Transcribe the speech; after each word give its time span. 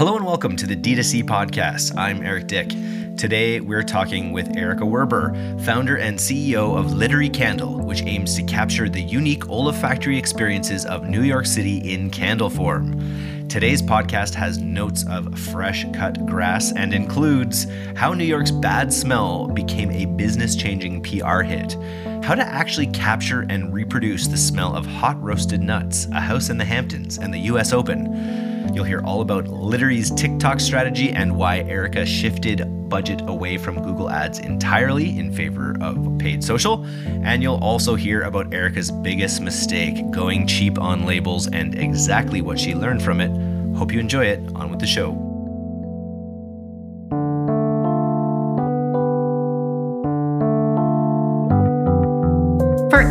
Hello 0.00 0.16
and 0.16 0.24
welcome 0.24 0.56
to 0.56 0.66
the 0.66 0.74
D2C 0.74 1.24
podcast. 1.24 1.94
I'm 1.94 2.22
Eric 2.22 2.46
Dick. 2.46 2.70
Today 3.18 3.60
we're 3.60 3.82
talking 3.82 4.32
with 4.32 4.56
Erica 4.56 4.84
Werber, 4.84 5.62
founder 5.62 5.98
and 5.98 6.18
CEO 6.18 6.74
of 6.74 6.92
Literie 6.92 7.30
Candle, 7.30 7.78
which 7.82 8.00
aims 8.04 8.34
to 8.36 8.42
capture 8.44 8.88
the 8.88 9.02
unique 9.02 9.50
olfactory 9.50 10.16
experiences 10.16 10.86
of 10.86 11.04
New 11.04 11.20
York 11.20 11.44
City 11.44 11.92
in 11.92 12.08
candle 12.08 12.48
form. 12.48 13.46
Today's 13.50 13.82
podcast 13.82 14.32
has 14.36 14.56
notes 14.56 15.04
of 15.06 15.38
fresh 15.38 15.84
cut 15.92 16.24
grass 16.24 16.72
and 16.72 16.94
includes 16.94 17.66
how 17.94 18.14
New 18.14 18.24
York's 18.24 18.52
bad 18.52 18.90
smell 18.90 19.48
became 19.48 19.90
a 19.90 20.06
business 20.06 20.56
changing 20.56 21.02
PR 21.02 21.42
hit, 21.42 21.76
how 22.24 22.34
to 22.34 22.42
actually 22.42 22.86
capture 22.86 23.44
and 23.50 23.70
reproduce 23.74 24.28
the 24.28 24.38
smell 24.38 24.74
of 24.74 24.86
hot 24.86 25.22
roasted 25.22 25.60
nuts, 25.60 26.06
a 26.14 26.20
house 26.20 26.48
in 26.48 26.56
the 26.56 26.64
Hamptons, 26.64 27.18
and 27.18 27.34
the 27.34 27.40
US 27.40 27.74
Open 27.74 28.49
You'll 28.72 28.84
hear 28.84 29.00
all 29.04 29.20
about 29.20 29.48
Literie's 29.48 30.10
TikTok 30.10 30.60
strategy 30.60 31.10
and 31.10 31.36
why 31.36 31.58
Erica 31.60 32.06
shifted 32.06 32.88
budget 32.88 33.22
away 33.22 33.56
from 33.56 33.82
Google 33.82 34.10
Ads 34.10 34.40
entirely 34.40 35.18
in 35.18 35.32
favor 35.32 35.76
of 35.80 36.18
paid 36.18 36.44
social. 36.44 36.84
And 37.06 37.42
you'll 37.42 37.62
also 37.62 37.94
hear 37.94 38.22
about 38.22 38.52
Erica's 38.52 38.90
biggest 38.90 39.40
mistake, 39.40 40.10
going 40.10 40.46
cheap 40.46 40.78
on 40.78 41.06
labels, 41.06 41.46
and 41.46 41.78
exactly 41.78 42.42
what 42.42 42.58
she 42.58 42.74
learned 42.74 43.02
from 43.02 43.20
it. 43.20 43.30
Hope 43.76 43.92
you 43.92 44.00
enjoy 44.00 44.26
it. 44.26 44.40
On 44.54 44.70
with 44.70 44.80
the 44.80 44.86
show. 44.86 45.29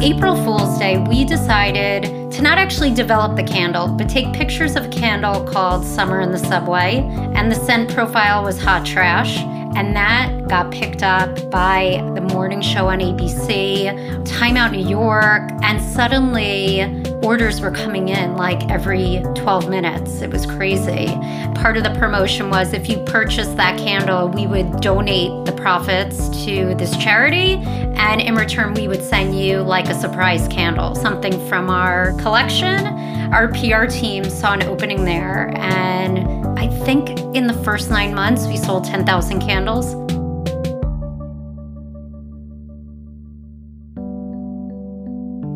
April 0.02 0.34
Fool's 0.46 0.80
Day, 0.80 0.98
we 0.98 1.26
decided 1.26 2.32
to 2.32 2.42
not 2.42 2.58
actually 2.58 2.94
develop 2.94 3.36
the 3.36 3.44
candle, 3.44 3.90
but 3.90 4.08
take 4.08 4.32
pictures 4.32 4.78
of 4.78 4.86
a 4.86 4.88
candle 4.88 5.44
called 5.44 5.84
Summer 5.84 6.22
in 6.22 6.32
the 6.32 6.40
Subway, 6.40 7.00
and 7.36 7.52
the 7.52 7.56
scent 7.56 7.94
profile 7.94 8.42
was 8.42 8.58
hot 8.58 8.86
trash. 8.86 9.40
And 9.76 9.94
that 9.98 10.48
got 10.48 10.72
picked 10.72 11.04
up 11.04 11.52
by 11.52 12.02
the 12.16 12.22
morning 12.22 12.62
show 12.62 12.88
on 12.88 13.00
ABC, 13.00 14.26
Time 14.26 14.56
Out 14.56 14.72
New 14.72 14.88
York, 14.88 15.52
and 15.64 15.82
suddenly 15.82 16.99
orders 17.24 17.60
were 17.60 17.72
coming 17.72 18.10
in 18.10 18.36
like 18.36 18.70
every 18.70 19.22
12 19.36 19.70
minutes. 19.70 20.22
It 20.22 20.32
was 20.32 20.46
crazy. 20.46 21.08
Part 21.56 21.78
of 21.78 21.84
the 21.84 21.94
promotion 22.00 22.50
was 22.50 22.74
if 22.74 22.88
you 22.90 22.98
purchased 23.00 23.58
that 23.58 23.78
candle, 23.78 24.30
we 24.30 24.48
would 24.48 24.80
donate 24.80 25.46
the 25.46 25.52
profits 25.52 26.30
to 26.46 26.76
this 26.76 26.96
charity. 26.98 27.56
And 27.96 28.22
in 28.22 28.36
return, 28.36 28.74
we 28.74 28.88
would 28.88 29.04
send 29.04 29.38
you 29.38 29.60
like 29.60 29.90
a 29.90 29.94
surprise 29.94 30.48
candle, 30.48 30.96
something 30.96 31.46
from 31.48 31.70
our 31.70 32.14
collection. 32.14 32.86
Our 33.34 33.50
PR 33.50 33.86
team 33.86 34.24
saw 34.24 34.54
an 34.54 34.64
opening 34.64 35.04
there. 35.04 35.54
And 35.58 36.58
I 36.58 36.68
think 36.86 37.10
in 37.36 37.48
the 37.48 37.54
first 37.66 37.90
nine 37.90 38.14
months, 38.16 38.48
we 38.48 38.58
sold 38.58 38.86
10,000 38.86 39.42
candles. 39.42 40.09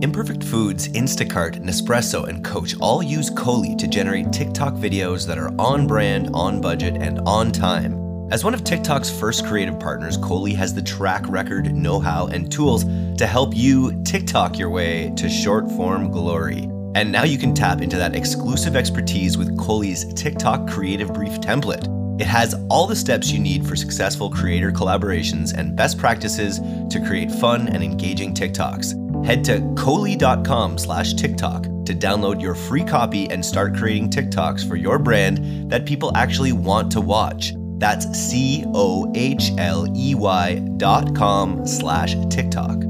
Imperfect 0.03 0.43
Foods, 0.43 0.89
Instacart, 0.89 1.63
Nespresso, 1.63 2.27
and 2.27 2.43
Coach 2.43 2.75
all 2.81 3.01
use 3.01 3.29
Cohley 3.29 3.73
to 3.77 3.87
generate 3.87 4.33
TikTok 4.33 4.73
videos 4.73 5.25
that 5.25 5.37
are 5.37 5.49
on 5.57 5.87
brand, 5.87 6.29
on 6.33 6.59
budget, 6.59 6.97
and 6.97 7.21
on 7.21 7.53
time. 7.53 8.27
As 8.29 8.43
one 8.43 8.53
of 8.53 8.65
TikTok's 8.65 9.09
first 9.09 9.45
creative 9.45 9.79
partners, 9.79 10.17
Cohley 10.17 10.53
has 10.55 10.73
the 10.73 10.81
track 10.81 11.23
record, 11.29 11.73
know 11.73 12.01
how, 12.01 12.27
and 12.27 12.51
tools 12.51 12.83
to 13.17 13.25
help 13.25 13.55
you 13.55 14.03
TikTok 14.03 14.59
your 14.59 14.69
way 14.69 15.13
to 15.15 15.29
short 15.29 15.71
form 15.71 16.11
glory. 16.11 16.69
And 16.95 17.09
now 17.09 17.23
you 17.23 17.37
can 17.37 17.53
tap 17.53 17.79
into 17.79 17.95
that 17.95 18.13
exclusive 18.13 18.75
expertise 18.75 19.37
with 19.37 19.57
Cohley's 19.57 20.13
TikTok 20.15 20.67
Creative 20.67 21.13
Brief 21.13 21.39
template. 21.39 21.87
It 22.19 22.27
has 22.27 22.55
all 22.69 22.87
the 22.87 22.95
steps 22.95 23.31
you 23.31 23.39
need 23.39 23.65
for 23.65 23.77
successful 23.77 24.29
creator 24.29 24.69
collaborations 24.69 25.53
and 25.53 25.77
best 25.77 25.97
practices 25.97 26.59
to 26.89 27.01
create 27.07 27.31
fun 27.31 27.69
and 27.69 27.81
engaging 27.81 28.33
TikToks. 28.33 29.02
Head 29.25 29.45
to 29.45 29.59
cohley.com 29.75 30.77
slash 30.77 31.13
TikTok 31.13 31.63
to 31.63 31.93
download 31.93 32.41
your 32.41 32.55
free 32.55 32.83
copy 32.83 33.29
and 33.29 33.43
start 33.43 33.75
creating 33.75 34.09
TikToks 34.09 34.67
for 34.67 34.75
your 34.75 34.99
brand 34.99 35.69
that 35.69 35.85
people 35.85 36.15
actually 36.15 36.51
want 36.51 36.91
to 36.91 37.01
watch. 37.01 37.53
That's 37.77 38.05
C 38.11 38.63
O 38.73 39.11
H 39.15 39.51
L 39.57 39.87
E 39.95 40.15
Y 40.15 40.59
dot 40.77 41.15
com 41.15 41.65
slash 41.65 42.15
TikTok. 42.29 42.83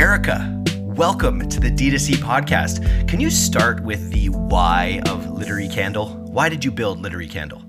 Erica, 0.00 0.62
welcome 0.80 1.48
to 1.48 1.60
the 1.60 1.70
D2C 1.70 2.14
podcast. 2.16 3.08
Can 3.08 3.20
you 3.20 3.30
start 3.30 3.82
with 3.84 4.10
the 4.12 4.28
why 4.28 5.00
of 5.06 5.26
Literie 5.26 5.72
Candle? 5.72 6.08
Why 6.08 6.48
did 6.48 6.64
you 6.64 6.72
build 6.72 7.00
Literie 7.02 7.30
Candle? 7.30 7.63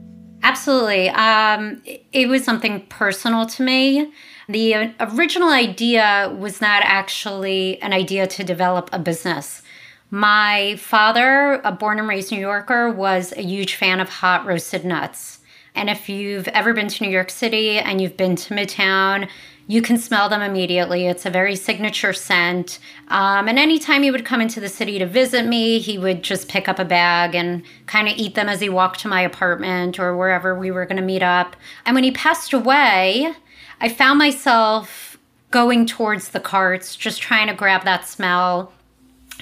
Absolutely. 0.46 1.10
Um, 1.10 1.82
it 2.14 2.30
was 2.30 2.44
something 2.44 2.86
personal 2.86 3.48
to 3.48 3.64
me. 3.64 4.14
The 4.48 4.94
original 5.00 5.50
idea 5.50 6.32
was 6.38 6.62
not 6.62 6.84
actually 6.86 7.82
an 7.82 7.94
idea 7.94 8.28
to 8.28 8.44
develop 8.44 8.92
a 8.94 9.00
business. 9.00 9.64
My 10.12 10.76
father, 10.76 11.60
a 11.64 11.72
born 11.72 11.98
and 11.98 12.08
raised 12.08 12.32
New 12.32 12.40
Yorker, 12.40 12.92
was 12.92 13.34
a 13.36 13.42
huge 13.42 13.74
fan 13.74 14.00
of 14.00 14.08
hot 14.08 14.46
roasted 14.46 14.86
nuts. 14.86 15.40
And 15.74 15.90
if 15.90 16.08
you've 16.10 16.48
ever 16.50 16.74
been 16.74 16.90
to 16.90 17.04
New 17.04 17.10
York 17.10 17.32
City 17.32 17.80
and 17.80 18.00
you've 18.00 18.16
been 18.16 18.36
to 18.36 18.54
Midtown, 18.54 19.28
you 19.68 19.82
can 19.82 19.98
smell 19.98 20.30
them 20.30 20.42
immediately. 20.42 21.08
It's 21.08 21.26
a 21.26 21.30
very 21.30 21.56
signature 21.56 22.14
scent. 22.14 22.78
Um, 23.08 23.48
and 23.48 23.58
anytime 23.58 24.04
he 24.04 24.12
would 24.12 24.26
come 24.26 24.42
into 24.42 24.60
the 24.60 24.70
city 24.70 25.00
to 25.00 25.08
visit 25.08 25.46
me, 25.46 25.80
he 25.80 25.98
would 25.98 26.22
just 26.22 26.48
pick 26.48 26.70
up 26.70 26.78
a 26.78 26.86
bag 26.86 27.34
and 27.34 27.64
kind 27.88 28.08
of 28.08 28.16
eat 28.16 28.36
them 28.36 28.48
as 28.48 28.62
he 28.62 28.70
walked 28.70 29.00
to 29.02 29.08
my 29.08 29.22
apartment 29.22 30.00
or 30.00 30.16
wherever 30.16 30.54
we 30.58 30.70
were 30.70 30.86
going 30.86 30.98
to 30.98 31.04
meet 31.04 31.24
up. 31.24 31.56
And 31.86 31.96
when 31.96 32.04
he 32.04 32.12
passed 32.12 32.54
away, 32.54 33.34
I 33.82 33.90
found 33.90 34.20
myself 34.20 35.18
going 35.50 35.86
towards 35.86 36.30
the 36.30 36.40
carts, 36.40 36.96
just 36.96 37.22
trying 37.22 37.48
to 37.48 37.54
grab 37.54 37.86
that 37.86 38.08
smell, 38.08 38.72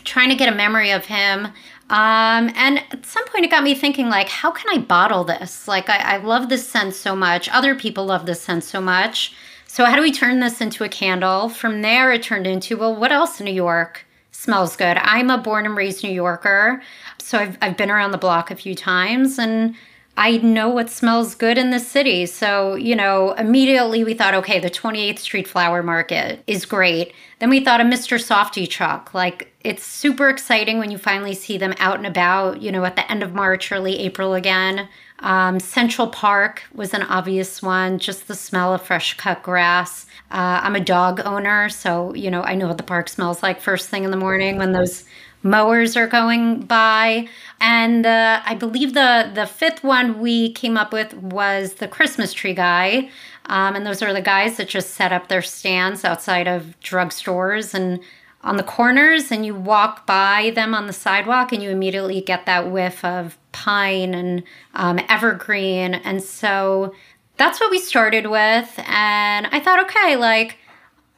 trying 0.05 0.29
to 0.29 0.35
get 0.35 0.51
a 0.51 0.55
memory 0.55 0.91
of 0.91 1.05
him. 1.05 1.47
Um, 1.89 2.49
and 2.55 2.81
at 2.91 3.05
some 3.05 3.25
point, 3.27 3.45
it 3.45 3.51
got 3.51 3.63
me 3.63 3.75
thinking, 3.75 4.09
like, 4.09 4.29
how 4.29 4.51
can 4.51 4.67
I 4.73 4.81
bottle 4.81 5.25
this? 5.25 5.67
Like, 5.67 5.89
I, 5.89 6.15
I 6.15 6.17
love 6.17 6.47
this 6.47 6.67
scent 6.67 6.93
so 6.93 7.15
much. 7.15 7.49
Other 7.49 7.75
people 7.75 8.05
love 8.05 8.25
this 8.25 8.41
scent 8.41 8.63
so 8.63 8.79
much. 8.79 9.33
So, 9.73 9.85
how 9.85 9.95
do 9.95 10.03
we 10.03 10.11
turn 10.11 10.39
this 10.39 10.61
into 10.61 10.83
a 10.83 10.87
candle? 10.87 11.49
From 11.49 11.81
there, 11.81 12.11
it 12.11 12.21
turned 12.21 12.45
into, 12.45 12.77
well, 12.77 12.95
what 12.95 13.11
else 13.11 13.39
in 13.39 13.45
New 13.45 13.53
York 13.53 14.05
smells 14.29 14.75
good? 14.75 14.97
I'm 14.99 15.31
a 15.31 15.37
born 15.39 15.65
and 15.65 15.75
raised 15.75 16.03
New 16.03 16.11
Yorker. 16.11 16.83
So, 17.17 17.39
I've, 17.39 17.57
I've 17.59 17.75
been 17.75 17.89
around 17.89 18.11
the 18.11 18.19
block 18.19 18.51
a 18.51 18.55
few 18.55 18.75
times. 18.75 19.39
And 19.39 19.73
I 20.15 20.37
know 20.37 20.69
what 20.69 20.91
smells 20.91 21.33
good 21.33 21.57
in 21.57 21.71
the 21.71 21.79
city. 21.79 22.27
So, 22.27 22.75
you 22.75 22.95
know, 22.95 23.31
immediately 23.31 24.03
we 24.03 24.13
thought, 24.13 24.35
okay, 24.35 24.59
the 24.59 24.69
28th 24.69 25.17
Street 25.17 25.47
Flower 25.47 25.81
Market 25.81 26.43
is 26.45 26.65
great. 26.65 27.11
Then 27.39 27.49
we 27.49 27.59
thought 27.59 27.81
a 27.81 27.83
Mr. 27.83 28.19
Softee 28.23 28.69
truck. 28.69 29.15
Like, 29.15 29.51
it's 29.61 29.83
super 29.83 30.29
exciting 30.29 30.77
when 30.77 30.91
you 30.91 30.99
finally 30.99 31.33
see 31.33 31.57
them 31.57 31.73
out 31.79 31.97
and 31.97 32.05
about, 32.05 32.61
you 32.61 32.71
know, 32.71 32.85
at 32.85 32.95
the 32.95 33.09
end 33.11 33.23
of 33.23 33.33
March, 33.33 33.71
early 33.71 33.97
April 34.01 34.35
again. 34.35 34.87
Um, 35.19 35.59
Central 35.59 36.07
Park 36.07 36.63
was 36.73 36.93
an 36.93 37.03
obvious 37.03 37.61
one, 37.61 37.99
just 37.99 38.27
the 38.27 38.35
smell 38.35 38.73
of 38.73 38.81
fresh 38.81 39.15
cut 39.15 39.41
grass. 39.41 40.05
Uh, 40.31 40.59
I'm 40.63 40.75
a 40.75 40.79
dog 40.79 41.21
owner, 41.23 41.69
so, 41.69 42.13
you 42.13 42.29
know, 42.29 42.41
I 42.41 42.55
know 42.55 42.67
what 42.67 42.77
the 42.77 42.83
park 42.83 43.07
smells 43.07 43.41
like 43.43 43.61
first 43.61 43.89
thing 43.89 44.03
in 44.03 44.11
the 44.11 44.17
morning 44.17 44.57
when 44.57 44.71
those 44.73 45.05
mowers 45.43 45.95
are 45.95 46.07
going 46.07 46.61
by. 46.61 47.27
And 47.61 48.05
uh, 48.05 48.41
I 48.45 48.55
believe 48.55 48.93
the 48.93 49.31
the 49.33 49.45
fifth 49.45 49.83
one 49.83 50.19
we 50.19 50.51
came 50.53 50.77
up 50.77 50.91
with 50.91 51.13
was 51.13 51.75
the 51.75 51.87
Christmas 51.87 52.33
tree 52.33 52.53
guy. 52.53 53.09
Um, 53.45 53.75
and 53.75 53.85
those 53.85 54.01
are 54.01 54.13
the 54.13 54.21
guys 54.21 54.57
that 54.57 54.69
just 54.69 54.91
set 54.91 55.11
up 55.11 55.27
their 55.27 55.41
stands 55.41 56.05
outside 56.05 56.47
of 56.47 56.75
drugstores 56.81 57.73
and 57.73 57.99
on 58.41 58.57
the 58.57 58.63
corners, 58.63 59.31
and 59.31 59.45
you 59.45 59.55
walk 59.55 60.05
by 60.05 60.51
them 60.53 60.73
on 60.73 60.87
the 60.87 60.93
sidewalk, 60.93 61.53
and 61.53 61.63
you 61.63 61.69
immediately 61.69 62.19
get 62.19 62.45
that 62.45 62.69
whiff 62.69 63.03
of 63.05 63.37
pine 63.53 64.13
and 64.13 64.43
um, 64.73 64.99
evergreen. 65.07 65.93
And 65.93 66.21
so 66.21 66.93
that's 67.37 67.59
what 67.59 67.71
we 67.71 67.79
started 67.79 68.27
with. 68.27 68.77
And 68.85 69.47
I 69.47 69.59
thought, 69.59 69.79
okay, 69.85 70.17
like 70.17 70.57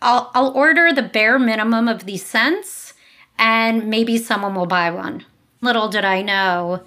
I'll 0.02 0.30
I'll 0.36 0.52
order 0.52 0.94
the 0.94 1.02
bare 1.02 1.40
minimum 1.40 1.88
of 1.88 2.06
these 2.06 2.26
scents 2.26 2.94
and 3.40 3.88
maybe 3.88 4.18
someone 4.18 4.54
will 4.56 4.68
buy 4.68 4.92
one. 4.92 5.26
Little 5.62 5.90
did 5.90 6.06
I 6.06 6.22
know 6.22 6.84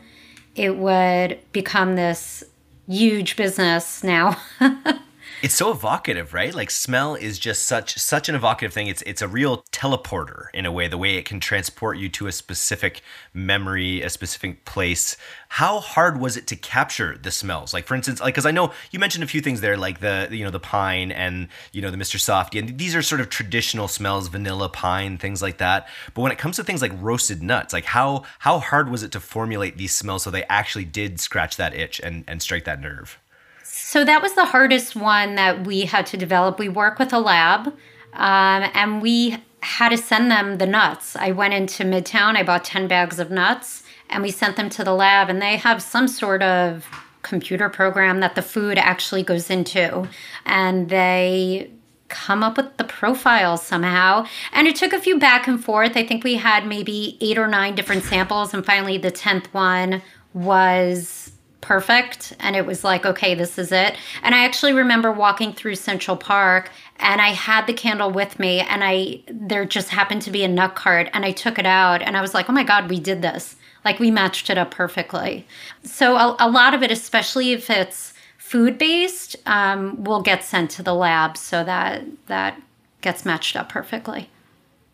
it 0.55 0.77
would 0.77 1.39
become 1.53 1.97
this 1.97 2.45
huge 2.89 3.37
business 3.37 4.03
now. 4.03 4.37
It's 5.41 5.55
so 5.55 5.71
evocative, 5.71 6.35
right? 6.35 6.53
Like 6.53 6.69
smell 6.69 7.15
is 7.15 7.39
just 7.39 7.65
such 7.65 7.97
such 7.97 8.29
an 8.29 8.35
evocative 8.35 8.73
thing. 8.73 8.89
It's 8.89 9.03
it's 9.03 9.23
a 9.23 9.29
real 9.29 9.63
teleporter 9.71 10.47
in 10.53 10.67
a 10.67 10.73
way, 10.73 10.89
the 10.89 10.99
way 10.99 11.15
it 11.15 11.27
can 11.27 11.39
transport 11.39 11.97
you 11.97 12.09
to 12.09 12.27
a 12.27 12.33
specific 12.33 13.03
memory, 13.33 14.03
a 14.03 14.11
specific 14.11 14.65
place. 14.65 15.17
How 15.51 15.79
hard 15.79 16.19
was 16.19 16.37
it 16.37 16.49
to 16.49 16.57
capture 16.57 17.17
the 17.17 17.31
smells? 17.31 17.73
Like 17.73 17.87
for 17.87 17.95
instance, 17.95 18.21
like 18.21 18.35
cuz 18.35 18.47
I 18.47 18.51
know 18.51 18.73
you 18.91 18.99
mentioned 18.99 19.23
a 19.23 19.29
few 19.29 19.41
things 19.41 19.61
there 19.61 19.77
like 19.77 20.01
the 20.01 20.27
you 20.33 20.45
know 20.45 20.51
the 20.51 20.59
pine 20.59 21.13
and 21.13 21.47
you 21.71 21.83
know 21.83 21.93
the 21.93 21.97
Mr. 21.97 22.19
Softee 22.19 22.59
and 22.59 22.77
these 22.77 22.97
are 22.97 23.03
sort 23.03 23.21
of 23.21 23.29
traditional 23.29 23.87
smells, 23.87 24.27
vanilla, 24.27 24.69
pine, 24.69 25.19
things 25.19 25.41
like 25.41 25.59
that. 25.59 25.87
But 26.15 26.23
when 26.23 26.33
it 26.33 26.39
comes 26.39 26.57
to 26.57 26.65
things 26.65 26.83
like 26.83 26.93
roasted 27.01 27.45
nuts, 27.45 27.73
like 27.73 27.85
how 27.85 28.25
how 28.41 28.59
hard 28.59 28.91
was 28.91 29.05
it 29.05 29.13
to 29.13 29.21
formulate 29.21 29.79
these 29.79 29.95
smells 29.95 30.25
so 30.25 30.33
they 30.33 30.45
actually 30.45 30.85
did 30.85 31.21
scratch 31.21 31.57
that 31.59 31.75
itch 31.75 32.01
and 32.01 32.25
and 32.27 32.43
strike 32.43 32.65
that 32.65 32.81
nerve? 32.81 33.21
So 33.89 34.05
that 34.05 34.21
was 34.21 34.35
the 34.35 34.45
hardest 34.45 34.97
one 34.97 35.37
that 35.37 35.67
we 35.67 35.87
had 35.87 36.05
to 36.09 36.19
develop. 36.19 36.59
We 36.59 36.69
work 36.69 36.99
with 36.99 37.11
a 37.11 37.19
lab, 37.19 37.69
um, 38.13 38.71
and 38.75 39.01
we 39.01 39.39
had 39.63 39.89
to 39.89 39.97
send 39.97 40.31
them 40.31 40.59
the 40.59 40.67
nuts. 40.67 41.17
I 41.17 41.31
went 41.31 41.55
into 41.55 41.85
Midtown, 41.85 42.37
I 42.37 42.43
bought 42.43 42.67
10 42.67 42.87
bags 42.87 43.19
of 43.19 43.31
nuts, 43.31 43.85
and 44.11 44.23
we 44.23 44.31
sent 44.31 44.57
them 44.57 44.69
to 44.69 44.85
the 44.85 44.93
lab, 44.93 45.31
and 45.31 45.41
they 45.41 45.57
have 45.57 45.81
some 45.81 46.07
sort 46.07 46.43
of 46.43 46.87
computer 47.23 47.71
program 47.71 48.21
that 48.21 48.35
the 48.35 48.43
food 48.43 48.77
actually 48.77 49.23
goes 49.23 49.49
into. 49.49 50.07
And 50.45 50.91
they 50.91 51.71
come 52.09 52.43
up 52.43 52.59
with 52.59 52.77
the 52.77 52.85
profiles 52.85 53.63
somehow. 53.63 54.27
And 54.53 54.69
it 54.69 54.77
took 54.77 54.93
a 54.93 55.01
few 55.01 55.19
back 55.19 55.49
and 55.49 55.65
forth. 55.65 55.97
I 55.97 56.07
think 56.07 56.25
we 56.25 56.35
had 56.35 56.67
maybe 56.67 57.17
eight 57.23 57.39
or 57.39 57.49
nine 57.49 57.75
different 57.75 58.05
samples, 58.05 58.53
and 58.53 58.67
finally 58.67 58.99
the 58.99 59.11
10th 59.11 59.47
one 59.55 60.03
was 60.35 61.38
perfect 61.61 62.35
and 62.39 62.55
it 62.55 62.65
was 62.65 62.85
like 62.85 63.05
okay 63.05 63.35
this 63.35 63.59
is 63.59 63.73
it. 63.73 63.97
And 64.23 64.35
i 64.35 64.45
actually 64.45 64.73
remember 64.73 65.11
walking 65.11 65.53
through 65.53 65.75
central 65.75 66.17
park 66.17 66.71
and 66.99 67.21
i 67.21 67.31
had 67.31 67.67
the 67.67 67.73
candle 67.73 68.11
with 68.11 68.39
me 68.39 68.61
and 68.61 68.85
i 68.85 69.23
there 69.29 69.65
just 69.65 69.89
happened 69.89 70.23
to 70.23 70.31
be 70.31 70.45
a 70.45 70.49
nut 70.49 70.75
card 70.75 71.11
and 71.13 71.25
i 71.25 71.33
took 71.33 71.59
it 71.59 71.67
out 71.67 72.01
and 72.01 72.17
i 72.17 72.21
was 72.21 72.33
like 72.35 72.49
oh 72.49 72.53
my 72.53 72.65
god 72.65 72.89
we 72.89 73.01
did 73.01 73.23
this. 73.23 73.57
Like 73.85 74.01
we 74.01 74.11
matched 74.11 74.51
it 74.51 74.59
up 74.59 74.71
perfectly. 74.71 75.47
So 75.83 76.17
a, 76.17 76.37
a 76.41 76.51
lot 76.51 76.75
of 76.75 76.83
it 76.83 76.91
especially 76.91 77.53
if 77.53 77.71
it's 77.71 78.13
food 78.37 78.79
based 78.79 79.37
um, 79.47 80.03
will 80.05 80.23
get 80.23 80.43
sent 80.43 80.71
to 80.73 80.83
the 80.83 80.95
lab 80.95 81.37
so 81.37 81.65
that 81.65 82.05
that 82.27 82.61
gets 83.01 83.25
matched 83.25 83.57
up 83.57 83.69
perfectly. 83.69 84.31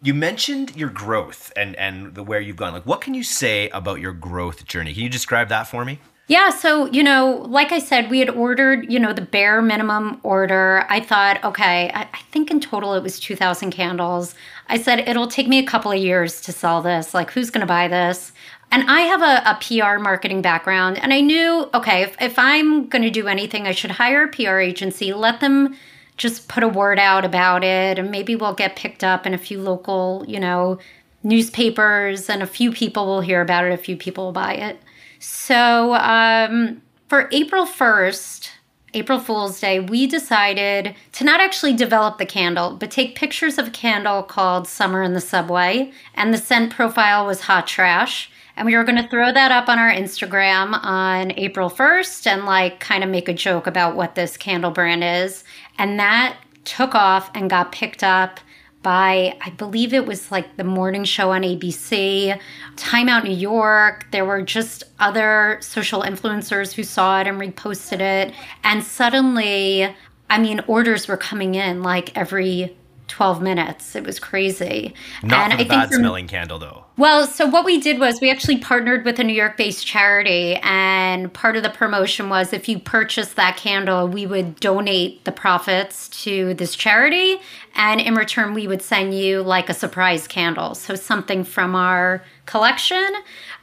You 0.03 0.13
mentioned 0.15 0.77
your 0.77 0.91
growth 0.91 1.53
and 1.57 1.77
and 1.77 2.15
the 2.15 2.23
where 2.23 2.41
you've 2.41 2.57
gone. 2.57 2.73
Like 2.73 2.87
what 2.87 3.01
can 3.01 3.15
you 3.15 3.23
say 3.23 3.69
about 3.71 4.01
your 4.01 4.13
growth 4.13 4.65
journey? 4.65 4.95
Can 4.95 5.03
you 5.03 5.09
describe 5.09 5.49
that 5.49 5.65
for 5.65 5.85
me 5.85 5.99
yeah, 6.27 6.49
so, 6.49 6.87
you 6.87 7.03
know, 7.03 7.45
like 7.49 7.71
I 7.71 7.79
said, 7.79 8.11
we 8.11 8.19
had 8.19 8.31
ordered, 8.31 8.91
you 8.91 8.99
know, 8.99 9.13
the 9.13 9.21
bare 9.21 9.61
minimum 9.61 10.21
order. 10.23 10.87
I 10.89 11.01
thought, 11.01 11.43
okay, 11.45 11.91
I, 11.93 12.09
I, 12.15 12.19
think 12.31 12.51
in 12.51 12.61
total 12.61 12.95
it 12.95 13.03
was 13.03 13.21
2,000 13.21 13.71
candles. 13.71 14.35
I 14.69 14.79
said, 14.79 15.01
it'll 15.07 15.27
take 15.27 15.49
me 15.49 15.59
a 15.59 15.67
couple 15.67 15.93
of 15.93 15.99
years 15.99 16.41
to 16.43 16.53
sell 16.53 16.81
this. 16.81 17.13
Like, 17.13 17.31
who's 17.31 17.51
going 17.51 17.61
to 17.61 17.67
buy 17.67 17.89
this? 17.89 18.33
And 18.73 18.91
I 18.91 19.03
have 19.03 19.21
a, 19.21 19.51
a, 19.51 19.59
PR 19.61 19.99
marketing 20.01 20.41
background. 20.41 20.99
And 20.99 21.13
I 21.13 21.21
knew, 21.21 21.69
okay, 21.75 22.03
if, 22.03 22.17
if 22.21 22.39
I'm 22.39 22.89
going 22.89 23.03
to 23.03 23.11
do 23.11 23.29
anything, 23.29 23.67
I 23.67 23.73
should 23.73 23.91
hire 23.91 24.25
a 24.25 24.29
PR 24.29 24.61
agency, 24.61 25.13
let 25.13 25.41
them 25.41 25.77
just 26.17 26.49
put 26.49 26.63
a 26.63 26.69
word 26.69 26.99
out 26.99 27.27
about 27.27 27.63
it. 27.65 27.99
And 27.99 28.11
maybe 28.11 28.35
we'll 28.35 28.55
get 28.55 28.77
picked 28.77 29.05
up 29.05 29.27
in 29.27 29.35
a 29.35 29.39
few 29.39 29.61
local, 29.61 30.25
you 30.27 30.41
know, 30.41 30.79
newspapers, 31.23 32.31
and 32.31 32.43
a 32.43 32.47
few 32.47 32.73
people 32.73 33.05
will 33.07 33.21
hear 33.21 33.43
about 33.43 33.65
it, 33.65 33.73
a 33.73 33.77
few 33.77 33.97
people 33.97 34.25
will 34.25 34.33
buy 34.33 34.55
it. 34.55 34.81
So 35.25 35.95
um, 35.95 36.83
for 37.09 37.29
April 37.33 37.65
1st, 37.65 38.51
April 38.93 39.19
Fool's 39.19 39.59
Day, 39.59 39.81
we 39.81 40.07
decided 40.07 40.95
to 41.13 41.25
not 41.25 41.41
actually 41.41 41.73
develop 41.73 42.19
the 42.19 42.27
candle, 42.27 42.77
but 42.77 42.91
take 42.91 43.15
pictures 43.15 43.59
of 43.59 43.69
a 43.69 43.71
candle 43.71 44.23
called 44.23 44.69
Summer 44.69 45.03
in 45.03 45.15
the 45.15 45.21
Subway. 45.21 45.93
And 46.15 46.33
the 46.33 46.39
scent 46.39 46.73
profile 46.73 47.27
was 47.27 47.43
hot 47.43 47.67
trash. 47.67 48.31
And 48.57 48.67
we 48.67 48.77
were 48.77 48.85
going 48.85 49.03
to 49.03 49.09
throw 49.09 49.33
that 49.33 49.51
up 49.51 49.69
on 49.69 49.79
our 49.79 49.91
Instagram 49.91 50.79
on 50.85 51.33
April 51.33 51.71
1st 51.71 52.27
and 52.27 52.45
like 52.45 52.79
kind 52.79 53.03
of 53.03 53.11
make 53.11 53.29
a 53.29 53.35
joke 53.35 53.67
about 53.67 53.97
what 53.97 54.15
this 54.15 54.37
candle 54.37 54.71
brand 54.71 55.03
is. 55.03 55.43
And 55.79 55.99
that 55.99 56.37
took 56.65 56.95
off 56.95 57.31
and 57.35 57.51
got 57.51 57.73
picked 57.73 58.05
up 58.05 58.41
by, 58.85 59.37
I 59.41 59.51
believe 59.51 59.93
it 59.93 60.07
was 60.07 60.31
like 60.31 60.57
the 60.57 60.63
morning 60.63 61.03
show 61.03 61.33
on 61.33 61.43
ABC, 61.43 62.39
Time 62.77 63.09
Out 63.09 63.25
New 63.25 63.35
York. 63.35 64.07
There 64.13 64.25
were 64.25 64.43
just 64.43 64.85
other 65.01 65.59
social 65.61 66.03
influencers 66.03 66.73
who 66.73 66.85
saw 66.85 67.21
it 67.21 67.27
and 67.27 67.41
reposted 67.41 67.99
it. 67.99 68.33
And 68.63 68.85
suddenly, 68.85 69.93
I 70.31 70.39
mean, 70.39 70.61
orders 70.69 71.09
were 71.09 71.17
coming 71.17 71.57
in 71.57 71.83
like 71.83 72.17
every 72.17 72.77
12 73.09 73.43
minutes. 73.43 73.95
It 73.95 74.05
was 74.05 74.19
crazy. 74.19 74.95
Not 75.23 75.53
and 75.53 75.61
I 75.61 75.65
bad 75.65 75.93
smelling 75.93 76.27
candle, 76.27 76.59
though. 76.59 76.85
Well, 76.97 77.27
so 77.27 77.47
what 77.47 77.65
we 77.65 77.81
did 77.81 77.99
was 77.99 78.21
we 78.21 78.31
actually 78.31 78.59
partnered 78.59 79.05
with 79.05 79.19
a 79.19 79.25
New 79.25 79.35
York 79.35 79.57
based 79.57 79.87
charity, 79.87 80.57
and 80.63 81.33
part 81.33 81.57
of 81.57 81.63
the 81.63 81.71
promotion 81.71 82.29
was 82.29 82.53
if 82.53 82.69
you 82.69 82.79
purchase 82.79 83.35
that 83.35 83.57
candle, 83.57 84.09
we 84.09 84.27
would 84.27 84.57
donate 84.57 85.25
the 85.25 85.33
profits 85.33 86.09
to 86.23 86.55
this 86.55 86.75
charity. 86.77 87.37
And 87.75 88.01
in 88.01 88.15
return, 88.15 88.55
we 88.55 88.69
would 88.69 88.83
send 88.83 89.15
you 89.15 89.43
like 89.43 89.69
a 89.69 89.75
surprise 89.75 90.27
candle. 90.27 90.75
So 90.75 90.95
something 90.95 91.45
from 91.45 91.75
our 91.75 92.25
collection. 92.47 93.13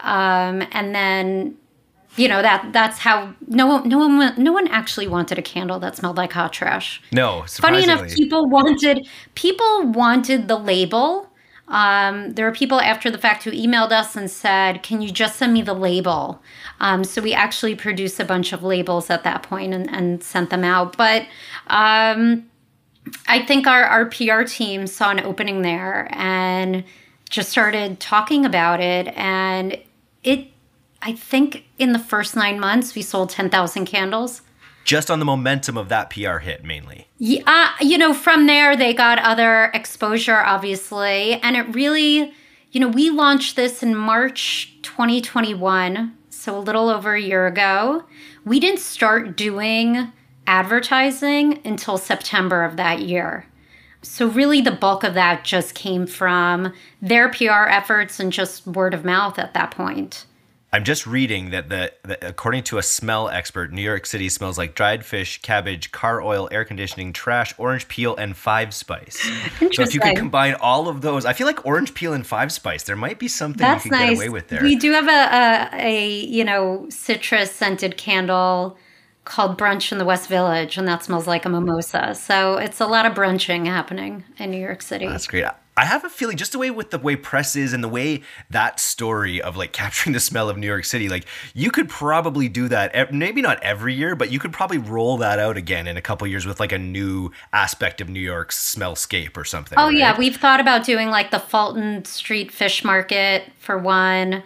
Um, 0.02 0.64
and 0.72 0.94
then 0.94 1.58
you 2.18 2.28
know 2.28 2.42
that 2.42 2.74
that's 2.74 3.00
how 3.00 3.34
no 3.48 3.68
one 3.68 3.88
no 3.88 3.98
one 3.98 4.34
no 4.38 4.52
one 4.52 4.68
actually 4.68 5.08
wanted 5.08 5.38
a 5.40 5.42
candle 5.42 5.80
that 5.80 5.96
smelled 5.96 6.18
like 6.18 6.34
hot 6.34 6.52
trash. 6.52 7.02
No, 7.12 7.46
funny 7.48 7.84
enough, 7.84 8.08
people 8.10 8.50
wanted 8.50 9.08
people 9.36 9.88
wanted 9.88 10.48
the 10.48 10.58
label. 10.58 11.28
Um, 11.70 12.34
there 12.34 12.46
were 12.46 12.52
people 12.52 12.82
after 12.82 13.10
the 13.10 13.18
fact 13.18 13.44
who 13.44 13.52
emailed 13.52 13.92
us 13.94 14.18
and 14.18 14.30
said, 14.30 14.84
"Can 14.84 15.02
you 15.02 15.10
just 15.10 15.38
send 15.38 15.54
me 15.54 15.62
the 15.62 15.74
label?" 15.74 16.42
Um, 16.82 17.06
so 17.06 17.22
we 17.22 17.34
actually 17.34 17.76
produced 17.76 18.20
a 18.20 18.26
bunch 18.26 18.52
of 18.52 18.62
labels 18.62 19.10
at 19.10 19.24
that 19.24 19.44
point 19.44 19.74
and, 19.74 19.90
and 19.90 20.22
sent 20.22 20.50
them 20.50 20.66
out. 20.66 20.98
But 20.98 21.28
um, 21.68 22.50
I 23.28 23.46
think 23.46 23.68
our 23.68 23.86
our 23.86 24.06
PR 24.08 24.44
team 24.44 24.86
saw 24.86 25.12
an 25.12 25.22
opening 25.22 25.62
there 25.62 26.10
and 26.12 26.84
just 27.30 27.50
started 27.50 28.02
talking 28.02 28.44
about 28.46 28.82
it, 28.82 29.08
and 29.16 29.78
it 30.24 30.51
I 31.02 31.14
think 31.14 31.66
in 31.78 31.94
the 31.94 32.00
first 32.00 32.36
nine 32.36 32.60
months, 32.60 32.96
we 32.96 33.02
sold 33.02 33.30
10,000 33.30 33.86
candles. 33.86 34.42
Just 34.84 35.12
on 35.12 35.20
the 35.20 35.26
momentum 35.26 35.78
of 35.78 35.90
that 35.90 36.10
PR 36.10 36.38
hit, 36.38 36.64
mainly. 36.64 37.08
Yeah, 37.18 37.42
uh, 37.46 37.84
you 37.84 37.98
know, 37.98 38.14
from 38.14 38.48
there, 38.48 38.76
they 38.76 38.94
got 38.94 39.20
other 39.20 39.66
exposure, 39.74 40.38
obviously. 40.38 41.34
And 41.42 41.56
it 41.56 41.74
really, 41.74 42.34
you 42.72 42.80
know, 42.80 42.88
we 42.88 43.10
launched 43.10 43.56
this 43.56 43.84
in 43.84 43.96
March 43.96 44.74
2021, 44.82 46.18
so 46.30 46.58
a 46.58 46.60
little 46.60 46.90
over 46.90 47.14
a 47.14 47.22
year 47.22 47.46
ago. 47.48 48.06
We 48.44 48.60
didn't 48.60 48.80
start 48.80 49.38
doing 49.38 50.12
advertising 50.48 51.60
until 51.64 51.98
September 51.98 52.64
of 52.64 52.78
that 52.78 53.02
year. 53.02 53.46
So, 54.04 54.28
really, 54.28 54.62
the 54.62 54.72
bulk 54.72 55.04
of 55.04 55.14
that 55.14 55.44
just 55.44 55.76
came 55.76 56.08
from 56.08 56.74
their 57.02 57.30
PR 57.30 57.70
efforts 57.70 58.20
and 58.20 58.34
just 58.34 58.66
word 58.66 58.96
of 58.96 59.06
mouth 59.06 59.38
at 59.38 59.54
that 59.54 59.70
point. 59.70 60.26
I'm 60.74 60.86
just 60.86 61.06
reading 61.06 61.50
that 61.50 61.68
the, 61.68 61.92
the, 62.04 62.26
according 62.26 62.64
to 62.64 62.78
a 62.78 62.84
smell 62.84 63.28
expert, 63.28 63.74
New 63.74 63.82
York 63.82 64.06
City 64.06 64.30
smells 64.30 64.58
like 64.58 64.74
dried 64.74 65.04
fish, 65.04 65.42
cabbage, 65.42 65.92
car 65.92 66.22
oil, 66.22 66.48
air 66.50 66.64
conditioning, 66.64 67.12
trash, 67.12 67.54
orange 67.58 67.90
peel, 67.90 68.16
and 68.16 68.38
five 68.38 68.74
spice. 68.74 69.30
So 69.74 69.84
if 69.84 69.94
you 69.94 70.02
could 70.02 70.18
combine 70.18 70.56
all 70.56 70.88
of 70.88 71.02
those, 71.02 71.26
I 71.26 71.34
feel 71.34 71.48
like 71.48 71.66
orange 71.66 71.94
peel 71.94 72.14
and 72.14 72.26
five 72.26 72.52
spice, 72.52 72.84
there 72.84 72.96
might 72.96 73.20
be 73.20 73.28
something 73.28 73.60
That's 73.60 73.86
you 73.86 73.92
can 73.92 74.00
nice. 74.00 74.10
get 74.10 74.18
away 74.18 74.30
with 74.30 74.48
there. 74.50 74.62
We 74.64 74.76
do 74.76 74.92
have 74.92 75.08
a, 75.08 75.78
a, 75.78 75.88
a 75.88 76.10
you 76.26 76.44
know 76.44 76.88
citrus 76.90 77.52
scented 77.52 77.96
candle 77.96 78.78
called 79.24 79.58
Brunch 79.58 79.92
in 79.92 79.98
the 79.98 80.06
West 80.06 80.28
Village, 80.28 80.78
and 80.78 80.88
that 80.88 81.04
smells 81.04 81.28
like 81.28 81.46
a 81.46 81.50
mimosa. 81.50 82.16
So 82.16 82.58
it's 82.58 82.82
a 82.82 82.88
lot 82.88 83.06
of 83.06 83.14
brunching 83.14 83.66
happening 83.66 84.24
in 84.38 84.52
New 84.52 84.60
York 84.60 84.82
City. 84.82 85.08
That's 85.08 85.28
great. 85.28 85.46
I 85.78 85.86
have 85.86 86.04
a 86.04 86.10
feeling 86.10 86.36
just 86.36 86.52
the 86.52 86.60
way 86.60 86.70
with 86.70 86.92
the 86.92 87.00
way 87.00 87.16
press 87.16 87.56
is 87.56 87.72
and 87.72 87.84
the 87.84 87.88
way 87.88 88.24
that 88.50 88.80
story 88.80 89.42
of 89.42 89.56
like 89.56 89.72
capturing 89.72 90.14
the 90.14 90.20
smell 90.20 90.50
of 90.50 90.58
New 90.58 90.68
York 90.68 90.86
City, 90.86 91.08
like 91.10 91.26
you 91.54 91.72
could 91.72 91.90
probably 91.90 92.50
do 92.50 92.68
that. 92.68 93.14
Maybe 93.14 93.42
not 93.42 93.62
every 93.64 93.94
year, 93.94 94.16
but 94.16 94.32
you 94.32 94.40
could 94.40 94.54
probably 94.54 94.78
roll 94.78 95.18
that 95.18 95.40
out 95.40 95.58
again 95.58 95.88
in 95.88 95.98
a 95.98 96.02
couple 96.02 96.28
years 96.28 96.46
with 96.46 96.60
like 96.60 96.72
a 96.72 96.78
new 96.78 97.32
aspect 97.54 98.02
of 98.02 98.10
New 98.10 98.20
York's 98.20 98.76
smellscape 98.76 99.38
or 99.38 99.46
something. 99.46 99.78
Oh 99.80 99.86
right? 99.86 99.98
yeah, 99.98 100.18
we've 100.18 100.38
thought 100.38 100.60
about 100.60 100.86
doing 100.86 101.10
like 101.10 101.32
the 101.32 101.40
Fulton 101.40 102.04
Street 102.06 102.52
Fish 102.52 102.84
Market 102.84 103.52
for 103.58 103.78
one. 103.78 104.44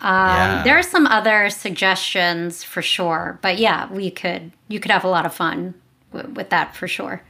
Um, 0.00 0.10
yeah. 0.10 0.62
There 0.62 0.78
are 0.78 0.82
some 0.82 1.06
other 1.06 1.50
suggestions 1.50 2.62
for 2.62 2.82
sure, 2.82 3.38
but 3.42 3.58
yeah, 3.58 3.92
we 3.92 4.10
could 4.10 4.52
you 4.68 4.78
could 4.78 4.92
have 4.92 5.04
a 5.04 5.08
lot 5.08 5.26
of 5.26 5.34
fun 5.34 5.74
w- 6.12 6.32
with 6.34 6.50
that 6.50 6.76
for 6.76 6.86
sure. 6.86 7.22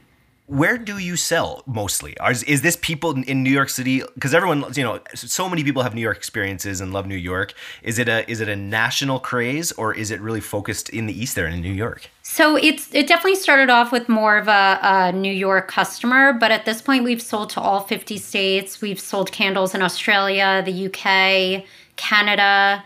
Where 0.49 0.79
do 0.79 0.97
you 0.97 1.15
sell 1.15 1.61
mostly? 1.67 2.17
Is, 2.27 2.41
is 2.43 2.63
this 2.63 2.75
people 2.81 3.11
in 3.11 3.43
New 3.43 3.51
York 3.51 3.69
City? 3.69 4.01
Because 4.15 4.33
everyone, 4.33 4.65
you 4.73 4.83
know, 4.83 4.99
so 5.13 5.47
many 5.47 5.63
people 5.63 5.83
have 5.83 5.93
New 5.93 6.01
York 6.01 6.17
experiences 6.17 6.81
and 6.81 6.91
love 6.91 7.05
New 7.05 7.15
York. 7.15 7.53
Is 7.83 7.99
it 7.99 8.09
a 8.09 8.29
is 8.29 8.41
it 8.41 8.49
a 8.49 8.55
national 8.55 9.19
craze 9.19 9.71
or 9.73 9.93
is 9.93 10.09
it 10.09 10.19
really 10.19 10.41
focused 10.41 10.89
in 10.89 11.05
the 11.05 11.13
East 11.13 11.35
there 11.35 11.45
in 11.45 11.61
New 11.61 11.71
York? 11.71 12.09
So 12.23 12.55
it's 12.55 12.91
it 12.95 13.07
definitely 13.07 13.35
started 13.35 13.69
off 13.69 13.91
with 13.91 14.09
more 14.09 14.39
of 14.39 14.47
a, 14.47 14.79
a 14.81 15.11
New 15.11 15.31
York 15.31 15.67
customer, 15.67 16.33
but 16.33 16.49
at 16.49 16.65
this 16.65 16.81
point 16.81 17.03
we've 17.03 17.21
sold 17.21 17.51
to 17.51 17.61
all 17.61 17.81
50 17.81 18.17
states. 18.17 18.81
We've 18.81 18.99
sold 18.99 19.31
candles 19.31 19.75
in 19.75 19.83
Australia, 19.83 20.63
the 20.65 20.87
UK, 20.87 21.63
Canada. 21.95 22.83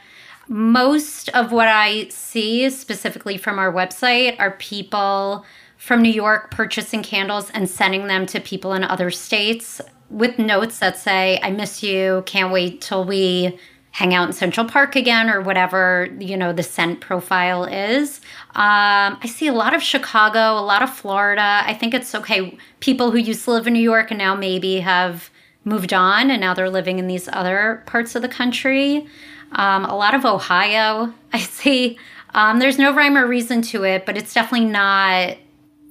Most 0.50 1.29
of 1.29 1.53
what 1.53 1.70
I 1.70 2.10
see 2.10 2.70
specifically 2.70 3.38
from 3.38 3.58
our 3.58 3.72
website 3.72 4.38
are 4.38 4.51
people 4.51 5.46
from 5.83 6.01
New 6.01 6.09
York 6.09 6.49
purchasing 6.49 7.03
candles 7.03 7.49
and 7.49 7.69
sending 7.69 8.07
them 8.07 8.25
to 8.25 8.39
people 8.39 8.71
in 8.71 8.85
other 8.85 9.11
states 9.11 9.81
with 10.09 10.39
notes 10.39 10.79
that 10.79 10.97
say, 10.97 11.37
I 11.43 11.51
miss 11.51 11.83
you, 11.83 12.23
can't 12.25 12.53
wait 12.53 12.79
till 12.79 13.03
we 13.03 13.59
hang 13.91 14.13
out 14.13 14.25
in 14.25 14.31
Central 14.31 14.65
Park 14.65 14.95
again 14.95 15.29
or 15.29 15.41
whatever, 15.41 16.07
you 16.21 16.37
know, 16.37 16.53
the 16.53 16.63
scent 16.63 17.01
profile 17.01 17.65
is. 17.65 18.21
Um, 18.55 19.17
I 19.21 19.25
see 19.25 19.47
a 19.47 19.53
lot 19.53 19.73
of 19.73 19.83
Chicago, 19.83 20.57
a 20.57 20.63
lot 20.63 20.83
of 20.83 20.89
Florida. 20.89 21.63
I 21.65 21.73
think 21.73 21.93
it's 21.93 22.15
okay. 22.15 22.57
People 22.79 23.11
who 23.11 23.17
used 23.17 23.43
to 23.43 23.51
live 23.51 23.67
in 23.67 23.73
New 23.73 23.81
York 23.81 24.09
and 24.09 24.17
now 24.17 24.35
maybe 24.35 24.79
have 24.79 25.29
moved 25.65 25.91
on 25.91 26.31
and 26.31 26.39
now 26.39 26.53
they're 26.53 26.69
living 26.69 26.97
in 26.97 27.07
these 27.07 27.27
other 27.33 27.83
parts 27.87 28.15
of 28.15 28.21
the 28.21 28.29
country. 28.29 29.05
Um, 29.51 29.83
a 29.83 29.97
lot 29.97 30.15
of 30.15 30.23
Ohio, 30.23 31.13
I 31.33 31.39
see. 31.39 31.97
Um, 32.33 32.59
there's 32.59 32.77
no 32.77 32.95
rhyme 32.95 33.17
or 33.17 33.27
reason 33.27 33.61
to 33.63 33.83
it, 33.83 34.05
but 34.05 34.17
it's 34.17 34.33
definitely 34.33 34.67
not 34.67 35.35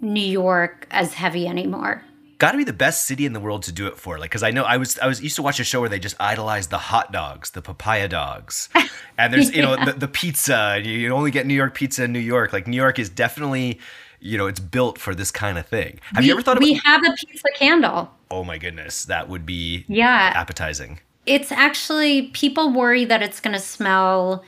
New 0.02 0.20
York 0.20 0.86
as 0.90 1.14
heavy 1.14 1.46
anymore. 1.46 2.02
Got 2.38 2.52
to 2.52 2.58
be 2.58 2.64
the 2.64 2.72
best 2.72 3.06
city 3.06 3.24
in 3.24 3.34
the 3.34 3.40
world 3.40 3.62
to 3.64 3.72
do 3.72 3.86
it 3.86 3.96
for, 3.96 4.18
like, 4.18 4.30
because 4.30 4.42
I 4.42 4.50
know 4.50 4.64
I 4.64 4.76
was 4.76 4.98
I 4.98 5.06
was 5.06 5.22
used 5.22 5.36
to 5.36 5.42
watch 5.42 5.60
a 5.60 5.64
show 5.64 5.78
where 5.78 5.88
they 5.88 6.00
just 6.00 6.16
idolize 6.18 6.66
the 6.66 6.78
hot 6.78 7.12
dogs, 7.12 7.50
the 7.50 7.62
papaya 7.62 8.08
dogs, 8.08 8.68
and 9.18 9.32
there's 9.32 9.54
you 9.54 9.62
know 9.62 9.76
the, 9.84 9.92
the 9.92 10.08
pizza. 10.08 10.80
You, 10.82 10.90
you 10.90 11.10
only 11.10 11.30
get 11.30 11.46
New 11.46 11.54
York 11.54 11.74
pizza 11.74 12.02
in 12.02 12.12
New 12.12 12.18
York. 12.18 12.52
Like 12.52 12.66
New 12.66 12.76
York 12.76 12.98
is 12.98 13.08
definitely 13.08 13.78
you 14.18 14.36
know 14.38 14.48
it's 14.48 14.58
built 14.58 14.98
for 14.98 15.14
this 15.14 15.30
kind 15.30 15.56
of 15.56 15.66
thing. 15.66 16.00
Have 16.14 16.22
we, 16.22 16.26
you 16.26 16.32
ever 16.32 16.42
thought 16.42 16.56
about? 16.56 16.64
We 16.64 16.74
have 16.84 17.04
a 17.04 17.12
pizza 17.12 17.48
candle. 17.54 18.10
Oh 18.28 18.42
my 18.42 18.58
goodness, 18.58 19.04
that 19.04 19.28
would 19.28 19.46
be 19.46 19.84
yeah 19.86 20.32
appetizing. 20.34 20.98
It's 21.26 21.52
actually 21.52 22.22
people 22.30 22.72
worry 22.72 23.04
that 23.04 23.22
it's 23.22 23.38
going 23.38 23.54
to 23.54 23.60
smell 23.60 24.44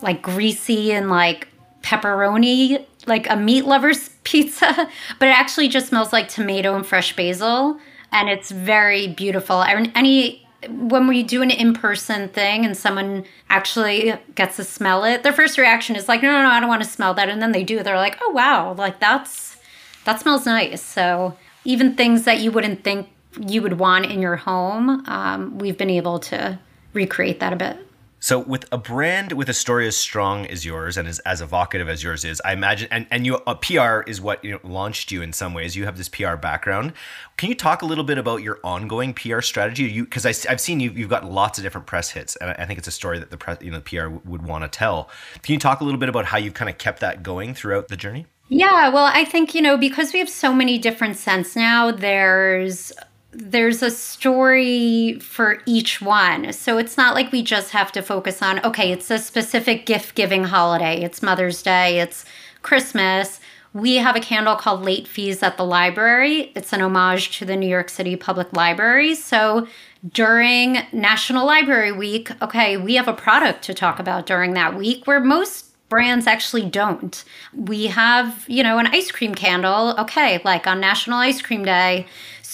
like 0.00 0.22
greasy 0.22 0.92
and 0.92 1.10
like 1.10 1.48
pepperoni, 1.86 2.84
like 3.06 3.30
a 3.30 3.36
meat 3.36 3.64
lover's 3.64 4.08
pizza, 4.24 4.88
but 5.18 5.28
it 5.28 5.32
actually 5.32 5.68
just 5.68 5.88
smells 5.88 6.12
like 6.12 6.28
tomato 6.28 6.74
and 6.74 6.84
fresh 6.84 7.14
basil. 7.14 7.78
And 8.12 8.28
it's 8.28 8.50
very 8.50 9.08
beautiful. 9.08 9.62
Any 9.62 10.42
when 10.68 11.06
we 11.06 11.22
do 11.22 11.42
an 11.42 11.50
in-person 11.50 12.30
thing 12.30 12.64
and 12.64 12.76
someone 12.76 13.24
actually 13.50 14.14
gets 14.34 14.56
to 14.56 14.64
smell 14.64 15.04
it, 15.04 15.22
their 15.22 15.32
first 15.32 15.58
reaction 15.58 15.94
is 15.94 16.08
like, 16.08 16.22
no, 16.22 16.32
no, 16.32 16.42
no, 16.42 16.48
I 16.48 16.58
don't 16.58 16.68
want 16.68 16.82
to 16.82 16.88
smell 16.88 17.14
that. 17.14 17.28
And 17.28 17.40
then 17.40 17.52
they 17.52 17.62
do. 17.62 17.82
They're 17.82 17.96
like, 17.96 18.18
oh 18.20 18.30
wow, 18.30 18.72
like 18.72 18.98
that's 18.98 19.58
that 20.04 20.18
smells 20.20 20.46
nice. 20.46 20.82
So 20.82 21.36
even 21.64 21.94
things 21.94 22.24
that 22.24 22.40
you 22.40 22.50
wouldn't 22.50 22.82
think 22.82 23.08
you 23.38 23.62
would 23.62 23.78
want 23.78 24.06
in 24.06 24.20
your 24.20 24.36
home, 24.36 25.04
um, 25.06 25.58
we've 25.58 25.76
been 25.76 25.90
able 25.90 26.18
to 26.20 26.58
recreate 26.94 27.40
that 27.40 27.52
a 27.52 27.56
bit. 27.56 27.85
So 28.26 28.40
with 28.40 28.64
a 28.72 28.76
brand 28.76 29.30
with 29.30 29.48
a 29.48 29.54
story 29.54 29.86
as 29.86 29.96
strong 29.96 30.46
as 30.46 30.64
yours 30.64 30.96
and 30.96 31.06
as, 31.06 31.20
as 31.20 31.40
evocative 31.40 31.88
as 31.88 32.02
yours 32.02 32.24
is, 32.24 32.42
I 32.44 32.54
imagine, 32.54 32.88
and, 32.90 33.06
and 33.12 33.24
you, 33.24 33.38
PR 33.38 34.00
is 34.00 34.20
what 34.20 34.44
you 34.44 34.50
know, 34.50 34.58
launched 34.64 35.12
you 35.12 35.22
in 35.22 35.32
some 35.32 35.54
ways. 35.54 35.76
You 35.76 35.84
have 35.84 35.96
this 35.96 36.08
PR 36.08 36.34
background. 36.34 36.92
Can 37.36 37.50
you 37.50 37.54
talk 37.54 37.82
a 37.82 37.86
little 37.86 38.02
bit 38.02 38.18
about 38.18 38.42
your 38.42 38.58
ongoing 38.64 39.14
PR 39.14 39.42
strategy? 39.42 39.84
You 39.84 40.02
because 40.02 40.26
I've 40.26 40.60
seen 40.60 40.80
you, 40.80 40.90
you've 40.90 41.08
got 41.08 41.24
lots 41.24 41.60
of 41.60 41.62
different 41.62 41.86
press 41.86 42.10
hits, 42.10 42.34
and 42.34 42.50
I 42.50 42.66
think 42.66 42.80
it's 42.80 42.88
a 42.88 42.90
story 42.90 43.20
that 43.20 43.30
the 43.30 43.36
press, 43.36 43.58
you 43.62 43.70
know, 43.70 43.80
PR 43.80 44.08
would 44.08 44.42
want 44.42 44.64
to 44.64 44.68
tell. 44.76 45.08
Can 45.44 45.52
you 45.52 45.60
talk 45.60 45.80
a 45.80 45.84
little 45.84 46.00
bit 46.00 46.08
about 46.08 46.24
how 46.24 46.36
you've 46.36 46.54
kind 46.54 46.68
of 46.68 46.78
kept 46.78 46.98
that 47.02 47.22
going 47.22 47.54
throughout 47.54 47.86
the 47.86 47.96
journey? 47.96 48.26
Yeah, 48.48 48.88
well, 48.88 49.06
I 49.06 49.24
think 49.24 49.54
you 49.54 49.62
know 49.62 49.76
because 49.76 50.12
we 50.12 50.18
have 50.18 50.28
so 50.28 50.52
many 50.52 50.78
different 50.78 51.16
scents 51.16 51.54
now. 51.54 51.92
There's 51.92 52.92
there's 53.38 53.82
a 53.82 53.90
story 53.90 55.18
for 55.20 55.60
each 55.66 56.00
one. 56.00 56.52
So 56.54 56.78
it's 56.78 56.96
not 56.96 57.14
like 57.14 57.32
we 57.32 57.42
just 57.42 57.70
have 57.72 57.92
to 57.92 58.02
focus 58.02 58.40
on, 58.40 58.64
okay, 58.64 58.90
it's 58.90 59.10
a 59.10 59.18
specific 59.18 59.84
gift 59.84 60.14
giving 60.14 60.44
holiday. 60.44 61.02
It's 61.02 61.22
Mother's 61.22 61.62
Day, 61.62 62.00
it's 62.00 62.24
Christmas. 62.62 63.40
We 63.74 63.96
have 63.96 64.16
a 64.16 64.20
candle 64.20 64.56
called 64.56 64.82
Late 64.82 65.06
Fees 65.06 65.42
at 65.42 65.58
the 65.58 65.66
Library. 65.66 66.50
It's 66.54 66.72
an 66.72 66.80
homage 66.80 67.36
to 67.38 67.44
the 67.44 67.56
New 67.56 67.68
York 67.68 67.90
City 67.90 68.16
Public 68.16 68.56
Library. 68.56 69.14
So 69.14 69.68
during 70.08 70.78
National 70.92 71.46
Library 71.46 71.92
Week, 71.92 72.30
okay, 72.40 72.78
we 72.78 72.94
have 72.94 73.06
a 73.06 73.12
product 73.12 73.62
to 73.64 73.74
talk 73.74 73.98
about 73.98 74.24
during 74.24 74.54
that 74.54 74.74
week 74.74 75.06
where 75.06 75.20
most 75.20 75.65
brands 75.88 76.26
actually 76.26 76.64
don't. 76.68 77.24
We 77.54 77.86
have, 77.86 78.44
you 78.48 78.62
know, 78.62 78.78
an 78.78 78.86
ice 78.88 79.10
cream 79.10 79.34
candle, 79.34 79.94
okay, 79.98 80.40
like 80.44 80.66
on 80.66 80.80
National 80.80 81.18
Ice 81.18 81.40
Cream 81.40 81.64
Day 81.64 82.06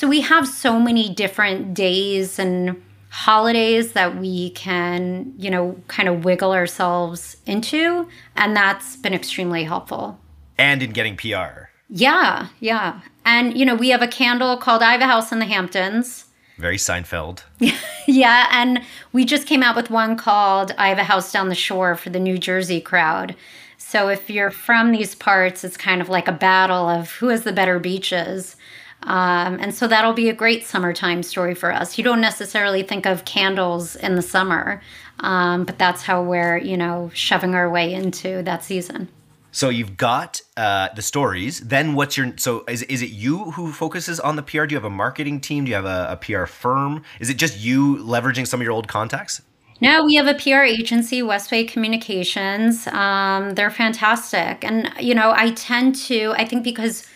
so 0.02 0.08
we 0.08 0.22
have 0.22 0.48
so 0.48 0.80
many 0.80 1.10
different 1.10 1.74
days 1.74 2.38
and 2.38 2.82
holidays 3.10 3.92
that 3.92 4.16
we 4.16 4.50
can, 4.50 5.34
you 5.36 5.50
know, 5.50 5.78
kind 5.86 6.08
of 6.08 6.24
wiggle 6.24 6.50
ourselves 6.50 7.36
into. 7.46 8.08
And 8.34 8.56
that's 8.56 8.96
been 8.96 9.12
extremely 9.12 9.64
helpful. 9.64 10.18
And 10.56 10.82
in 10.82 10.90
getting 10.90 11.16
PR. 11.16 11.68
Yeah, 11.88 12.48
yeah. 12.58 13.02
And, 13.24 13.56
you 13.56 13.66
know, 13.66 13.74
we 13.74 13.90
have 13.90 14.00
a 14.00 14.08
candle 14.08 14.56
called 14.56 14.82
I 14.82 14.92
Have 14.92 15.02
a 15.02 15.06
House 15.06 15.30
in 15.30 15.40
the 15.40 15.44
Hamptons. 15.44 16.24
Very 16.59 16.76
Seinfeld. 16.76 17.42
yeah. 18.06 18.49
And 18.50 18.82
we 19.12 19.25
just 19.25 19.47
came 19.47 19.62
out 19.62 19.76
with 19.76 19.90
one 19.90 20.16
called 20.16 20.75
I 20.78 20.88
Have 20.88 20.99
a 20.99 21.04
House 21.04 21.32
Down 21.32 21.49
the 21.49 21.54
Shore 21.54 21.97
for 21.97 22.11
the 22.11 22.21
New 22.21 22.38
Jersey 22.38 22.80
crowd. 22.80 23.35
So 23.78 24.09
if 24.09 24.30
you're 24.30 24.50
from 24.50 24.92
these 24.92 25.14
parts, 25.14 25.64
it's 25.64 25.76
kind 25.76 26.00
of 26.00 26.09
like 26.09 26.28
a 26.28 26.32
battle 26.32 26.88
of 26.88 27.11
who 27.12 27.28
has 27.28 27.44
the 27.44 27.52
better 27.52 27.78
beaches. 27.78 28.56
Um, 29.02 29.59
and 29.61 29.75
so 29.75 29.88
that'll 29.88 30.12
be 30.12 30.28
a 30.28 30.35
great 30.35 30.64
summertime 30.64 31.23
story 31.23 31.54
for 31.54 31.73
us. 31.73 31.99
You 31.99 32.04
don't 32.04 32.21
necessarily 32.21 32.82
think 32.82 33.04
of 33.04 33.25
candles 33.25 33.97
in 33.97 34.14
the 34.14 34.23
summer, 34.23 34.80
um, 35.21 35.64
but 35.64 35.78
that's 35.78 36.02
how 36.02 36.23
we're, 36.23 36.56
you 36.59 36.76
know, 36.76 37.11
shoving 37.12 37.54
our 37.54 37.68
way 37.68 37.92
into 37.92 38.42
that 38.44 38.62
season. 38.62 39.09
So 39.52 39.68
you've 39.68 39.99
got 39.99 40.40
uh, 40.56 40.88
the 40.97 41.02
stories. 41.02 41.61
Then 41.61 41.94
what's 41.94 42.16
your 42.16 42.32
so 42.38 42.64
is 42.66 42.82
is 42.85 43.02
it 43.02 43.11
you 43.11 43.50
who 43.52 43.71
focuses 43.71 44.18
on 44.18 44.37
the 44.37 44.42
PR? 44.42 44.64
Do 44.64 44.73
you 44.73 44.76
have 44.76 44.85
a 44.85 44.90
marketing 44.90 45.40
team? 45.40 45.64
Do 45.64 45.68
you 45.68 45.76
have 45.76 45.85
a, 45.85 46.09
a 46.11 46.16
PR 46.16 46.47
firm? 46.47 47.02
Is 47.21 47.28
it 47.28 47.35
just 47.35 47.61
you 47.61 47.97
leveraging 47.99 48.47
some 48.47 48.61
of 48.61 48.64
your 48.64 48.73
old 48.73 48.88
contacts? 48.88 49.42
No, 49.82 50.04
we 50.04 50.14
have 50.14 50.26
a 50.26 50.35
PR 50.35 50.62
agency, 50.62 51.23
Westway 51.23 51.68
Communications. 51.68 52.87
Um, 52.87 53.54
they're 53.54 53.71
fantastic, 53.71 54.64
and 54.64 54.90
you 54.99 55.14
know, 55.14 55.32
I 55.37 55.50
tend 55.50 55.97
to. 56.06 56.35
I 56.37 56.47
think 56.47 56.64
because 56.64 57.06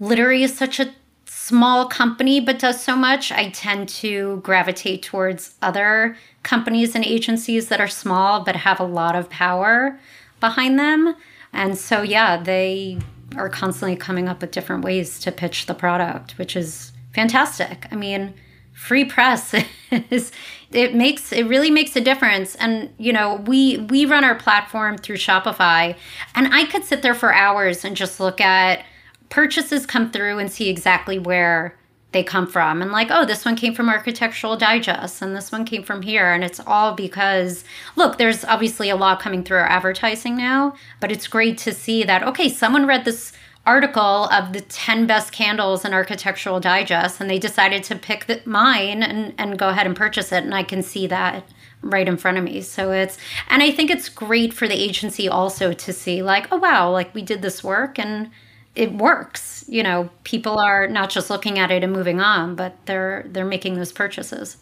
Literie 0.00 0.42
is 0.42 0.56
such 0.56 0.80
a 0.80 0.92
small 1.26 1.86
company 1.86 2.40
but 2.40 2.58
does 2.58 2.82
so 2.82 2.96
much, 2.96 3.30
I 3.30 3.50
tend 3.50 3.88
to 4.00 4.40
gravitate 4.42 5.04
towards 5.04 5.54
other 5.62 6.16
companies 6.42 6.96
and 6.96 7.04
agencies 7.04 7.68
that 7.68 7.80
are 7.80 7.86
small 7.86 8.42
but 8.42 8.56
have 8.56 8.80
a 8.80 8.84
lot 8.84 9.14
of 9.14 9.30
power 9.30 10.00
behind 10.40 10.78
them. 10.78 11.14
And 11.56 11.76
so, 11.76 12.02
yeah, 12.02 12.36
they 12.36 12.98
are 13.36 13.48
constantly 13.48 13.96
coming 13.96 14.28
up 14.28 14.42
with 14.42 14.50
different 14.50 14.84
ways 14.84 15.18
to 15.20 15.32
pitch 15.32 15.66
the 15.66 15.74
product, 15.74 16.38
which 16.38 16.54
is 16.54 16.92
fantastic. 17.14 17.86
I 17.90 17.96
mean, 17.96 18.34
free 18.74 19.06
press 19.06 19.54
is 20.10 20.32
it 20.70 20.94
makes 20.94 21.32
it 21.32 21.46
really 21.46 21.70
makes 21.70 21.96
a 21.96 22.00
difference 22.00 22.54
and 22.56 22.90
you 22.98 23.10
know 23.10 23.36
we 23.46 23.78
we 23.88 24.04
run 24.04 24.22
our 24.22 24.34
platform 24.34 24.98
through 24.98 25.16
shopify 25.16 25.96
and 26.34 26.52
i 26.52 26.66
could 26.66 26.84
sit 26.84 27.00
there 27.00 27.14
for 27.14 27.32
hours 27.32 27.86
and 27.86 27.96
just 27.96 28.20
look 28.20 28.38
at 28.38 28.84
purchases 29.30 29.86
come 29.86 30.10
through 30.10 30.38
and 30.38 30.52
see 30.52 30.68
exactly 30.68 31.18
where 31.18 31.74
they 32.16 32.24
come 32.24 32.46
from. 32.46 32.80
And 32.80 32.92
like 32.92 33.08
oh 33.10 33.26
this 33.26 33.44
one 33.44 33.56
came 33.56 33.74
from 33.74 33.90
architectural 33.90 34.56
digest 34.56 35.20
and 35.20 35.36
this 35.36 35.52
one 35.52 35.66
came 35.66 35.82
from 35.82 36.00
here. 36.00 36.32
And 36.32 36.42
it's 36.42 36.60
all 36.66 36.94
because 36.94 37.62
look 37.94 38.16
there's 38.16 38.44
obviously 38.44 38.88
a 38.88 38.96
lot 38.96 39.20
coming 39.20 39.44
through 39.44 39.58
our 39.58 39.68
advertising 39.68 40.36
now 40.36 40.74
but 41.00 41.12
it's 41.12 41.28
great 41.28 41.58
to 41.58 41.72
see 41.72 42.04
that 42.04 42.22
okay 42.22 42.48
someone 42.48 42.86
read 42.86 43.04
this 43.04 43.32
article 43.66 44.28
of 44.30 44.52
the 44.52 44.60
10 44.60 45.06
best 45.06 45.32
candles 45.32 45.84
in 45.84 45.92
architectural 45.92 46.60
digest 46.60 47.20
and 47.20 47.28
they 47.28 47.38
decided 47.38 47.82
to 47.82 47.96
pick 47.96 48.26
the, 48.26 48.40
mine 48.44 49.02
and, 49.02 49.34
and 49.36 49.58
go 49.58 49.68
ahead 49.68 49.86
and 49.86 49.96
purchase 49.96 50.30
it 50.32 50.44
and 50.44 50.54
i 50.54 50.62
can 50.62 50.82
see 50.82 51.06
that 51.06 51.44
right 51.82 52.08
in 52.08 52.16
front 52.16 52.38
of 52.38 52.44
me. 52.44 52.60
So 52.62 52.92
it's 52.92 53.18
and 53.48 53.62
i 53.62 53.70
think 53.70 53.90
it's 53.90 54.08
great 54.08 54.52
for 54.54 54.66
the 54.66 54.74
agency 54.74 55.28
also 55.28 55.72
to 55.72 55.92
see 55.92 56.22
like 56.22 56.46
oh 56.50 56.56
wow 56.56 56.90
like 56.90 57.14
we 57.14 57.22
did 57.22 57.42
this 57.42 57.62
work 57.62 57.98
and 57.98 58.30
it 58.76 58.92
works. 58.92 59.64
You 59.66 59.82
know, 59.82 60.10
people 60.22 60.58
are 60.58 60.86
not 60.86 61.10
just 61.10 61.30
looking 61.30 61.58
at 61.58 61.70
it 61.70 61.82
and 61.82 61.92
moving 61.92 62.20
on, 62.20 62.54
but 62.54 62.76
they're 62.86 63.24
they're 63.28 63.44
making 63.44 63.74
those 63.74 63.92
purchases. 63.92 64.58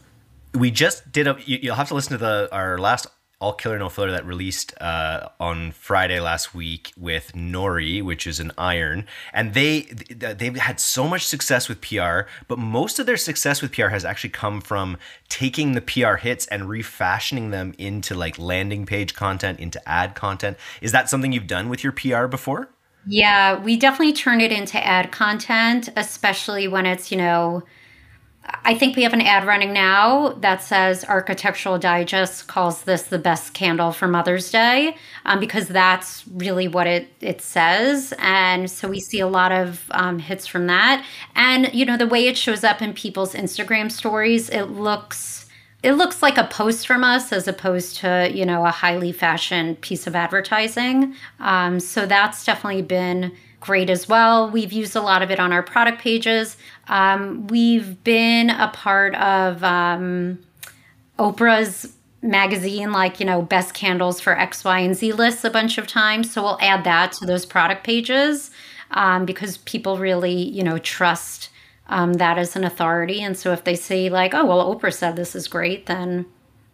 We 0.55 0.71
just 0.71 1.11
did 1.13 1.27
a. 1.27 1.37
You'll 1.45 1.75
have 1.75 1.89
to 1.89 1.95
listen 1.95 2.13
to 2.13 2.19
the 2.19 2.49
our 2.53 2.79
last 2.79 3.09
All 3.41 3.53
Killer 3.53 3.79
No 3.79 3.89
Filler 3.89 4.13
that 4.13 4.25
released 4.25 4.73
uh, 4.81 5.29
on 5.41 5.73
Friday 5.73 6.21
last 6.21 6.55
week 6.55 6.93
with 6.97 7.33
Nori, 7.33 8.03
which 8.03 8.25
is 8.27 8.39
an 8.39 8.53
iron, 8.57 9.07
and 9.33 9.53
they 9.53 9.83
they've 9.83 10.57
had 10.57 10.79
so 10.79 11.09
much 11.09 11.27
success 11.27 11.69
with 11.69 11.81
PR, 11.81 12.21
but 12.47 12.59
most 12.59 13.01
of 13.01 13.07
their 13.07 13.17
success 13.17 13.61
with 13.61 13.73
PR 13.73 13.89
has 13.89 14.05
actually 14.05 14.31
come 14.31 14.61
from 14.61 14.97
taking 15.29 15.73
the 15.73 15.81
PR 15.81 16.15
hits 16.15 16.47
and 16.47 16.69
refashioning 16.69 17.51
them 17.51 17.75
into 17.79 18.15
like 18.15 18.39
landing 18.39 18.87
page 18.87 19.15
content, 19.15 19.59
into 19.59 19.87
ad 19.89 20.15
content. 20.15 20.57
Is 20.81 20.93
that 20.93 21.11
something 21.11 21.33
you've 21.33 21.49
done 21.49 21.69
with 21.69 21.83
your 21.83 21.93
PR 21.93 22.27
before? 22.27 22.71
Yeah, 23.07 23.59
we 23.63 23.77
definitely 23.77 24.15
turn 24.15 24.41
it 24.41 24.51
into 24.53 24.83
ad 24.85 25.13
content, 25.13 25.91
especially 25.97 26.69
when 26.69 26.87
it's, 26.87 27.11
you 27.11 27.19
know, 27.19 27.63
I 28.65 28.75
think 28.75 28.97
we 28.97 29.03
have 29.05 29.15
an 29.15 29.23
ad 29.23 29.47
running 29.47 29.73
now 29.73 30.31
that 30.41 30.63
says 30.63 31.05
Architectural 31.05 31.79
Digest 31.79 32.47
calls 32.47 32.83
this 32.83 33.05
the 33.05 33.19
best 33.19 33.55
candle 33.55 33.91
for 33.93 34.07
Mother's 34.07 34.51
Day 34.51 34.97
um, 35.25 35.41
because 35.41 35.69
that's 35.69 36.25
really 36.29 36.69
what 36.69 36.87
it, 36.87 37.09
it 37.21 37.41
says. 37.41 38.13
And 38.19 38.71
so 38.71 38.89
we 38.89 39.01
see 39.01 39.21
a 39.21 39.27
lot 39.27 39.51
of 39.53 39.85
um, 39.93 40.19
hits 40.19 40.47
from 40.47 40.67
that. 40.67 41.05
And, 41.35 41.73
you 41.75 41.87
know, 41.87 41.97
the 41.97 42.07
way 42.07 42.27
it 42.27 42.37
shows 42.37 42.65
up 42.65 42.83
in 42.83 42.93
people's 42.93 43.35
Instagram 43.35 43.91
stories, 43.91 44.51
it 44.51 44.65
looks 44.65 45.44
it 45.85 45.93
looks 45.93 46.23
like 46.23 46.39
a 46.39 46.45
post 46.45 46.87
from 46.87 47.05
us 47.05 47.31
as 47.31 47.47
opposed 47.47 47.99
to 47.99 48.31
you 48.33 48.47
know 48.47 48.65
a 48.65 48.71
highly 48.71 49.13
fashioned 49.13 49.81
piece 49.83 50.07
of 50.07 50.17
advertising. 50.17 51.15
Um, 51.41 51.79
so 51.79 52.07
that's 52.07 52.45
definitely 52.45 52.83
been 52.83 53.33
great 53.61 53.91
as 53.91 54.09
well. 54.09 54.51
We've 54.51 54.73
used 54.73 54.97
a 54.97 55.03
lot 55.03 55.23
of 55.23 55.31
it 55.31 55.39
on 55.39 55.53
our 55.53 55.63
product 55.63 56.01
pages. 56.01 56.57
Um, 56.89 57.47
we've 57.49 58.03
been 58.03 58.49
a 58.49 58.69
part 58.69 59.15
of 59.17 59.63
um, 59.63 60.39
oprah's 61.19 61.95
magazine 62.23 62.91
like 62.91 63.21
you 63.21 63.27
know 63.27 63.43
best 63.43 63.75
candles 63.75 64.19
for 64.19 64.37
x 64.39 64.65
y 64.65 64.79
and 64.79 64.97
z 64.97 65.13
lists 65.13 65.45
a 65.45 65.51
bunch 65.51 65.77
of 65.77 65.87
times. 65.87 66.33
So 66.33 66.43
we'll 66.43 66.59
add 66.63 66.85
that 66.85 67.13
to 67.13 67.27
those 67.27 67.45
product 67.45 67.85
pages 67.85 68.51
um, 68.93 69.27
because 69.27 69.59
people 69.59 69.99
really 69.99 70.33
you 70.33 70.65
know 70.65 70.79
trust 70.79 71.51
um, 71.89 72.15
that 72.15 72.39
as 72.39 72.57
an 72.57 72.65
authority. 72.65 73.21
And 73.21 73.37
so 73.37 73.53
if 73.53 73.65
they 73.65 73.75
say, 73.75 74.09
like, 74.09 74.35
oh, 74.35 74.45
well, 74.45 74.75
Oprah 74.75 74.93
said 74.93 75.17
this 75.17 75.35
is 75.35 75.49
great, 75.49 75.87
then 75.87 76.27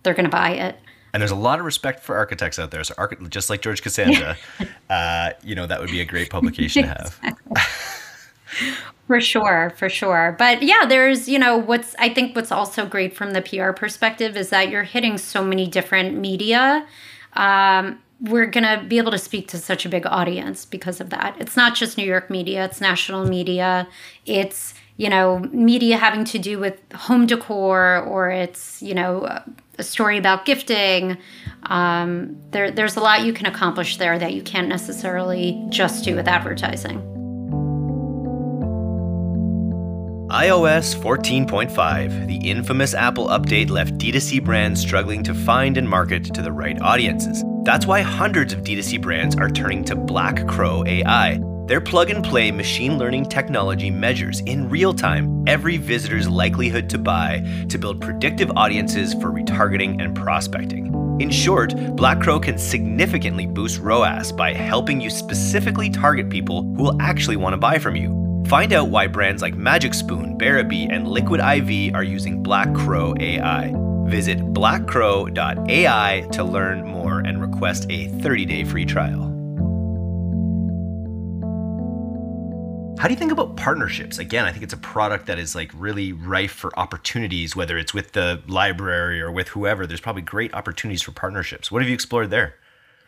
they're 0.03 0.15
going 0.15 0.25
to 0.25 0.31
buy 0.31 0.51
it. 0.53 0.77
And 1.13 1.21
there's 1.21 1.33
a 1.33 1.37
lot 1.37 1.59
of 1.59 1.65
respect 1.65 2.01
for 2.05 2.17
architects 2.17 2.59
out 2.59 2.71
there. 2.71 2.85
So, 2.85 2.95
just 3.29 3.51
like 3.51 3.63
George 3.63 3.83
Costanza, 3.83 4.37
uh, 4.91 5.31
you 5.43 5.55
know, 5.55 5.67
that 5.67 5.81
would 5.81 5.91
be 5.91 6.01
a 6.01 6.05
great 6.05 6.31
publication 6.31 6.85
to 6.85 6.89
have. 6.89 7.21
for 9.09 9.21
sure, 9.21 9.73
for 9.77 9.89
sure. 9.89 10.37
But 10.39 10.63
yeah, 10.63 10.87
there's, 10.89 11.29
you 11.29 11.39
know, 11.39 11.57
what's, 11.57 11.97
I 11.99 12.15
think 12.15 12.37
what's 12.37 12.53
also 12.53 12.87
great 12.87 13.17
from 13.17 13.33
the 13.33 13.43
PR 13.43 13.73
perspective 13.73 14.37
is 14.37 14.51
that 14.51 14.71
you're 14.71 14.85
hitting 14.85 15.19
so 15.19 15.45
many 15.45 15.67
different 15.67 16.17
media. 16.17 16.87
Um, 17.33 17.99
we're 18.21 18.47
going 18.47 18.65
to 18.65 18.85
be 18.87 18.99
able 18.99 19.11
to 19.11 19.19
speak 19.19 19.49
to 19.49 19.59
such 19.59 19.85
a 19.85 19.89
big 19.89 20.07
audience 20.07 20.65
because 20.65 21.01
of 21.01 21.11
that. 21.11 21.35
It's 21.41 21.57
not 21.57 21.75
just 21.75 21.97
New 21.97 22.05
York 22.05 22.31
media, 22.31 22.67
it's 22.67 22.81
national 22.81 23.27
media. 23.27 23.89
It's, 24.27 24.75
you 25.01 25.09
know, 25.09 25.39
media 25.51 25.97
having 25.97 26.27
to 26.27 26.39
do 26.39 26.59
with 26.59 26.79
home 26.93 27.25
decor 27.25 28.01
or 28.01 28.29
it's, 28.29 28.83
you 28.83 28.95
know, 28.95 29.25
a 29.79 29.83
story 29.83 30.19
about 30.19 30.45
gifting. 30.45 31.17
Um, 31.63 32.37
there, 32.51 32.71
there's 32.71 32.97
a 32.97 33.01
lot 33.01 33.25
you 33.25 33.33
can 33.33 33.47
accomplish 33.47 33.97
there 33.97 34.19
that 34.19 34.35
you 34.35 34.43
can't 34.43 34.69
necessarily 34.69 35.65
just 35.71 36.05
do 36.05 36.15
with 36.15 36.29
advertising. 36.29 36.99
iOS 40.29 40.95
14.5, 40.95 42.27
the 42.27 42.51
infamous 42.51 42.93
Apple 42.93 43.29
update 43.29 43.71
left 43.71 43.95
D2C 43.95 44.45
brands 44.45 44.83
struggling 44.83 45.23
to 45.23 45.33
find 45.33 45.79
and 45.79 45.89
market 45.89 46.25
to 46.35 46.43
the 46.43 46.53
right 46.53 46.79
audiences. 46.83 47.43
That's 47.63 47.87
why 47.87 48.03
hundreds 48.03 48.53
of 48.53 48.61
D2C 48.65 49.01
brands 49.01 49.35
are 49.37 49.49
turning 49.49 49.83
to 49.87 49.97
Black 49.97 50.47
Crow 50.47 50.85
AI 50.87 51.41
their 51.71 51.81
plug 51.81 52.11
and 52.11 52.25
play 52.25 52.51
machine 52.51 52.99
learning 52.99 53.25
technology 53.25 53.93
measures 53.93 54.41
in 54.41 54.69
real 54.69 54.93
time 54.93 55.45
every 55.47 55.77
visitor's 55.77 56.29
likelihood 56.29 56.91
to 56.91 56.99
buy 56.99 57.39
to 57.69 57.79
build 57.79 58.01
predictive 58.01 58.51
audiences 58.57 59.15
for 59.15 59.31
retargeting 59.31 60.03
and 60.03 60.17
prospecting. 60.17 60.93
In 61.21 61.31
short, 61.31 61.77
Black 61.95 62.21
Crow 62.21 62.41
can 62.41 62.59
significantly 62.59 63.47
boost 63.47 63.79
ROAS 63.79 64.33
by 64.33 64.53
helping 64.53 65.01
you 65.01 65.11
specifically 65.11 65.89
target 65.89 66.29
people 66.29 66.63
who 66.63 66.83
will 66.83 67.01
actually 67.01 67.37
want 67.37 67.53
to 67.53 67.57
buy 67.57 67.79
from 67.79 67.95
you. 67.95 68.43
Find 68.49 68.73
out 68.73 68.89
why 68.89 69.07
brands 69.07 69.41
like 69.41 69.55
Magic 69.55 69.95
Spoon, 69.95 70.37
Bearaby, 70.37 70.93
and 70.93 71.07
Liquid 71.07 71.39
IV 71.39 71.95
are 71.95 72.03
using 72.03 72.43
Black 72.43 72.75
Crow 72.75 73.15
AI. 73.21 73.73
Visit 74.07 74.41
blackcrow.ai 74.41 76.27
to 76.33 76.43
learn 76.43 76.85
more 76.85 77.21
and 77.21 77.41
request 77.41 77.87
a 77.91 78.09
30 78.09 78.45
day 78.45 78.65
free 78.65 78.85
trial. 78.85 79.30
How 83.01 83.09
do 83.09 83.15
you 83.15 83.19
think 83.19 83.33
about 83.33 83.57
partnerships? 83.57 84.19
Again, 84.19 84.45
I 84.45 84.53
think 84.53 84.63
it's 84.63 84.75
a 84.75 84.77
product 84.77 85.25
that 85.25 85.39
is 85.39 85.55
like 85.55 85.71
really 85.75 86.13
rife 86.13 86.53
for 86.53 86.79
opportunities, 86.79 87.57
whether 87.57 87.79
it's 87.79 87.95
with 87.95 88.13
the 88.13 88.43
library 88.47 89.23
or 89.23 89.33
with 89.33 89.49
whoever. 89.49 89.87
There's 89.87 90.03
probably 90.03 90.21
great 90.21 90.53
opportunities 90.53 91.01
for 91.01 91.11
partnerships. 91.11 91.73
What 91.73 91.81
have 91.81 91.89
you 91.89 91.95
explored 91.95 92.29
there? 92.29 92.57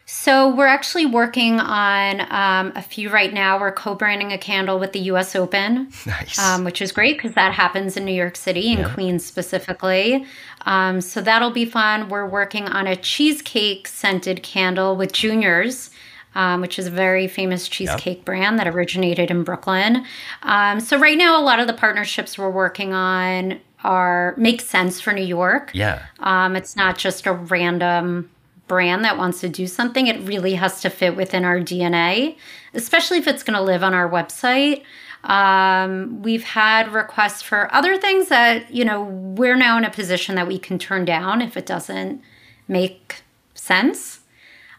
So 0.06 0.48
we're 0.48 0.66
actually 0.66 1.04
working 1.04 1.60
on 1.60 2.22
um, 2.32 2.72
a 2.74 2.80
few 2.80 3.10
right 3.10 3.34
now. 3.34 3.60
We're 3.60 3.70
co-branding 3.70 4.32
a 4.32 4.38
candle 4.38 4.78
with 4.78 4.92
the 4.92 4.98
U.S. 5.00 5.36
Open, 5.36 5.92
nice. 6.06 6.38
um, 6.38 6.64
which 6.64 6.80
is 6.80 6.90
great 6.90 7.18
because 7.18 7.34
that 7.34 7.52
happens 7.52 7.94
in 7.94 8.06
New 8.06 8.14
York 8.14 8.36
City 8.36 8.72
and 8.72 8.80
yeah. 8.80 8.94
Queens 8.94 9.26
specifically. 9.26 10.24
Um, 10.62 11.02
so 11.02 11.20
that'll 11.20 11.50
be 11.50 11.66
fun. 11.66 12.08
We're 12.08 12.26
working 12.26 12.66
on 12.66 12.86
a 12.86 12.96
cheesecake 12.96 13.86
scented 13.88 14.42
candle 14.42 14.96
with 14.96 15.12
Junior's 15.12 15.90
um, 16.34 16.60
which 16.60 16.78
is 16.78 16.86
a 16.86 16.90
very 16.90 17.28
famous 17.28 17.68
cheesecake 17.68 18.18
yep. 18.18 18.24
brand 18.24 18.58
that 18.58 18.66
originated 18.66 19.30
in 19.30 19.44
Brooklyn. 19.44 20.04
Um, 20.42 20.80
so 20.80 20.98
right 20.98 21.18
now, 21.18 21.40
a 21.40 21.44
lot 21.44 21.60
of 21.60 21.66
the 21.66 21.72
partnerships 21.72 22.38
we're 22.38 22.50
working 22.50 22.92
on 22.92 23.60
are 23.84 24.34
make 24.36 24.60
sense 24.60 25.00
for 25.00 25.12
New 25.12 25.24
York. 25.24 25.70
Yeah, 25.74 26.04
um, 26.20 26.56
it's 26.56 26.76
not 26.76 26.98
just 26.98 27.26
a 27.26 27.32
random 27.32 28.30
brand 28.68 29.04
that 29.04 29.18
wants 29.18 29.40
to 29.40 29.48
do 29.48 29.66
something. 29.66 30.06
It 30.06 30.20
really 30.26 30.54
has 30.54 30.80
to 30.80 30.88
fit 30.88 31.16
within 31.16 31.44
our 31.44 31.58
DNA, 31.58 32.36
especially 32.74 33.18
if 33.18 33.26
it's 33.26 33.42
going 33.42 33.56
to 33.56 33.62
live 33.62 33.82
on 33.82 33.92
our 33.92 34.08
website. 34.08 34.84
Um, 35.24 36.22
we've 36.22 36.42
had 36.42 36.92
requests 36.92 37.42
for 37.42 37.72
other 37.74 37.96
things 37.96 38.28
that, 38.28 38.72
you 38.72 38.84
know, 38.84 39.04
we're 39.04 39.56
now 39.56 39.78
in 39.78 39.84
a 39.84 39.90
position 39.90 40.34
that 40.34 40.48
we 40.48 40.58
can 40.58 40.78
turn 40.78 41.04
down 41.04 41.42
if 41.42 41.56
it 41.56 41.66
doesn't 41.66 42.22
make 42.66 43.22
sense. 43.54 44.20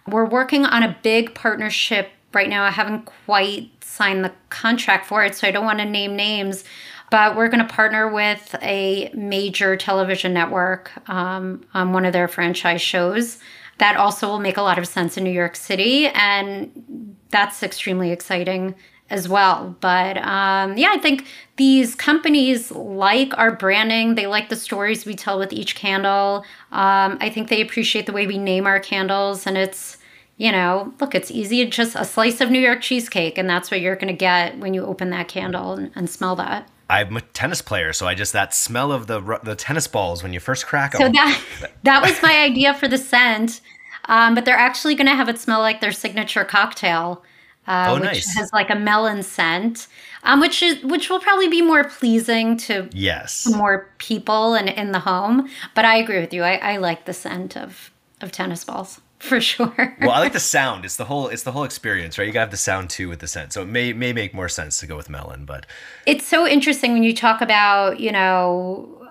We're 0.08 0.26
working 0.26 0.66
on 0.66 0.84
a 0.84 0.98
big 1.02 1.34
partnership 1.34 2.10
right 2.34 2.50
now. 2.50 2.64
I 2.64 2.72
haven't 2.72 3.06
quite 3.06 3.70
signed 3.82 4.26
the 4.26 4.34
contract 4.50 5.06
for 5.06 5.24
it, 5.24 5.36
so 5.36 5.48
I 5.48 5.52
don't 5.52 5.66
want 5.66 5.80
to 5.80 5.86
name 5.86 6.16
names. 6.16 6.64
But 7.12 7.36
we're 7.36 7.48
going 7.48 7.66
to 7.66 7.74
partner 7.74 8.12
with 8.12 8.56
a 8.62 9.12
major 9.14 9.76
television 9.78 10.34
network 10.34 10.92
um, 11.08 11.64
on 11.74 11.94
one 11.94 12.06
of 12.06 12.14
their 12.14 12.28
franchise 12.28 12.82
shows. 12.82 13.38
That 13.78 13.98
also 13.98 14.28
will 14.28 14.40
make 14.40 14.58
a 14.58 14.62
lot 14.62 14.80
of 14.80 14.88
sense 14.88 15.18
in 15.18 15.24
New 15.24 15.32
York 15.32 15.56
City, 15.56 16.08
and 16.08 17.16
that's 17.30 17.64
extremely 17.64 18.12
exciting 18.12 18.76
as 19.10 19.30
well. 19.30 19.76
But 19.80 20.18
um, 20.18 20.78
yeah, 20.78 20.92
I 20.92 20.98
think 20.98 21.26
these 21.58 21.96
companies 21.96 22.72
like 22.72 23.38
our 23.38 23.52
branding. 23.52 24.16
They 24.16 24.28
like 24.28 24.50
the 24.50 24.56
stories 24.56 25.06
we 25.06 25.16
tell 25.16 25.38
with 25.38 25.54
each 25.54 25.76
candle. 25.76 26.46
Um, 26.72 27.18
I 27.22 27.30
think 27.30 27.50
they 27.50 27.62
appreciate 27.62 28.06
the 28.06 28.14
way 28.14 28.28
we 28.28 28.38
name 28.38 28.66
our 28.66 28.80
candles, 28.80 29.46
and 29.46 29.58
it's 29.58 29.98
you 30.38 30.52
know, 30.52 30.94
look, 31.00 31.14
it's 31.14 31.30
easy. 31.30 31.64
Just 31.66 31.96
a 31.96 32.04
slice 32.04 32.42
of 32.42 32.50
New 32.50 32.60
York 32.60 32.82
cheesecake, 32.82 33.38
and 33.38 33.50
that's 33.50 33.70
what 33.70 33.82
you're 33.82 33.96
going 33.96 34.08
to 34.08 34.18
get 34.18 34.58
when 34.58 34.74
you 34.74 34.84
open 34.84 35.12
that 35.12 35.28
candle 35.28 35.74
and, 35.74 35.92
and, 35.96 36.10
smell 36.10 36.36
that. 36.38 36.68
I'm 36.90 37.16
a 37.16 37.22
tennis 37.22 37.62
player, 37.62 37.94
so 37.94 38.08
I 38.08 38.16
just 38.16 38.34
that 38.34 38.54
smell 38.54 38.92
of 38.92 39.08
the 39.08 39.22
the 39.44 39.56
tennis 39.56 39.88
balls 39.88 40.24
when 40.24 40.34
you 40.34 40.40
first 40.40 40.66
crack 40.66 40.94
them. 40.94 41.02
So 41.02 41.10
that 41.10 41.42
that 41.84 42.02
was 42.02 42.22
my 42.22 42.40
idea 42.40 42.74
for 42.74 42.88
the 42.88 42.98
scent, 42.98 43.62
um, 44.06 44.34
but 44.36 44.46
they're 44.46 44.58
actually 44.58 44.96
going 44.96 45.08
to 45.08 45.16
have 45.16 45.30
it 45.30 45.40
smell 45.40 45.60
like 45.60 45.82
their 45.82 45.92
signature 45.92 46.44
cocktail. 46.44 47.24
Uh, 47.66 47.88
oh, 47.90 47.94
which 47.96 48.04
nice. 48.04 48.36
has 48.36 48.52
like 48.52 48.70
a 48.70 48.76
melon 48.76 49.24
scent, 49.24 49.88
um, 50.24 50.42
which 50.42 50.62
is 50.62 50.84
which 50.84 51.10
will 51.10 51.20
probably 51.20 51.48
be 51.48 51.62
more 51.62 51.86
pleasing 51.86 52.58
to 52.58 52.90
yes 52.92 53.48
more 53.48 53.90
people 54.00 54.54
and 54.54 54.68
in 54.68 54.92
the 54.92 55.00
home. 55.00 55.48
But 55.74 55.86
I 55.86 55.96
agree 55.96 56.20
with 56.20 56.34
you. 56.34 56.44
I, 56.44 56.56
I 56.56 56.78
like 56.78 57.06
the 57.06 57.14
scent 57.14 57.56
of 57.56 57.92
of 58.20 58.32
tennis 58.32 58.66
balls 58.66 59.00
for 59.20 59.40
sure. 59.40 59.96
well, 60.02 60.12
I 60.12 60.20
like 60.20 60.34
the 60.34 60.40
sound. 60.42 60.84
It's 60.84 60.98
the 60.98 61.06
whole 61.06 61.30
it's 61.30 61.44
the 61.44 61.54
whole 61.54 61.64
experience, 61.64 62.18
right? 62.18 62.28
You 62.28 62.34
got 62.34 62.40
to 62.40 62.46
have 62.46 62.52
the 62.52 62.58
sound 62.58 62.90
too 62.90 63.08
with 63.08 63.20
the 63.20 63.28
scent. 63.28 63.54
So 63.54 63.62
it 63.62 63.68
may 63.68 63.94
may 63.94 64.12
make 64.12 64.34
more 64.34 64.50
sense 64.50 64.78
to 64.80 64.88
go 64.88 64.98
with 64.98 65.10
melon, 65.10 65.46
but 65.46 65.66
it's 66.06 66.26
so 66.26 66.46
interesting 66.46 66.92
when 66.92 67.04
you 67.04 67.14
talk 67.14 67.40
about 67.40 68.00
you 68.00 68.12
know 68.12 69.08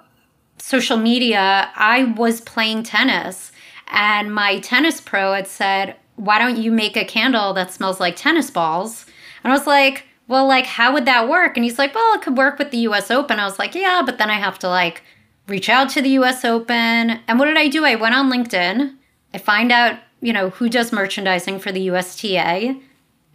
social 0.59 0.99
media. 0.99 1.71
I 1.75 2.05
was 2.05 2.43
playing 2.43 2.83
tennis, 2.83 3.51
and 3.87 4.35
my 4.35 4.59
tennis 4.59 5.01
pro 5.01 5.33
had 5.33 5.47
said 5.47 5.97
why 6.17 6.39
don't 6.39 6.59
you 6.59 6.71
make 6.71 6.97
a 6.97 7.05
candle 7.05 7.53
that 7.55 7.73
smells 7.73 8.01
like 8.01 8.17
tennis 8.17 8.51
balls? 8.51 9.07
And 9.43 9.53
I 9.53 9.57
was 9.57 9.67
like, 9.67 10.07
well, 10.29 10.47
like, 10.47 10.67
how 10.67 10.93
would 10.93 11.05
that 11.07 11.29
work? 11.29 11.57
And 11.57 11.65
he's 11.65 11.79
like, 11.79 11.95
well, 11.95 12.15
it 12.15 12.23
could 12.23 12.37
work 12.37 12.59
with 12.59 12.71
the 12.71 12.79
US 12.79 13.11
Open. 13.11 13.39
I 13.39 13.45
was 13.45 13.59
like, 13.59 13.75
yeah, 13.75 14.03
but 14.05 14.19
then 14.19 14.31
I 14.31 14.39
have 14.39 14.59
to 14.61 14.69
like 14.69 15.03
reach 15.49 15.69
out 15.69 15.91
to 15.91 16.03
the 16.03 16.11
US 16.11 16.45
Open. 16.45 17.21
And 17.27 17.39
what 17.39 17.47
did 17.47 17.57
I 17.57 17.69
do? 17.69 17.85
I 17.85 17.97
went 17.97 18.15
on 18.15 18.31
LinkedIn 18.31 18.97
I 19.35 19.39
find 19.39 19.73
out, 19.73 19.99
you 20.21 20.33
know, 20.33 20.51
who 20.51 20.69
does 20.69 20.93
merchandising 20.93 21.59
for 21.59 21.73
the 21.73 21.91
USTA. 21.91 22.79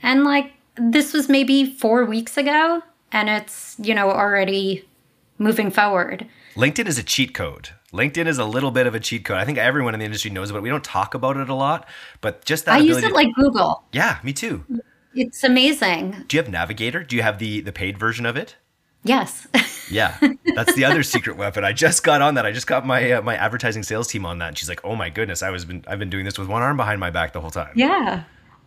And 0.04 0.24
like 0.24 0.54
this 0.76 1.13
was 1.13 1.28
maybe 1.28 1.66
four 1.66 2.06
weeks 2.06 2.38
ago, 2.38 2.84
and 3.12 3.30
it's, 3.30 3.76
you 3.80 3.96
know, 3.96 4.12
already 4.12 4.88
moving 5.38 5.72
forward. 5.72 6.28
LinkedIn 6.56 6.88
is 6.88 7.00
a 7.00 7.04
cheat 7.04 7.34
code. 7.34 7.70
LinkedIn 7.98 8.28
is 8.28 8.38
a 8.38 8.46
little 8.46 8.72
bit 8.72 8.88
of 8.88 8.96
a 8.96 9.00
cheat 9.00 9.26
code. 9.26 9.38
I 9.38 9.46
think 9.46 9.58
everyone 9.58 9.94
in 9.94 10.00
the 10.00 10.06
industry 10.06 10.32
knows 10.32 10.50
about 10.50 10.60
it. 10.60 10.64
We 10.64 10.70
don't 10.70 10.84
talk 10.84 11.14
about 11.14 11.38
it 11.38 11.50
a 11.50 11.54
lot, 11.54 11.88
but 12.22 12.46
just 12.46 12.66
that 12.66 12.76
I 12.76 12.78
use 12.78 13.04
it 13.04 13.12
like 13.12 13.34
Google. 13.36 13.84
Yeah, 13.92 14.20
me 14.24 14.34
too. 14.34 14.64
It's 15.16 15.44
amazing. 15.44 16.26
Do 16.28 16.38
you 16.38 16.44
have 16.44 16.52
Navigator? 16.52 17.04
Do 17.04 17.16
you 17.16 17.24
have 17.24 17.40
the 17.40 17.62
the 17.62 17.72
paid 17.72 17.98
version 17.98 18.26
of 18.26 18.38
it? 18.38 18.56
Yes. 19.04 19.48
yeah, 19.92 20.18
that's 20.56 20.76
the 20.76 20.86
other 20.86 21.02
secret 21.02 21.38
weapon. 21.38 21.64
I 21.64 21.74
just 21.74 22.04
got 22.04 22.22
on 22.22 22.36
that. 22.36 22.46
I 22.46 22.52
just 22.52 22.68
got 22.68 22.86
my 22.86 23.14
uh, 23.14 23.22
my 23.22 23.36
advertising 23.36 23.84
sales 23.84 24.08
team 24.08 24.26
on 24.26 24.38
that, 24.40 24.50
and 24.50 24.58
she's 24.58 24.70
like, 24.70 24.82
"Oh 24.84 24.96
my 24.96 25.10
goodness, 25.10 25.42
I 25.42 25.50
was 25.50 25.66
been 25.66 25.84
I've 25.88 26.00
been 26.00 26.10
doing 26.10 26.26
this 26.26 26.38
with 26.38 26.48
one 26.48 26.62
arm 26.62 26.78
behind 26.78 27.00
my 27.00 27.10
back 27.10 27.34
the 27.34 27.42
whole 27.42 27.52
time." 27.52 27.72
Yeah. 27.76 28.24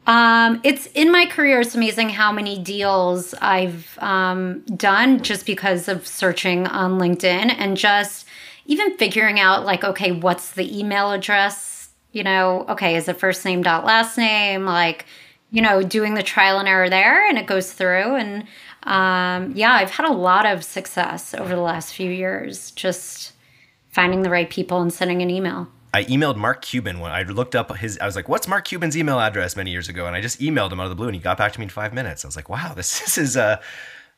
Um, 0.06 0.60
it's 0.64 0.86
in 0.86 1.12
my 1.12 1.26
career. 1.26 1.60
It's 1.60 1.74
amazing 1.74 2.08
how 2.08 2.32
many 2.32 2.58
deals 2.58 3.34
I've 3.34 3.98
um, 3.98 4.60
done 4.76 5.22
just 5.22 5.46
because 5.46 5.88
of 5.88 6.06
searching 6.06 6.66
on 6.66 6.98
LinkedIn 6.98 7.54
and 7.58 7.76
just 7.76 8.26
even 8.70 8.96
figuring 8.96 9.40
out 9.40 9.66
like, 9.66 9.82
okay, 9.82 10.12
what's 10.12 10.52
the 10.52 10.78
email 10.78 11.10
address? 11.10 11.88
You 12.12 12.22
know, 12.22 12.64
okay, 12.68 12.94
is 12.94 13.08
it 13.08 13.18
first 13.18 13.44
name 13.44 13.62
dot 13.62 13.84
last 13.84 14.16
name? 14.16 14.64
Like, 14.64 15.06
you 15.50 15.60
know, 15.60 15.82
doing 15.82 16.14
the 16.14 16.22
trial 16.22 16.60
and 16.60 16.68
error 16.68 16.88
there, 16.88 17.28
and 17.28 17.36
it 17.36 17.46
goes 17.46 17.72
through. 17.72 18.14
And 18.14 18.44
um, 18.84 19.56
yeah, 19.56 19.72
I've 19.72 19.90
had 19.90 20.06
a 20.06 20.12
lot 20.12 20.46
of 20.46 20.62
success 20.62 21.34
over 21.34 21.48
the 21.48 21.60
last 21.60 21.92
few 21.94 22.08
years, 22.08 22.70
just 22.70 23.32
finding 23.90 24.22
the 24.22 24.30
right 24.30 24.48
people 24.48 24.80
and 24.80 24.92
sending 24.92 25.20
an 25.20 25.30
email. 25.30 25.68
I 25.92 26.04
emailed 26.04 26.36
Mark 26.36 26.62
Cuban 26.62 27.00
when 27.00 27.10
I 27.10 27.24
looked 27.24 27.56
up 27.56 27.76
his. 27.76 27.98
I 27.98 28.06
was 28.06 28.14
like, 28.14 28.28
"What's 28.28 28.46
Mark 28.46 28.66
Cuban's 28.66 28.96
email 28.96 29.18
address?" 29.18 29.56
Many 29.56 29.72
years 29.72 29.88
ago, 29.88 30.06
and 30.06 30.14
I 30.14 30.20
just 30.20 30.38
emailed 30.38 30.70
him 30.70 30.78
out 30.78 30.84
of 30.84 30.90
the 30.90 30.94
blue, 30.94 31.08
and 31.08 31.16
he 31.16 31.20
got 31.20 31.36
back 31.36 31.52
to 31.54 31.58
me 31.58 31.64
in 31.64 31.70
five 31.70 31.92
minutes. 31.92 32.24
I 32.24 32.28
was 32.28 32.36
like, 32.36 32.48
"Wow, 32.48 32.74
this, 32.74 33.00
this 33.00 33.18
is 33.18 33.36
uh, 33.36 33.60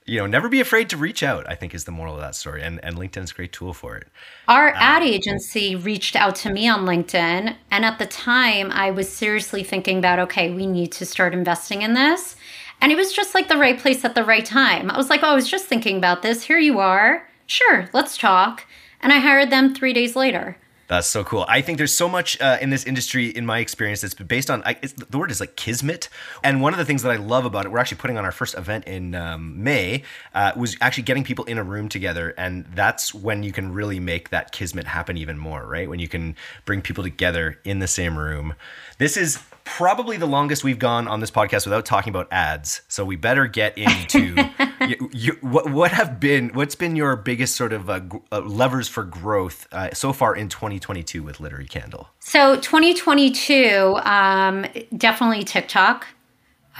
you 0.04 0.18
know, 0.18 0.26
never 0.26 0.48
be 0.48 0.60
afraid 0.60 0.90
to 0.90 0.96
reach 0.96 1.22
out." 1.22 1.48
I 1.48 1.54
think 1.54 1.74
is 1.74 1.84
the 1.84 1.92
moral 1.92 2.14
of 2.14 2.20
that 2.20 2.34
story, 2.34 2.62
and 2.62 2.82
and 2.84 2.96
LinkedIn 2.96 3.24
is 3.24 3.30
a 3.30 3.34
great 3.34 3.52
tool 3.52 3.72
for 3.72 3.96
it. 3.96 4.08
Our 4.48 4.68
um, 4.70 4.76
ad 4.76 5.02
agency 5.02 5.76
reached 5.76 6.16
out 6.16 6.34
to 6.36 6.50
me 6.50 6.68
on 6.68 6.84
LinkedIn, 6.84 7.56
and 7.70 7.84
at 7.84 7.98
the 7.98 8.06
time, 8.06 8.70
I 8.70 8.90
was 8.90 9.08
seriously 9.08 9.62
thinking 9.62 9.98
about, 9.98 10.18
okay, 10.20 10.52
we 10.52 10.66
need 10.66 10.92
to 10.92 11.06
start 11.06 11.34
investing 11.34 11.82
in 11.82 11.94
this, 11.94 12.36
and 12.80 12.90
it 12.90 12.96
was 12.96 13.12
just 13.12 13.34
like 13.34 13.48
the 13.48 13.56
right 13.56 13.78
place 13.78 14.04
at 14.04 14.14
the 14.14 14.24
right 14.24 14.44
time. 14.44 14.90
I 14.90 14.96
was 14.96 15.10
like, 15.10 15.22
"Oh, 15.22 15.28
I 15.28 15.34
was 15.34 15.48
just 15.48 15.66
thinking 15.66 15.96
about 15.96 16.22
this. 16.22 16.44
Here 16.44 16.58
you 16.58 16.78
are. 16.80 17.28
Sure, 17.46 17.88
let's 17.92 18.16
talk." 18.16 18.66
And 19.00 19.12
I 19.12 19.18
hired 19.18 19.50
them 19.50 19.74
three 19.74 19.92
days 19.92 20.14
later. 20.14 20.56
That's 20.92 21.08
so 21.08 21.24
cool. 21.24 21.46
I 21.48 21.62
think 21.62 21.78
there's 21.78 21.96
so 21.96 22.06
much 22.06 22.38
uh, 22.38 22.58
in 22.60 22.68
this 22.68 22.84
industry, 22.84 23.28
in 23.28 23.46
my 23.46 23.60
experience, 23.60 24.02
that's 24.02 24.12
based 24.12 24.50
on 24.50 24.62
I, 24.66 24.74
the 24.74 25.16
word 25.16 25.30
is 25.30 25.40
like 25.40 25.56
kismet. 25.56 26.10
And 26.44 26.60
one 26.60 26.74
of 26.74 26.78
the 26.78 26.84
things 26.84 27.02
that 27.02 27.10
I 27.10 27.16
love 27.16 27.46
about 27.46 27.64
it, 27.64 27.72
we're 27.72 27.78
actually 27.78 27.96
putting 27.96 28.18
on 28.18 28.26
our 28.26 28.30
first 28.30 28.54
event 28.58 28.84
in 28.84 29.14
um, 29.14 29.64
May, 29.64 30.02
uh, 30.34 30.52
was 30.54 30.76
actually 30.82 31.04
getting 31.04 31.24
people 31.24 31.46
in 31.46 31.56
a 31.56 31.64
room 31.64 31.88
together, 31.88 32.34
and 32.36 32.66
that's 32.74 33.14
when 33.14 33.42
you 33.42 33.52
can 33.52 33.72
really 33.72 34.00
make 34.00 34.28
that 34.28 34.52
kismet 34.52 34.86
happen 34.86 35.16
even 35.16 35.38
more, 35.38 35.66
right? 35.66 35.88
When 35.88 35.98
you 35.98 36.08
can 36.08 36.36
bring 36.66 36.82
people 36.82 37.02
together 37.02 37.58
in 37.64 37.78
the 37.78 37.88
same 37.88 38.18
room. 38.18 38.52
This 38.98 39.16
is 39.16 39.38
probably 39.64 40.16
the 40.16 40.26
longest 40.26 40.64
we've 40.64 40.78
gone 40.78 41.08
on 41.08 41.20
this 41.20 41.30
podcast 41.30 41.64
without 41.66 41.86
talking 41.86 42.10
about 42.10 42.28
ads. 42.32 42.82
So 42.88 43.04
we 43.04 43.16
better 43.16 43.46
get 43.46 43.76
into 43.78 44.34
you, 44.88 45.10
you, 45.12 45.38
what, 45.40 45.70
what 45.70 45.92
have 45.92 46.18
been 46.20 46.50
what's 46.50 46.74
been 46.74 46.96
your 46.96 47.16
biggest 47.16 47.56
sort 47.56 47.72
of 47.72 47.88
uh, 47.88 48.00
uh, 48.30 48.40
levers 48.40 48.88
for 48.88 49.04
growth 49.04 49.66
uh, 49.72 49.92
so 49.92 50.12
far 50.12 50.34
in 50.34 50.48
2022 50.48 51.22
with 51.22 51.38
Literie 51.38 51.68
Candle. 51.68 52.08
So 52.20 52.56
2022, 52.56 53.98
um, 54.04 54.66
definitely 54.96 55.44
TikTok. 55.44 56.06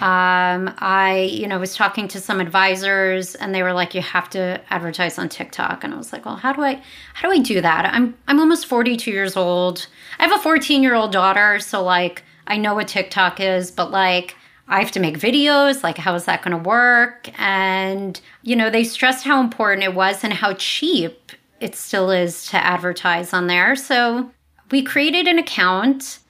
Um, 0.01 0.73
I, 0.79 1.29
you 1.31 1.47
know, 1.47 1.59
was 1.59 1.77
talking 1.77 2.09
to 2.09 2.21
some 2.21 2.41
advisors 2.41 3.35
and 3.35 3.55
they 3.55 3.63
were 3.63 3.75
like, 3.75 3.95
you 3.95 4.01
have 4.01 4.31
to 4.31 4.61
advertise 4.71 5.19
on 5.19 5.29
TikTok. 5.29 5.85
And 5.85 5.93
I 5.93 5.99
was 5.99 6.15
like, 6.15 6.25
well, 6.25 6.37
how 6.37 6.55
do 6.55 6.63
I, 6.63 6.83
how 7.13 7.29
do 7.29 7.35
I 7.35 7.39
do 7.39 7.61
that? 7.61 7.93
I'm, 7.93 8.17
I'm 8.27 8.41
almost 8.41 8.67
42 8.67 9.11
years 9.11 9.37
old. 9.37 9.87
I 10.19 10.27
have 10.27 10.39
a 10.39 10.43
14 10.43 10.83
year 10.83 10.95
old 10.95 11.13
daughter. 11.13 11.61
So 11.61 11.85
like, 11.85 12.25
I 12.47 12.57
know 12.57 12.75
what 12.75 12.89
TikTok 12.89 13.41
is, 13.41 13.71
but 13.71 13.91
like 13.91 14.37
I 14.69 14.81
have 14.81 14.93
to 14.93 15.01
make 15.01 15.19
videos. 15.19 15.83
Like, 15.83 15.99
how 15.99 16.15
is 16.15 16.25
that 16.25 16.43
going 16.43 16.57
to 16.57 16.69
work? 16.69 17.29
And, 17.39 18.19
you 18.43 18.57
know, 18.57 18.71
they 18.71 18.85
stressed 18.85 19.25
how 19.25 19.41
important 19.41 19.85
it 19.85 19.95
was 19.95 20.25
and 20.25 20.33
how 20.33 20.55
cheap 20.55 21.33
it 21.61 21.77
still 21.77 22.11
is 22.11 22.47
to 22.47 22.57
advertise 22.57 23.33
on 23.33 23.49
there. 23.49 23.77
So 23.77 24.31
we 24.71 24.83
created 24.83 25.27
an 25.27 25.39
account. 25.39 26.21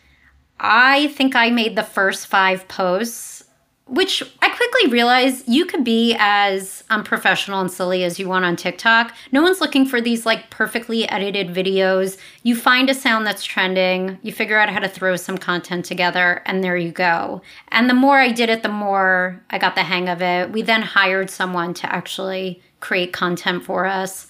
I 0.58 1.08
think 1.08 1.36
I 1.36 1.50
made 1.50 1.76
the 1.76 1.82
first 1.82 2.26
five 2.26 2.66
posts 2.68 3.31
which 3.86 4.22
I 4.40 4.48
quickly 4.48 4.90
realized 4.90 5.48
you 5.48 5.66
could 5.66 5.84
be 5.84 6.16
as 6.18 6.84
unprofessional 6.88 7.60
and 7.60 7.70
silly 7.70 8.04
as 8.04 8.18
you 8.18 8.28
want 8.28 8.44
on 8.44 8.56
TikTok. 8.56 9.14
No 9.32 9.42
one's 9.42 9.60
looking 9.60 9.84
for 9.84 10.00
these 10.00 10.24
like 10.24 10.50
perfectly 10.50 11.08
edited 11.08 11.48
videos. 11.48 12.16
You 12.42 12.56
find 12.56 12.88
a 12.88 12.94
sound 12.94 13.26
that's 13.26 13.44
trending, 13.44 14.18
you 14.22 14.32
figure 14.32 14.58
out 14.58 14.70
how 14.70 14.78
to 14.78 14.88
throw 14.88 15.16
some 15.16 15.36
content 15.36 15.84
together, 15.84 16.42
and 16.46 16.62
there 16.62 16.76
you 16.76 16.92
go. 16.92 17.42
And 17.68 17.90
the 17.90 17.94
more 17.94 18.18
I 18.18 18.30
did 18.30 18.48
it, 18.48 18.62
the 18.62 18.68
more 18.68 19.42
I 19.50 19.58
got 19.58 19.74
the 19.74 19.82
hang 19.82 20.08
of 20.08 20.22
it. 20.22 20.50
We 20.52 20.62
then 20.62 20.82
hired 20.82 21.28
someone 21.28 21.74
to 21.74 21.92
actually 21.92 22.62
create 22.80 23.12
content 23.12 23.64
for 23.64 23.86
us 23.86 24.26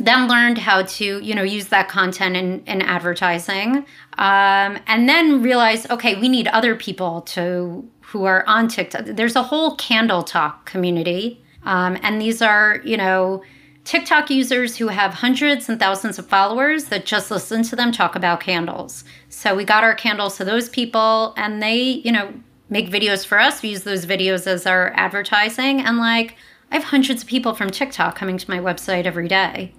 then 0.00 0.28
learned 0.28 0.58
how 0.58 0.82
to 0.82 1.20
you 1.20 1.34
know 1.34 1.42
use 1.42 1.68
that 1.68 1.88
content 1.88 2.36
in, 2.36 2.62
in 2.66 2.82
advertising 2.82 3.78
um, 4.16 4.78
and 4.86 5.08
then 5.08 5.42
realized 5.42 5.90
okay 5.90 6.14
we 6.20 6.28
need 6.28 6.46
other 6.48 6.76
people 6.76 7.22
to 7.22 7.88
who 8.08 8.24
are 8.24 8.42
on 8.46 8.68
TikTok. 8.68 9.04
There's 9.04 9.36
a 9.36 9.42
whole 9.42 9.76
candle 9.76 10.22
talk 10.22 10.64
community. 10.64 11.42
Um, 11.64 11.98
and 12.02 12.20
these 12.20 12.40
are, 12.40 12.80
you 12.82 12.96
know, 12.96 13.42
TikTok 13.84 14.30
users 14.30 14.76
who 14.76 14.88
have 14.88 15.12
hundreds 15.14 15.68
and 15.68 15.78
thousands 15.78 16.18
of 16.18 16.26
followers 16.26 16.84
that 16.86 17.04
just 17.04 17.30
listen 17.30 17.62
to 17.64 17.76
them 17.76 17.92
talk 17.92 18.14
about 18.14 18.40
candles. 18.40 19.04
So 19.28 19.54
we 19.54 19.64
got 19.64 19.84
our 19.84 19.94
candles 19.94 20.38
to 20.38 20.44
those 20.44 20.70
people 20.70 21.34
and 21.36 21.62
they, 21.62 21.78
you 21.78 22.12
know, 22.12 22.32
make 22.70 22.90
videos 22.90 23.26
for 23.26 23.38
us. 23.38 23.62
We 23.62 23.70
use 23.70 23.82
those 23.82 24.06
videos 24.06 24.46
as 24.46 24.66
our 24.66 24.92
advertising. 24.94 25.80
And 25.80 25.98
like, 25.98 26.36
I 26.70 26.76
have 26.76 26.84
hundreds 26.84 27.22
of 27.22 27.28
people 27.28 27.54
from 27.54 27.70
TikTok 27.70 28.14
coming 28.14 28.38
to 28.38 28.50
my 28.50 28.58
website 28.58 29.04
every 29.04 29.28
day. 29.28 29.74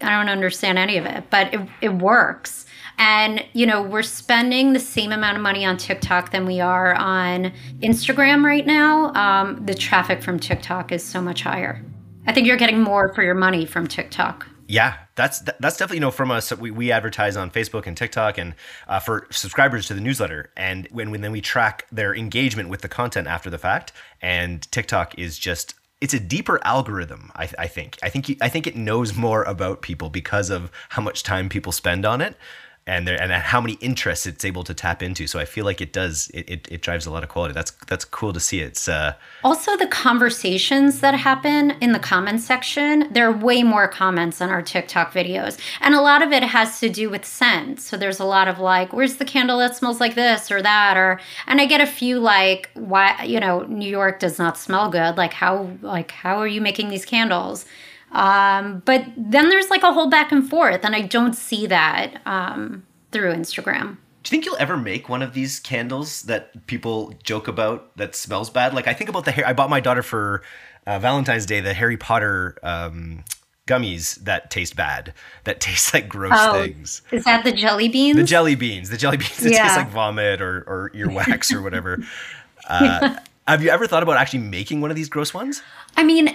I 0.00 0.10
don't 0.10 0.28
understand 0.28 0.78
any 0.78 0.96
of 0.98 1.06
it, 1.06 1.24
but 1.30 1.52
it, 1.54 1.60
it 1.80 1.94
works. 1.94 2.61
And, 2.98 3.44
you 3.52 3.66
know, 3.66 3.82
we're 3.82 4.02
spending 4.02 4.72
the 4.72 4.80
same 4.80 5.12
amount 5.12 5.36
of 5.36 5.42
money 5.42 5.64
on 5.64 5.76
TikTok 5.76 6.30
than 6.30 6.46
we 6.46 6.60
are 6.60 6.94
on 6.94 7.52
Instagram 7.80 8.44
right 8.44 8.66
now. 8.66 9.12
Um, 9.14 9.64
the 9.66 9.74
traffic 9.74 10.22
from 10.22 10.38
TikTok 10.38 10.92
is 10.92 11.02
so 11.02 11.20
much 11.20 11.42
higher. 11.42 11.84
I 12.26 12.32
think 12.32 12.46
you're 12.46 12.56
getting 12.56 12.80
more 12.80 13.12
for 13.14 13.22
your 13.22 13.34
money 13.34 13.66
from 13.66 13.86
TikTok. 13.86 14.46
Yeah, 14.68 14.96
that's 15.16 15.40
that's 15.40 15.76
definitely 15.76 15.96
you 15.96 16.02
know 16.02 16.10
from 16.10 16.30
us. 16.30 16.50
We, 16.56 16.70
we 16.70 16.92
advertise 16.92 17.36
on 17.36 17.50
Facebook 17.50 17.86
and 17.86 17.96
TikTok, 17.96 18.38
and 18.38 18.54
uh, 18.86 19.00
for 19.00 19.26
subscribers 19.30 19.86
to 19.88 19.94
the 19.94 20.00
newsletter, 20.00 20.50
and 20.56 20.88
when, 20.90 21.10
when 21.10 21.20
then 21.20 21.32
we 21.32 21.40
track 21.42 21.86
their 21.92 22.14
engagement 22.14 22.68
with 22.68 22.80
the 22.80 22.88
content 22.88 23.26
after 23.26 23.50
the 23.50 23.58
fact. 23.58 23.92
And 24.22 24.62
TikTok 24.70 25.18
is 25.18 25.38
just 25.38 25.74
it's 26.00 26.14
a 26.14 26.20
deeper 26.20 26.58
algorithm. 26.64 27.30
I, 27.36 27.48
I 27.58 27.66
think 27.68 27.98
I 28.02 28.08
think 28.08 28.36
I 28.40 28.48
think 28.48 28.66
it 28.66 28.74
knows 28.74 29.14
more 29.14 29.44
about 29.44 29.82
people 29.82 30.10
because 30.10 30.48
of 30.48 30.70
how 30.90 31.02
much 31.02 31.22
time 31.22 31.48
people 31.48 31.72
spend 31.72 32.06
on 32.06 32.20
it 32.20 32.36
and 32.86 33.06
there 33.06 33.20
and 33.20 33.32
how 33.32 33.60
many 33.60 33.74
interests 33.74 34.26
it's 34.26 34.44
able 34.44 34.64
to 34.64 34.74
tap 34.74 35.02
into. 35.02 35.26
So 35.28 35.38
I 35.38 35.44
feel 35.44 35.64
like 35.64 35.80
it 35.80 35.92
does 35.92 36.30
it, 36.34 36.50
it, 36.50 36.68
it 36.70 36.82
drives 36.82 37.06
a 37.06 37.10
lot 37.10 37.22
of 37.22 37.28
quality. 37.28 37.54
That's 37.54 37.70
that's 37.86 38.04
cool 38.04 38.32
to 38.32 38.40
see. 38.40 38.60
It's 38.60 38.88
uh, 38.88 39.14
also 39.44 39.76
the 39.76 39.86
conversations 39.86 41.00
that 41.00 41.14
happen 41.14 41.72
in 41.80 41.92
the 41.92 42.00
comments 42.00 42.44
section. 42.44 43.12
There 43.12 43.28
are 43.28 43.32
way 43.32 43.62
more 43.62 43.86
comments 43.86 44.40
on 44.40 44.50
our 44.50 44.62
TikTok 44.62 45.12
videos, 45.12 45.58
and 45.80 45.94
a 45.94 46.00
lot 46.00 46.22
of 46.22 46.32
it 46.32 46.42
has 46.42 46.80
to 46.80 46.88
do 46.88 47.08
with 47.08 47.24
scent. 47.24 47.80
So 47.80 47.96
there's 47.96 48.18
a 48.18 48.24
lot 48.24 48.48
of 48.48 48.58
like, 48.58 48.92
"Where's 48.92 49.16
the 49.16 49.24
candle 49.24 49.58
that 49.58 49.76
smells 49.76 50.00
like 50.00 50.16
this 50.16 50.50
or 50.50 50.60
that?" 50.62 50.96
Or 50.96 51.20
and 51.46 51.60
I 51.60 51.66
get 51.66 51.80
a 51.80 51.86
few 51.86 52.18
like, 52.18 52.70
"Why 52.74 53.22
you 53.22 53.38
know 53.38 53.62
New 53.62 53.88
York 53.88 54.18
does 54.18 54.38
not 54.38 54.58
smell 54.58 54.90
good? 54.90 55.16
Like 55.16 55.34
how 55.34 55.70
like 55.82 56.10
how 56.10 56.38
are 56.38 56.48
you 56.48 56.60
making 56.60 56.88
these 56.88 57.04
candles?" 57.04 57.64
Um, 58.12 58.82
but 58.84 59.04
then 59.16 59.48
there's 59.48 59.70
like 59.70 59.82
a 59.82 59.92
whole 59.92 60.08
back 60.08 60.32
and 60.32 60.48
forth, 60.48 60.84
and 60.84 60.94
I 60.94 61.02
don't 61.02 61.34
see 61.34 61.66
that 61.66 62.20
um, 62.26 62.84
through 63.10 63.32
Instagram. 63.32 63.96
Do 64.22 64.28
you 64.28 64.30
think 64.30 64.44
you'll 64.44 64.58
ever 64.58 64.76
make 64.76 65.08
one 65.08 65.22
of 65.22 65.34
these 65.34 65.58
candles 65.58 66.22
that 66.22 66.66
people 66.66 67.12
joke 67.24 67.48
about 67.48 67.96
that 67.96 68.14
smells 68.14 68.50
bad? 68.50 68.74
Like 68.74 68.86
I 68.86 68.94
think 68.94 69.10
about 69.10 69.24
the 69.24 69.32
hair. 69.32 69.46
I 69.46 69.52
bought 69.52 69.70
my 69.70 69.80
daughter 69.80 70.02
for 70.02 70.42
uh, 70.86 70.98
Valentine's 70.98 71.46
Day 71.46 71.60
the 71.60 71.74
Harry 71.74 71.96
Potter 71.96 72.56
um, 72.62 73.24
gummies 73.66 74.16
that 74.24 74.50
taste 74.50 74.76
bad, 74.76 75.14
that 75.44 75.60
taste 75.60 75.94
like 75.94 76.08
gross 76.08 76.32
oh, 76.36 76.62
things. 76.62 77.02
Is 77.10 77.24
that 77.24 77.44
the 77.44 77.52
jelly 77.52 77.88
beans? 77.88 78.16
The 78.16 78.24
jelly 78.24 78.54
beans, 78.54 78.90
the 78.90 78.96
jelly 78.96 79.16
beans 79.16 79.38
that 79.38 79.52
yeah. 79.52 79.62
taste 79.64 79.76
like 79.76 79.88
vomit 79.88 80.40
or 80.40 80.62
or 80.66 80.90
earwax 80.94 81.52
or 81.52 81.62
whatever. 81.62 81.98
Uh, 82.68 83.16
have 83.48 83.62
you 83.62 83.70
ever 83.70 83.86
thought 83.86 84.02
about 84.02 84.16
actually 84.16 84.40
making 84.40 84.80
one 84.80 84.90
of 84.90 84.96
these 84.96 85.08
gross 85.08 85.34
ones? 85.34 85.62
I 85.96 86.04
mean, 86.04 86.28
A, 86.28 86.34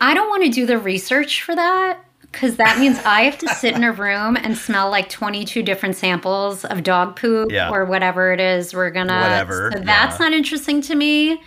I 0.00 0.12
don't 0.14 0.28
want 0.28 0.44
to 0.44 0.50
do 0.50 0.66
the 0.66 0.78
research 0.78 1.42
for 1.42 1.54
that 1.54 2.04
because 2.22 2.56
that 2.56 2.78
means 2.78 2.98
I 3.04 3.22
have 3.22 3.38
to 3.38 3.48
sit 3.54 3.74
in 3.74 3.84
a 3.84 3.92
room 3.92 4.36
and 4.36 4.56
smell 4.56 4.90
like 4.90 5.08
22 5.10 5.62
different 5.62 5.96
samples 5.96 6.64
of 6.64 6.82
dog 6.82 7.16
poop 7.16 7.52
Yeah. 7.52 7.70
or 7.70 7.84
whatever 7.84 8.32
it 8.32 8.40
is 8.40 8.72
we're 8.74 8.90
gonna. 8.90 9.20
Whatever, 9.20 9.70
So 9.72 9.80
that's 9.80 10.18
yeah. 10.18 10.24
not 10.26 10.32
interesting 10.32 10.80
to 10.82 10.94
me. 10.94 11.40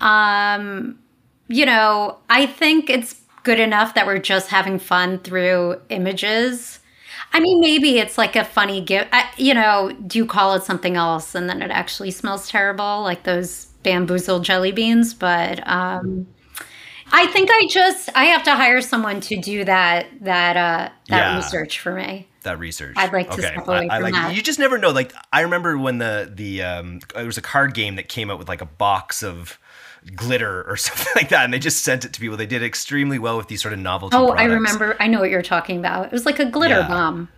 Um, 0.00 0.98
you 1.48 1.64
know, 1.66 2.18
I 2.28 2.46
think 2.46 2.90
it's 2.90 3.20
good 3.44 3.60
enough 3.60 3.94
that 3.94 4.06
we're 4.06 4.18
just 4.18 4.48
having 4.48 4.78
fun 4.78 5.18
through 5.20 5.80
images. 5.88 6.80
I 7.32 7.40
mean, 7.40 7.60
maybe 7.60 7.98
it's 7.98 8.18
like 8.18 8.36
a 8.36 8.44
funny 8.44 8.80
gift. 8.80 9.08
I, 9.12 9.28
you 9.36 9.54
know, 9.54 9.92
do 10.06 10.18
you 10.18 10.26
call 10.26 10.54
it 10.54 10.64
something 10.64 10.96
else 10.96 11.34
and 11.34 11.48
then 11.48 11.62
it 11.62 11.70
actually 11.70 12.10
smells 12.10 12.48
terrible, 12.48 13.02
like 13.02 13.24
those 13.24 13.68
bamboozled 13.86 14.44
jelly 14.44 14.72
beans? 14.72 15.14
But 15.14 15.66
um, 15.66 16.26
I 17.12 17.26
think 17.28 17.48
I 17.52 17.66
just 17.70 18.10
I 18.14 18.24
have 18.26 18.42
to 18.44 18.54
hire 18.54 18.80
someone 18.80 19.20
to 19.22 19.40
do 19.40 19.64
that 19.64 20.06
that 20.22 20.56
uh, 20.56 20.90
that 21.08 21.30
Yeah. 21.32 21.36
research 21.36 21.78
for 21.80 21.92
me. 21.94 22.26
that 22.42 22.58
research. 22.58 22.94
I'd 22.98 23.12
like 23.12 23.30
to 23.30 23.40
step 23.40 23.66
away 23.66 23.88
I, 23.88 23.96
I 23.96 23.96
from 23.98 24.02
like 24.02 24.12
that. 24.14 24.34
you 24.36 24.42
just 24.42 24.58
never 24.58 24.76
know. 24.78 24.90
Like 24.90 25.12
I 25.32 25.40
remember 25.42 25.78
when 25.78 25.98
the 25.98 26.30
the 26.34 26.62
um 26.62 27.00
there 27.14 27.24
was 27.24 27.38
a 27.38 27.42
card 27.42 27.74
game 27.74 27.96
that 27.96 28.08
came 28.08 28.30
out 28.30 28.38
with 28.38 28.48
like 28.48 28.60
a 28.60 28.66
box 28.66 29.22
of 29.22 29.58
glitter 30.14 30.64
or 30.68 30.76
something 30.86 31.12
like 31.16 31.28
that 31.30 31.44
and 31.44 31.52
they 31.52 31.58
just 31.58 31.82
sent 31.84 32.04
it 32.04 32.12
to 32.12 32.20
people. 32.20 32.36
They 32.36 32.46
did 32.46 32.62
extremely 32.62 33.18
well 33.18 33.36
with 33.36 33.48
these 33.48 33.62
sort 33.62 33.72
of 33.74 33.80
novelty 33.80 34.16
Oh, 34.16 34.28
I 34.30 34.44
remember. 34.44 34.96
I 35.00 35.06
know 35.08 35.20
what 35.20 35.30
you're 35.30 35.42
talking 35.42 35.78
about. 35.78 36.06
It 36.06 36.12
was 36.12 36.26
like 36.26 36.38
a 36.38 36.44
glitter 36.44 36.80
Yeah. 36.80 36.88
bomb. 36.88 37.28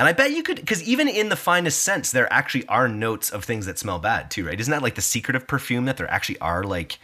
And 0.00 0.08
I 0.08 0.14
bet 0.14 0.30
you 0.30 0.42
could 0.42 0.66
cuz 0.66 0.82
even 0.82 1.08
in 1.08 1.28
the 1.28 1.36
finest 1.36 1.82
scents 1.82 2.10
there 2.10 2.32
actually 2.32 2.66
are 2.68 2.88
notes 2.88 3.28
of 3.28 3.44
things 3.44 3.66
that 3.66 3.78
smell 3.78 3.98
bad 3.98 4.30
too, 4.30 4.46
right? 4.46 4.58
Isn't 4.58 4.70
that 4.70 4.80
like 4.80 4.94
the 4.94 5.02
secret 5.02 5.36
of 5.36 5.46
perfume 5.46 5.84
that 5.84 5.98
there 5.98 6.10
actually 6.10 6.38
are 6.40 6.64
like 6.64 6.98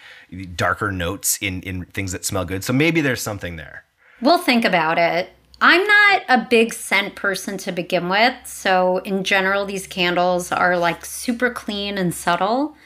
darker 0.56 0.90
notes 0.90 1.36
in 1.42 1.60
in 1.60 1.84
things 1.84 2.12
that 2.12 2.24
smell 2.24 2.46
good? 2.46 2.64
So 2.64 2.72
maybe 2.72 3.02
there's 3.02 3.20
something 3.20 3.56
there. 3.56 3.84
We'll 4.22 4.38
think 4.38 4.64
about 4.64 4.96
it. 4.96 5.28
I'm 5.60 5.86
not 5.86 6.22
a 6.30 6.46
big 6.48 6.72
scent 6.72 7.16
person 7.16 7.58
to 7.58 7.72
begin 7.72 8.08
with. 8.08 8.34
So, 8.46 8.98
in 8.98 9.24
general, 9.24 9.66
these 9.66 9.86
candles 9.86 10.50
are 10.50 10.78
like 10.78 11.04
super 11.04 11.50
clean 11.50 11.96
and 11.98 12.14
subtle. 12.14 12.76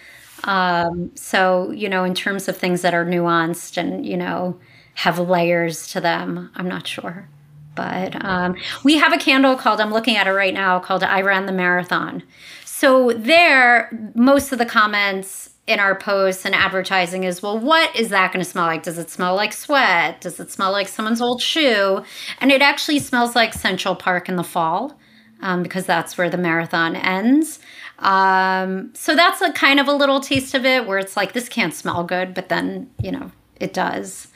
Um, 0.44 1.12
so, 1.14 1.70
you 1.70 1.88
know, 1.88 2.02
in 2.02 2.14
terms 2.14 2.48
of 2.48 2.56
things 2.56 2.82
that 2.82 2.94
are 2.94 3.04
nuanced 3.04 3.76
and, 3.76 4.04
you 4.04 4.16
know, 4.16 4.58
have 4.94 5.18
layers 5.18 5.86
to 5.92 6.00
them, 6.00 6.50
I'm 6.56 6.68
not 6.68 6.86
sure. 6.86 7.28
But 7.74 8.24
um, 8.24 8.56
we 8.84 8.96
have 8.96 9.12
a 9.12 9.18
candle 9.18 9.56
called, 9.56 9.80
I'm 9.80 9.92
looking 9.92 10.16
at 10.16 10.26
it 10.26 10.32
right 10.32 10.54
now, 10.54 10.78
called 10.80 11.02
I 11.02 11.22
Ran 11.22 11.46
the 11.46 11.52
Marathon. 11.52 12.22
So, 12.64 13.12
there, 13.12 13.90
most 14.14 14.52
of 14.52 14.58
the 14.58 14.66
comments 14.66 15.50
in 15.66 15.78
our 15.78 15.94
posts 15.94 16.44
and 16.44 16.54
advertising 16.54 17.24
is, 17.24 17.42
well, 17.42 17.58
what 17.58 17.94
is 17.94 18.08
that 18.08 18.32
going 18.32 18.44
to 18.44 18.50
smell 18.50 18.66
like? 18.66 18.82
Does 18.82 18.98
it 18.98 19.08
smell 19.08 19.36
like 19.36 19.52
sweat? 19.52 20.20
Does 20.20 20.40
it 20.40 20.50
smell 20.50 20.72
like 20.72 20.88
someone's 20.88 21.20
old 21.20 21.40
shoe? 21.40 22.02
And 22.40 22.50
it 22.50 22.60
actually 22.60 22.98
smells 22.98 23.36
like 23.36 23.54
Central 23.54 23.94
Park 23.94 24.28
in 24.28 24.36
the 24.36 24.42
fall 24.42 24.98
um, 25.42 25.62
because 25.62 25.86
that's 25.86 26.18
where 26.18 26.30
the 26.30 26.36
marathon 26.36 26.96
ends. 26.96 27.60
Um, 28.00 28.90
so 28.94 29.14
that's 29.14 29.42
a 29.42 29.52
kind 29.52 29.78
of 29.78 29.86
a 29.86 29.92
little 29.92 30.20
taste 30.20 30.54
of 30.54 30.64
it 30.64 30.86
where 30.86 30.98
it's 30.98 31.16
like, 31.16 31.34
this 31.34 31.48
can't 31.48 31.74
smell 31.74 32.02
good, 32.02 32.34
but 32.34 32.48
then, 32.48 32.90
you 33.00 33.12
know, 33.12 33.30
it 33.56 33.72
does. 33.72 34.28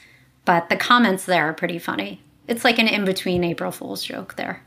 But 0.45 0.69
the 0.69 0.77
comments 0.77 1.25
there 1.25 1.49
are 1.49 1.53
pretty 1.53 1.79
funny. 1.79 2.21
It's 2.47 2.63
like 2.63 2.79
an 2.79 2.87
in 2.87 3.05
between 3.05 3.43
April 3.43 3.71
Fool's 3.71 4.03
joke 4.03 4.35
there. 4.35 4.61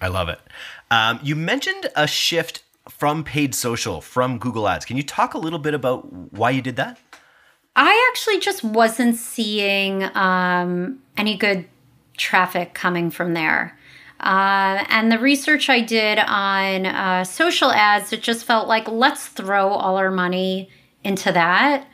I 0.00 0.08
love 0.08 0.28
it. 0.28 0.40
Um, 0.90 1.20
you 1.22 1.34
mentioned 1.34 1.88
a 1.96 2.06
shift 2.06 2.62
from 2.88 3.24
paid 3.24 3.54
social 3.54 4.00
from 4.00 4.38
Google 4.38 4.68
Ads. 4.68 4.84
Can 4.84 4.96
you 4.96 5.02
talk 5.02 5.34
a 5.34 5.38
little 5.38 5.58
bit 5.58 5.74
about 5.74 6.12
why 6.32 6.50
you 6.50 6.62
did 6.62 6.76
that? 6.76 6.98
I 7.74 8.10
actually 8.10 8.38
just 8.38 8.64
wasn't 8.64 9.16
seeing 9.16 10.04
um, 10.16 11.00
any 11.16 11.36
good 11.36 11.66
traffic 12.16 12.74
coming 12.74 13.10
from 13.10 13.34
there. 13.34 13.76
Uh, 14.20 14.84
and 14.88 15.12
the 15.12 15.18
research 15.18 15.68
I 15.68 15.80
did 15.80 16.18
on 16.18 16.86
uh, 16.86 17.24
social 17.24 17.70
ads, 17.70 18.12
it 18.12 18.22
just 18.22 18.46
felt 18.46 18.66
like 18.66 18.88
let's 18.88 19.26
throw 19.26 19.68
all 19.68 19.96
our 19.96 20.10
money 20.10 20.70
into 21.04 21.32
that. 21.32 21.86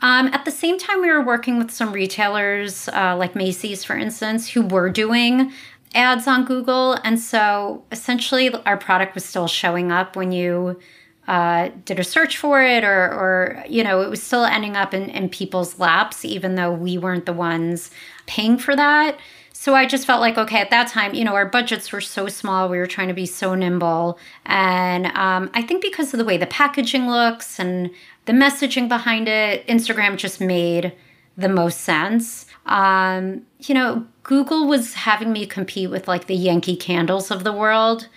Um, 0.00 0.28
at 0.28 0.44
the 0.44 0.50
same 0.50 0.78
time, 0.78 1.00
we 1.00 1.10
were 1.10 1.24
working 1.24 1.58
with 1.58 1.70
some 1.70 1.92
retailers, 1.92 2.88
uh, 2.88 3.16
like 3.16 3.34
Macy's, 3.34 3.84
for 3.84 3.96
instance, 3.96 4.48
who 4.48 4.62
were 4.62 4.90
doing 4.90 5.52
ads 5.94 6.28
on 6.28 6.44
Google. 6.44 6.94
And 7.04 7.18
so 7.18 7.84
essentially, 7.90 8.52
our 8.64 8.76
product 8.76 9.14
was 9.14 9.24
still 9.24 9.48
showing 9.48 9.90
up 9.90 10.16
when 10.16 10.30
you 10.32 10.78
uh, 11.26 11.70
did 11.84 11.98
a 11.98 12.04
search 12.04 12.38
for 12.38 12.62
it, 12.62 12.84
or, 12.84 13.12
or 13.12 13.64
you 13.68 13.82
know, 13.84 14.00
it 14.00 14.08
was 14.08 14.22
still 14.22 14.44
ending 14.44 14.76
up 14.76 14.94
in, 14.94 15.10
in 15.10 15.28
people's 15.28 15.78
laps, 15.78 16.24
even 16.24 16.54
though 16.54 16.72
we 16.72 16.96
weren't 16.96 17.26
the 17.26 17.32
ones 17.32 17.90
paying 18.26 18.56
for 18.56 18.74
that. 18.76 19.18
So 19.52 19.74
I 19.74 19.86
just 19.86 20.06
felt 20.06 20.20
like, 20.20 20.38
okay, 20.38 20.60
at 20.60 20.70
that 20.70 20.86
time, 20.86 21.14
you 21.14 21.24
know, 21.24 21.34
our 21.34 21.44
budgets 21.44 21.90
were 21.90 22.00
so 22.00 22.28
small, 22.28 22.68
we 22.68 22.78
were 22.78 22.86
trying 22.86 23.08
to 23.08 23.14
be 23.14 23.26
so 23.26 23.56
nimble. 23.56 24.18
And 24.46 25.06
um, 25.06 25.50
I 25.52 25.62
think 25.62 25.82
because 25.82 26.14
of 26.14 26.18
the 26.18 26.24
way 26.24 26.36
the 26.36 26.46
packaging 26.46 27.08
looks 27.08 27.58
and 27.58 27.90
the 28.28 28.34
messaging 28.34 28.90
behind 28.90 29.26
it, 29.26 29.66
Instagram 29.66 30.18
just 30.18 30.38
made 30.38 30.92
the 31.38 31.48
most 31.48 31.80
sense. 31.80 32.44
Um, 32.66 33.46
you 33.58 33.74
know, 33.74 34.06
Google 34.22 34.68
was 34.68 34.92
having 34.92 35.32
me 35.32 35.46
compete 35.46 35.88
with 35.88 36.06
like 36.06 36.26
the 36.26 36.34
Yankee 36.34 36.76
candles 36.76 37.30
of 37.30 37.42
the 37.42 37.54
world. 37.54 38.08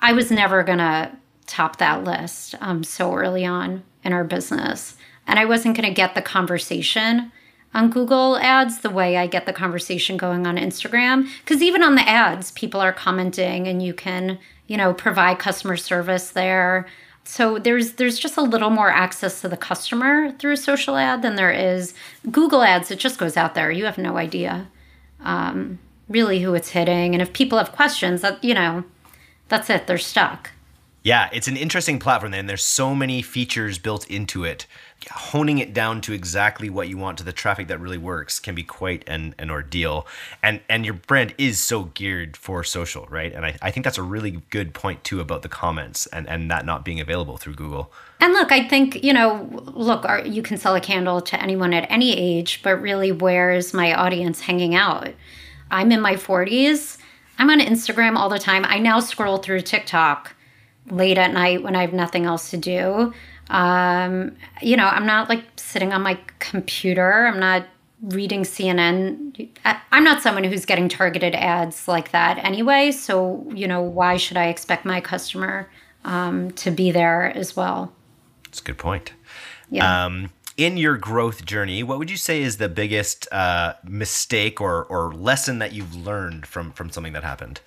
I 0.00 0.14
was 0.14 0.30
never 0.30 0.64
going 0.64 0.78
to 0.78 1.12
top 1.46 1.76
that 1.76 2.02
list 2.02 2.54
um, 2.62 2.82
so 2.82 3.14
early 3.14 3.44
on 3.44 3.82
in 4.02 4.14
our 4.14 4.24
business. 4.24 4.96
And 5.26 5.38
I 5.38 5.44
wasn't 5.44 5.76
going 5.76 5.86
to 5.86 5.94
get 5.94 6.14
the 6.14 6.22
conversation 6.22 7.30
on 7.74 7.90
Google 7.90 8.38
ads 8.38 8.78
the 8.78 8.88
way 8.88 9.18
I 9.18 9.26
get 9.26 9.44
the 9.44 9.52
conversation 9.52 10.16
going 10.16 10.46
on 10.46 10.56
Instagram. 10.56 11.28
Because 11.40 11.60
even 11.60 11.82
on 11.82 11.94
the 11.94 12.08
ads, 12.08 12.52
people 12.52 12.80
are 12.80 12.94
commenting 12.94 13.68
and 13.68 13.82
you 13.82 13.92
can, 13.92 14.38
you 14.66 14.78
know, 14.78 14.94
provide 14.94 15.38
customer 15.38 15.76
service 15.76 16.30
there. 16.30 16.86
So 17.28 17.58
there's 17.58 17.92
there's 17.92 18.18
just 18.18 18.38
a 18.38 18.42
little 18.42 18.70
more 18.70 18.88
access 18.88 19.42
to 19.42 19.50
the 19.50 19.56
customer 19.56 20.32
through 20.38 20.56
social 20.56 20.96
ad 20.96 21.20
than 21.20 21.36
there 21.36 21.52
is 21.52 21.92
Google 22.30 22.62
ads. 22.62 22.90
It 22.90 22.98
just 22.98 23.18
goes 23.18 23.36
out 23.36 23.54
there. 23.54 23.70
You 23.70 23.84
have 23.84 23.98
no 23.98 24.16
idea 24.16 24.66
um, 25.20 25.78
really 26.08 26.40
who 26.40 26.54
it's 26.54 26.70
hitting, 26.70 27.14
and 27.14 27.20
if 27.20 27.34
people 27.34 27.58
have 27.58 27.70
questions, 27.70 28.22
that 28.22 28.42
you 28.42 28.54
know, 28.54 28.82
that's 29.48 29.68
it. 29.68 29.86
They're 29.86 29.98
stuck. 29.98 30.52
Yeah, 31.02 31.28
it's 31.30 31.48
an 31.48 31.58
interesting 31.58 31.98
platform, 31.98 32.32
and 32.32 32.48
there's 32.48 32.64
so 32.64 32.94
many 32.94 33.20
features 33.20 33.78
built 33.78 34.08
into 34.10 34.44
it. 34.44 34.66
Honing 35.10 35.58
it 35.58 35.72
down 35.72 36.00
to 36.02 36.12
exactly 36.12 36.68
what 36.68 36.88
you 36.88 36.98
want 36.98 37.18
to 37.18 37.24
the 37.24 37.32
traffic 37.32 37.68
that 37.68 37.80
really 37.80 37.98
works 37.98 38.40
can 38.40 38.54
be 38.54 38.62
quite 38.62 39.08
an, 39.08 39.34
an 39.38 39.50
ordeal. 39.50 40.06
And 40.42 40.60
and 40.68 40.84
your 40.84 40.94
brand 40.94 41.34
is 41.38 41.60
so 41.60 41.84
geared 41.84 42.36
for 42.36 42.64
social, 42.64 43.06
right? 43.08 43.32
And 43.32 43.46
I, 43.46 43.56
I 43.62 43.70
think 43.70 43.84
that's 43.84 43.98
a 43.98 44.02
really 44.02 44.42
good 44.50 44.74
point 44.74 45.04
too 45.04 45.20
about 45.20 45.42
the 45.42 45.48
comments 45.48 46.06
and, 46.08 46.28
and 46.28 46.50
that 46.50 46.66
not 46.66 46.84
being 46.84 47.00
available 47.00 47.36
through 47.36 47.54
Google. 47.54 47.92
And 48.20 48.32
look, 48.32 48.50
I 48.50 48.66
think, 48.66 49.02
you 49.04 49.12
know, 49.12 49.48
look, 49.52 50.04
you 50.26 50.42
can 50.42 50.56
sell 50.58 50.74
a 50.74 50.80
candle 50.80 51.20
to 51.20 51.40
anyone 51.40 51.72
at 51.72 51.88
any 51.90 52.16
age, 52.16 52.60
but 52.64 52.80
really, 52.82 53.12
where 53.12 53.52
is 53.52 53.72
my 53.72 53.94
audience 53.94 54.40
hanging 54.40 54.74
out? 54.74 55.10
I'm 55.70 55.92
in 55.92 56.00
my 56.00 56.14
40s. 56.14 56.98
I'm 57.38 57.50
on 57.50 57.60
Instagram 57.60 58.16
all 58.16 58.28
the 58.28 58.38
time. 58.38 58.64
I 58.64 58.78
now 58.78 58.98
scroll 58.98 59.38
through 59.38 59.60
TikTok 59.60 60.34
late 60.90 61.18
at 61.18 61.32
night 61.32 61.62
when 61.62 61.76
I 61.76 61.82
have 61.82 61.92
nothing 61.92 62.24
else 62.24 62.50
to 62.50 62.56
do. 62.56 63.12
Um, 63.50 64.36
you 64.62 64.76
know, 64.76 64.86
I'm 64.86 65.06
not 65.06 65.28
like 65.28 65.44
sitting 65.56 65.92
on 65.92 66.02
my 66.02 66.18
computer. 66.38 67.26
I'm 67.26 67.40
not 67.40 67.66
reading 68.02 68.42
CNN. 68.42 69.48
I'm 69.64 70.04
not 70.04 70.22
someone 70.22 70.44
who's 70.44 70.64
getting 70.64 70.88
targeted 70.88 71.34
ads 71.34 71.88
like 71.88 72.12
that 72.12 72.38
anyway. 72.38 72.92
So, 72.92 73.44
you 73.54 73.66
know, 73.66 73.82
why 73.82 74.16
should 74.16 74.36
I 74.36 74.46
expect 74.46 74.84
my 74.84 75.00
customer 75.00 75.68
um, 76.04 76.52
to 76.52 76.70
be 76.70 76.90
there 76.90 77.36
as 77.36 77.56
well? 77.56 77.92
That's 78.44 78.60
a 78.60 78.64
good 78.64 78.78
point. 78.78 79.12
Yeah. 79.70 80.06
Um, 80.06 80.30
in 80.56 80.76
your 80.76 80.96
growth 80.96 81.44
journey, 81.44 81.82
what 81.82 81.98
would 81.98 82.10
you 82.10 82.16
say 82.16 82.42
is 82.42 82.56
the 82.56 82.68
biggest 82.68 83.30
uh, 83.32 83.74
mistake 83.84 84.60
or, 84.60 84.84
or 84.84 85.12
lesson 85.12 85.58
that 85.60 85.72
you've 85.72 85.94
learned 85.94 86.46
from, 86.46 86.72
from 86.72 86.90
something 86.90 87.12
that 87.12 87.24
happened? 87.24 87.60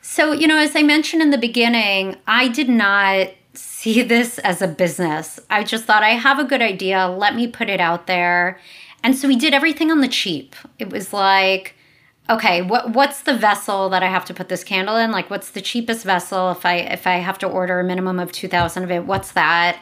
So, 0.00 0.32
you 0.32 0.46
know, 0.46 0.56
as 0.58 0.74
I 0.74 0.82
mentioned 0.82 1.22
in 1.22 1.30
the 1.30 1.38
beginning, 1.38 2.16
I 2.26 2.48
did 2.48 2.68
not 2.68 3.28
see 3.58 4.02
this 4.02 4.38
as 4.40 4.62
a 4.62 4.68
business. 4.68 5.40
I 5.50 5.64
just 5.64 5.84
thought 5.84 6.02
I 6.02 6.10
have 6.10 6.38
a 6.38 6.44
good 6.44 6.62
idea, 6.62 7.08
let 7.08 7.34
me 7.34 7.46
put 7.46 7.68
it 7.68 7.80
out 7.80 8.06
there. 8.06 8.58
And 9.02 9.16
so 9.16 9.28
we 9.28 9.36
did 9.36 9.54
everything 9.54 9.90
on 9.90 10.00
the 10.00 10.08
cheap. 10.08 10.56
It 10.78 10.90
was 10.90 11.12
like, 11.12 11.74
okay, 12.30 12.62
what 12.62 12.90
what's 12.90 13.22
the 13.22 13.36
vessel 13.36 13.88
that 13.90 14.02
I 14.02 14.08
have 14.08 14.24
to 14.26 14.34
put 14.34 14.48
this 14.48 14.64
candle 14.64 14.96
in? 14.96 15.10
Like 15.10 15.30
what's 15.30 15.50
the 15.50 15.60
cheapest 15.60 16.04
vessel 16.04 16.50
if 16.50 16.66
I 16.66 16.76
if 16.76 17.06
I 17.06 17.16
have 17.16 17.38
to 17.38 17.46
order 17.46 17.80
a 17.80 17.84
minimum 17.84 18.18
of 18.18 18.32
2000 18.32 18.82
of 18.82 18.90
it, 18.90 19.04
what's 19.06 19.32
that? 19.32 19.80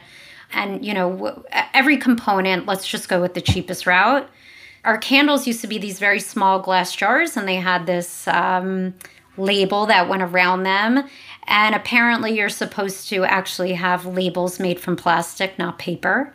And 0.52 0.84
you 0.84 0.94
know, 0.94 1.44
every 1.74 1.96
component, 1.96 2.66
let's 2.66 2.86
just 2.86 3.08
go 3.08 3.20
with 3.20 3.34
the 3.34 3.40
cheapest 3.40 3.86
route. 3.86 4.28
Our 4.84 4.98
candles 4.98 5.46
used 5.46 5.60
to 5.62 5.66
be 5.66 5.78
these 5.78 5.98
very 5.98 6.20
small 6.20 6.60
glass 6.60 6.94
jars 6.94 7.36
and 7.36 7.48
they 7.48 7.56
had 7.56 7.86
this 7.86 8.28
um, 8.28 8.94
label 9.36 9.86
that 9.86 10.08
went 10.08 10.22
around 10.22 10.62
them. 10.62 11.08
And 11.46 11.74
apparently, 11.74 12.36
you're 12.36 12.48
supposed 12.48 13.08
to 13.10 13.24
actually 13.24 13.74
have 13.74 14.04
labels 14.04 14.58
made 14.58 14.80
from 14.80 14.96
plastic, 14.96 15.58
not 15.58 15.78
paper. 15.78 16.34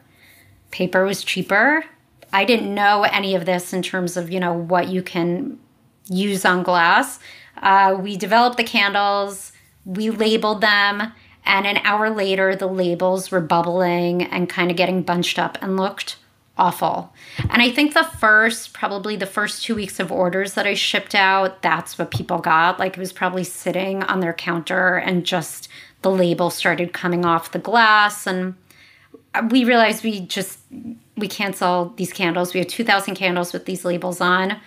Paper 0.71 1.03
was 1.03 1.23
cheaper. 1.23 1.83
I 2.33 2.45
didn't 2.45 2.73
know 2.73 3.03
any 3.03 3.35
of 3.35 3.45
this 3.45 3.73
in 3.73 3.81
terms 3.81 4.15
of, 4.15 4.31
you 4.31 4.39
know, 4.39 4.53
what 4.53 4.87
you 4.87 5.03
can 5.03 5.59
use 6.07 6.45
on 6.45 6.63
glass. 6.63 7.19
Uh, 7.61 7.97
we 7.99 8.15
developed 8.15 8.57
the 8.57 8.63
candles, 8.63 9.51
we 9.85 10.09
labeled 10.09 10.61
them, 10.61 11.11
and 11.45 11.65
an 11.65 11.77
hour 11.83 12.09
later, 12.09 12.55
the 12.55 12.67
labels 12.67 13.31
were 13.31 13.41
bubbling 13.41 14.23
and 14.23 14.49
kind 14.49 14.71
of 14.71 14.77
getting 14.77 15.01
bunched 15.01 15.39
up 15.39 15.57
and 15.61 15.77
looked 15.77 16.17
awful. 16.61 17.11
And 17.49 17.59
I 17.59 17.71
think 17.71 17.95
the 17.95 18.03
first, 18.03 18.71
probably 18.71 19.15
the 19.15 19.25
first 19.25 19.63
two 19.63 19.73
weeks 19.73 19.99
of 19.99 20.11
orders 20.11 20.53
that 20.53 20.67
I 20.67 20.75
shipped 20.75 21.15
out, 21.15 21.63
that's 21.63 21.97
what 21.97 22.11
people 22.11 22.37
got. 22.37 22.77
Like 22.77 22.95
it 22.95 22.99
was 22.99 23.11
probably 23.11 23.43
sitting 23.43 24.03
on 24.03 24.19
their 24.19 24.31
counter 24.31 24.97
and 24.97 25.25
just 25.25 25.69
the 26.03 26.11
label 26.11 26.51
started 26.51 26.93
coming 26.93 27.25
off 27.25 27.51
the 27.51 27.57
glass. 27.57 28.27
And 28.27 28.53
we 29.49 29.65
realized 29.65 30.03
we 30.03 30.19
just, 30.19 30.59
we 31.17 31.27
can't 31.27 31.55
sell 31.55 31.93
these 31.97 32.13
candles. 32.13 32.53
We 32.53 32.59
had 32.59 32.69
2,000 32.69 33.15
candles 33.15 33.53
with 33.53 33.65
these 33.65 33.83
labels 33.83 34.21
on. 34.21 34.59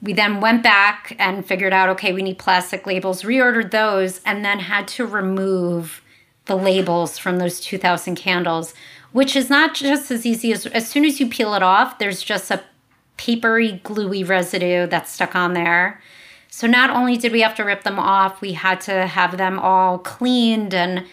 We 0.00 0.12
then 0.12 0.40
went 0.40 0.62
back 0.62 1.16
and 1.18 1.44
figured 1.44 1.72
out, 1.72 1.88
okay, 1.90 2.12
we 2.12 2.22
need 2.22 2.38
plastic 2.38 2.86
labels, 2.86 3.22
reordered 3.22 3.72
those, 3.72 4.20
and 4.24 4.44
then 4.44 4.60
had 4.60 4.86
to 4.88 5.06
remove 5.06 6.02
the 6.44 6.56
labels 6.56 7.18
from 7.18 7.38
those 7.38 7.58
2,000 7.60 8.14
candles, 8.14 8.74
which 9.12 9.36
is 9.36 9.48
not 9.48 9.74
just 9.74 10.10
as 10.10 10.26
easy 10.26 10.52
as 10.52 10.66
as 10.66 10.88
soon 10.88 11.04
as 11.04 11.20
you 11.20 11.26
peel 11.28 11.54
it 11.54 11.62
off, 11.62 11.98
there's 11.98 12.22
just 12.22 12.50
a 12.50 12.62
papery, 13.16 13.80
gluey 13.84 14.24
residue 14.24 14.86
that's 14.86 15.12
stuck 15.12 15.36
on 15.36 15.54
there. 15.54 16.00
So 16.48 16.66
not 16.66 16.90
only 16.90 17.16
did 17.16 17.32
we 17.32 17.40
have 17.40 17.54
to 17.54 17.62
rip 17.62 17.82
them 17.82 17.98
off, 17.98 18.40
we 18.40 18.52
had 18.52 18.80
to 18.82 19.06
have 19.06 19.38
them 19.38 19.58
all 19.58 19.98
cleaned. 19.98 20.74
And 20.74 21.06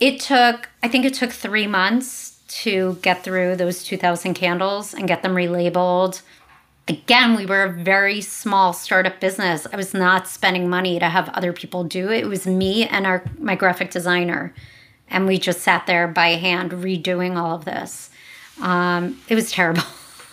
it 0.00 0.20
took, 0.20 0.70
I 0.82 0.88
think 0.88 1.04
it 1.04 1.14
took 1.14 1.32
three 1.32 1.66
months 1.66 2.38
to 2.62 2.98
get 3.02 3.22
through 3.22 3.56
those 3.56 3.82
2,000 3.82 4.34
candles 4.34 4.94
and 4.94 5.08
get 5.08 5.22
them 5.22 5.34
relabeled. 5.34 6.22
Again, 6.88 7.36
we 7.36 7.44
were 7.44 7.64
a 7.64 7.72
very 7.72 8.20
small 8.20 8.72
startup 8.72 9.20
business. 9.20 9.66
I 9.70 9.76
was 9.76 9.92
not 9.92 10.28
spending 10.28 10.68
money 10.68 10.98
to 10.98 11.08
have 11.08 11.28
other 11.30 11.52
people 11.52 11.84
do 11.84 12.10
it. 12.10 12.24
It 12.24 12.28
was 12.28 12.46
me 12.46 12.86
and 12.86 13.06
our 13.06 13.24
my 13.38 13.56
graphic 13.56 13.90
designer 13.90 14.54
and 15.08 15.26
we 15.26 15.38
just 15.38 15.60
sat 15.60 15.86
there 15.86 16.08
by 16.08 16.30
hand 16.30 16.72
redoing 16.72 17.36
all 17.36 17.54
of 17.54 17.64
this. 17.64 18.10
Um, 18.60 19.20
it 19.28 19.34
was 19.34 19.50
terrible. 19.50 19.82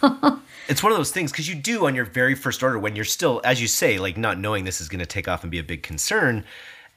it's 0.67 0.81
one 0.81 0.91
of 0.91 0.97
those 0.97 1.11
things 1.11 1.31
because 1.31 1.47
you 1.47 1.55
do 1.55 1.85
on 1.87 1.95
your 1.95 2.05
very 2.05 2.35
first 2.35 2.63
order 2.63 2.79
when 2.79 2.95
you're 2.95 3.05
still, 3.05 3.41
as 3.43 3.61
you 3.61 3.67
say, 3.67 3.99
like 3.99 4.17
not 4.17 4.39
knowing 4.39 4.63
this 4.63 4.81
is 4.81 4.89
going 4.89 4.99
to 4.99 5.05
take 5.05 5.27
off 5.27 5.43
and 5.43 5.51
be 5.51 5.59
a 5.59 5.63
big 5.63 5.83
concern. 5.83 6.45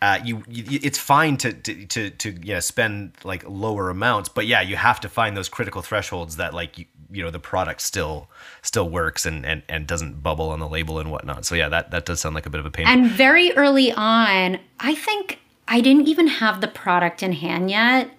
Uh, 0.03 0.19
you, 0.25 0.43
you, 0.47 0.79
it's 0.83 0.99
fine 0.99 1.39
to 1.39 1.55
to 1.55 1.87
to, 1.87 2.11
to 2.11 2.39
yeah 2.43 2.61
spend 2.61 3.13
like 3.25 3.43
lower 3.49 3.89
amounts, 3.89 4.29
but 4.29 4.47
yeah, 4.47 4.61
you 4.61 4.77
have 4.77 5.01
to 5.01 5.09
find 5.09 5.35
those 5.37 5.49
critical 5.49 5.81
thresholds 5.81 6.37
that 6.37 6.53
like 6.53 6.77
you, 6.77 6.85
you 7.11 7.25
know 7.25 7.31
the 7.31 7.39
product 7.39 7.81
still 7.81 8.29
still 8.61 8.91
works 8.91 9.25
and, 9.25 9.47
and 9.47 9.63
and 9.71 9.87
doesn't 9.87 10.23
bubble 10.23 10.51
on 10.51 10.61
the 10.61 10.69
label 10.69 10.99
and 10.99 11.11
whatnot. 11.11 11.47
So 11.47 11.55
yeah, 11.55 11.71
that 11.71 11.93
that 11.93 12.05
does 12.05 12.21
sound 12.21 12.35
like 12.35 12.45
a 12.45 12.51
bit 12.51 12.61
of 12.61 12.67
a 12.67 12.71
pain. 12.71 12.87
And 12.87 13.11
very 13.11 13.53
early 13.57 13.91
on, 13.91 14.59
I 14.79 14.95
think 14.95 15.41
I 15.69 15.81
didn't 15.81 16.09
even 16.09 16.29
have 16.29 16.61
the 16.61 16.69
product 16.69 17.23
in 17.23 17.33
hand 17.33 17.71
yet, 17.71 18.11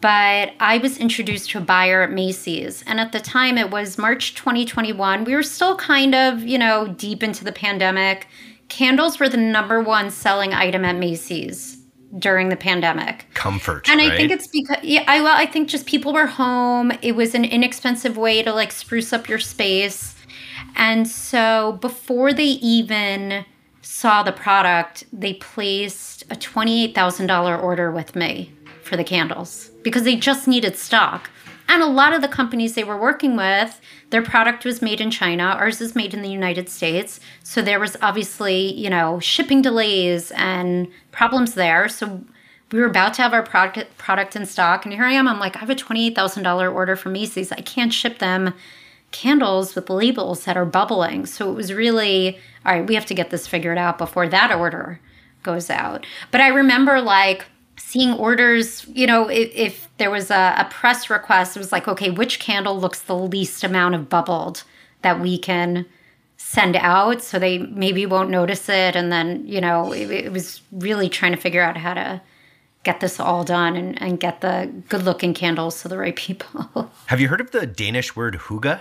but 0.00 0.52
I 0.60 0.78
was 0.78 0.98
introduced 0.98 1.50
to 1.50 1.58
a 1.58 1.60
buyer 1.60 2.02
at 2.02 2.10
Macy's. 2.10 2.82
And 2.86 2.98
at 2.98 3.12
the 3.12 3.20
time, 3.20 3.58
it 3.58 3.70
was 3.70 3.98
March 3.98 4.34
2021. 4.34 5.24
We 5.24 5.34
were 5.34 5.42
still 5.42 5.76
kind 5.76 6.14
of, 6.14 6.42
you 6.42 6.58
know, 6.58 6.88
deep 6.88 7.22
into 7.22 7.44
the 7.44 7.52
pandemic. 7.52 8.26
Candles 8.68 9.20
were 9.20 9.28
the 9.28 9.36
number 9.36 9.80
one 9.80 10.10
selling 10.10 10.52
item 10.52 10.84
at 10.84 10.96
Macy's 10.96 11.76
during 12.18 12.48
the 12.48 12.56
pandemic. 12.56 13.26
Comfort. 13.34 13.88
And 13.88 14.00
right? 14.00 14.12
I 14.12 14.16
think 14.16 14.32
it's 14.32 14.48
because 14.48 14.78
yeah, 14.82 15.04
I 15.06 15.20
well, 15.20 15.36
I 15.36 15.46
think 15.46 15.68
just 15.68 15.86
people 15.86 16.12
were 16.12 16.26
home. 16.26 16.92
It 17.02 17.14
was 17.14 17.34
an 17.34 17.44
inexpensive 17.44 18.16
way 18.16 18.42
to 18.42 18.52
like 18.52 18.72
spruce 18.72 19.12
up 19.12 19.28
your 19.28 19.38
space. 19.38 20.14
And 20.74 21.06
so 21.06 21.78
before 21.80 22.32
they 22.32 22.44
even 22.44 23.44
saw 23.98 24.22
the 24.22 24.32
product, 24.32 25.04
they 25.10 25.32
placed 25.32 26.22
a 26.24 26.36
$28,000 26.36 27.62
order 27.62 27.90
with 27.90 28.14
me 28.14 28.52
for 28.82 28.94
the 28.94 29.02
candles 29.02 29.70
because 29.82 30.02
they 30.02 30.16
just 30.16 30.46
needed 30.46 30.76
stock. 30.76 31.30
And 31.66 31.82
a 31.82 31.86
lot 31.86 32.12
of 32.12 32.20
the 32.20 32.28
companies 32.28 32.74
they 32.74 32.84
were 32.84 33.00
working 33.00 33.36
with, 33.36 33.80
their 34.10 34.22
product 34.22 34.66
was 34.66 34.82
made 34.82 35.00
in 35.00 35.10
China, 35.10 35.44
ours 35.44 35.80
is 35.80 35.96
made 35.96 36.12
in 36.12 36.20
the 36.20 36.28
United 36.28 36.68
States. 36.68 37.20
So 37.42 37.62
there 37.62 37.80
was 37.80 37.96
obviously, 38.02 38.74
you 38.74 38.90
know, 38.90 39.18
shipping 39.18 39.62
delays 39.62 40.30
and 40.32 40.88
problems 41.10 41.54
there. 41.54 41.88
So 41.88 42.22
we 42.72 42.80
were 42.80 42.86
about 42.86 43.14
to 43.14 43.22
have 43.22 43.32
our 43.32 43.42
product 43.42 43.96
product 43.96 44.36
in 44.36 44.44
stock 44.44 44.84
and 44.84 44.92
here 44.92 45.04
I 45.04 45.12
am 45.12 45.26
I'm 45.26 45.40
like 45.40 45.56
I 45.56 45.60
have 45.60 45.70
a 45.70 45.74
$28,000 45.74 46.74
order 46.74 46.96
from 46.96 47.12
Macy's. 47.12 47.50
I 47.50 47.62
can't 47.62 47.94
ship 47.94 48.18
them 48.18 48.52
candles 49.16 49.74
with 49.74 49.88
labels 49.88 50.44
that 50.44 50.56
are 50.56 50.66
bubbling. 50.66 51.24
So 51.24 51.50
it 51.50 51.54
was 51.54 51.72
really, 51.72 52.38
all 52.64 52.74
right, 52.74 52.86
we 52.86 52.94
have 52.94 53.06
to 53.06 53.14
get 53.14 53.30
this 53.30 53.46
figured 53.46 53.78
out 53.78 53.96
before 53.96 54.28
that 54.28 54.52
order 54.52 55.00
goes 55.42 55.70
out. 55.70 56.04
But 56.30 56.42
I 56.42 56.48
remember 56.48 57.00
like 57.00 57.46
seeing 57.78 58.12
orders, 58.12 58.86
you 58.88 59.06
know, 59.06 59.28
if, 59.28 59.50
if 59.54 59.88
there 59.96 60.10
was 60.10 60.30
a, 60.30 60.54
a, 60.58 60.66
press 60.70 61.08
request, 61.08 61.56
it 61.56 61.60
was 61.60 61.72
like, 61.72 61.88
okay, 61.88 62.10
which 62.10 62.40
candle 62.40 62.78
looks 62.78 63.00
the 63.02 63.16
least 63.16 63.64
amount 63.64 63.94
of 63.94 64.08
bubbled 64.08 64.64
that 65.02 65.20
we 65.20 65.38
can 65.38 65.86
send 66.36 66.76
out 66.76 67.22
so 67.22 67.38
they 67.38 67.58
maybe 67.58 68.04
won't 68.04 68.28
notice 68.28 68.68
it. 68.68 68.96
And 68.96 69.10
then, 69.10 69.46
you 69.46 69.60
know, 69.60 69.92
it, 69.92 70.10
it 70.10 70.32
was 70.32 70.60
really 70.72 71.08
trying 71.08 71.32
to 71.32 71.38
figure 71.38 71.62
out 71.62 71.76
how 71.76 71.94
to 71.94 72.20
get 72.82 73.00
this 73.00 73.18
all 73.18 73.44
done 73.44 73.76
and, 73.76 74.00
and 74.02 74.20
get 74.20 74.42
the 74.42 74.70
good 74.88 75.04
looking 75.04 75.32
candles 75.32 75.80
to 75.82 75.88
the 75.88 75.96
right 75.96 76.16
people. 76.16 76.90
Have 77.06 77.20
you 77.20 77.28
heard 77.28 77.40
of 77.40 77.52
the 77.52 77.66
Danish 77.66 78.14
word 78.14 78.34
hygge? 78.34 78.80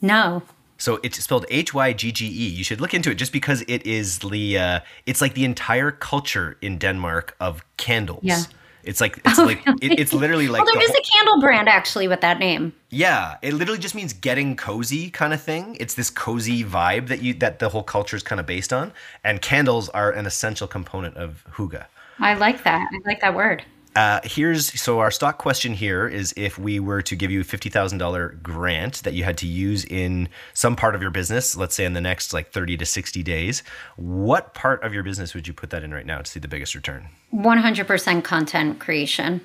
No. 0.00 0.42
So 0.78 0.98
it's 1.02 1.22
spelled 1.22 1.44
H 1.50 1.74
Y 1.74 1.92
G 1.92 2.10
G 2.10 2.26
E. 2.26 2.48
You 2.48 2.64
should 2.64 2.80
look 2.80 2.94
into 2.94 3.10
it 3.10 3.16
just 3.16 3.32
because 3.32 3.62
it 3.68 3.86
is 3.86 4.18
the 4.20 4.58
uh, 4.58 4.80
it's 5.06 5.20
like 5.20 5.34
the 5.34 5.44
entire 5.44 5.90
culture 5.90 6.56
in 6.62 6.78
Denmark 6.78 7.36
of 7.38 7.62
candles. 7.76 8.22
Yeah. 8.22 8.42
It's 8.82 9.00
like 9.00 9.20
it's 9.24 9.38
oh, 9.38 9.44
like 9.44 9.64
really? 9.66 9.78
it, 9.82 10.00
it's 10.00 10.12
literally 10.12 10.48
like. 10.48 10.64
Well, 10.64 10.72
there 10.72 10.82
is 10.82 10.88
whole, 10.88 10.96
a 10.96 11.02
candle 11.02 11.40
brand 11.40 11.68
actually 11.68 12.08
with 12.08 12.22
that 12.22 12.38
name. 12.38 12.72
Yeah, 12.88 13.36
it 13.42 13.52
literally 13.52 13.78
just 13.78 13.94
means 13.94 14.14
getting 14.14 14.56
cozy 14.56 15.10
kind 15.10 15.34
of 15.34 15.42
thing. 15.42 15.76
It's 15.78 15.94
this 15.94 16.08
cozy 16.08 16.64
vibe 16.64 17.08
that 17.08 17.22
you 17.22 17.34
that 17.34 17.58
the 17.58 17.68
whole 17.68 17.82
culture 17.82 18.16
is 18.16 18.22
kind 18.22 18.40
of 18.40 18.46
based 18.46 18.72
on, 18.72 18.92
and 19.22 19.42
candles 19.42 19.90
are 19.90 20.10
an 20.10 20.24
essential 20.24 20.66
component 20.66 21.16
of 21.16 21.44
hygge. 21.52 21.84
I 22.18 22.34
like 22.34 22.64
that. 22.64 22.88
I 22.92 23.08
like 23.08 23.20
that 23.20 23.34
word. 23.34 23.64
Uh, 23.96 24.20
here's 24.22 24.80
so 24.80 25.00
our 25.00 25.10
stock 25.10 25.38
question 25.38 25.74
here 25.74 26.06
is 26.06 26.32
if 26.36 26.58
we 26.58 26.78
were 26.78 27.02
to 27.02 27.16
give 27.16 27.30
you 27.30 27.40
a 27.40 27.44
fifty 27.44 27.68
thousand 27.68 27.98
dollar 27.98 28.38
grant 28.42 29.02
that 29.02 29.14
you 29.14 29.24
had 29.24 29.36
to 29.38 29.46
use 29.46 29.84
in 29.84 30.28
some 30.54 30.76
part 30.76 30.94
of 30.94 31.02
your 31.02 31.10
business, 31.10 31.56
let's 31.56 31.74
say 31.74 31.84
in 31.84 31.92
the 31.92 32.00
next 32.00 32.32
like 32.32 32.52
thirty 32.52 32.76
to 32.76 32.86
sixty 32.86 33.22
days, 33.22 33.62
what 33.96 34.54
part 34.54 34.82
of 34.84 34.94
your 34.94 35.02
business 35.02 35.34
would 35.34 35.48
you 35.48 35.52
put 35.52 35.70
that 35.70 35.82
in 35.82 35.92
right 35.92 36.06
now 36.06 36.18
to 36.18 36.30
see 36.30 36.38
the 36.38 36.48
biggest 36.48 36.74
return? 36.74 37.08
One 37.30 37.58
hundred 37.58 37.86
percent 37.88 38.24
content 38.24 38.78
creation. 38.78 39.40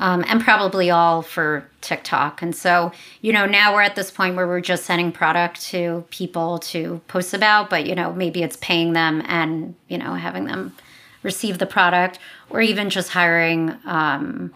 Um, 0.00 0.24
and 0.26 0.40
probably 0.40 0.90
all 0.90 1.22
for 1.22 1.68
TikTok. 1.80 2.42
And 2.42 2.56
so, 2.56 2.90
you 3.20 3.32
know, 3.32 3.46
now 3.46 3.72
we're 3.72 3.82
at 3.82 3.94
this 3.94 4.10
point 4.10 4.34
where 4.34 4.48
we're 4.48 4.60
just 4.60 4.84
sending 4.84 5.12
product 5.12 5.62
to 5.66 6.04
people 6.10 6.58
to 6.60 7.00
post 7.06 7.34
about, 7.34 7.70
but, 7.70 7.86
you 7.86 7.94
know, 7.94 8.12
maybe 8.12 8.42
it's 8.42 8.56
paying 8.56 8.94
them 8.94 9.22
and, 9.26 9.76
you 9.88 9.98
know, 9.98 10.14
having 10.14 10.46
them 10.46 10.74
receive 11.22 11.58
the 11.58 11.66
product, 11.66 12.18
or 12.50 12.60
even 12.60 12.90
just 12.90 13.10
hiring, 13.10 13.76
um, 13.84 14.52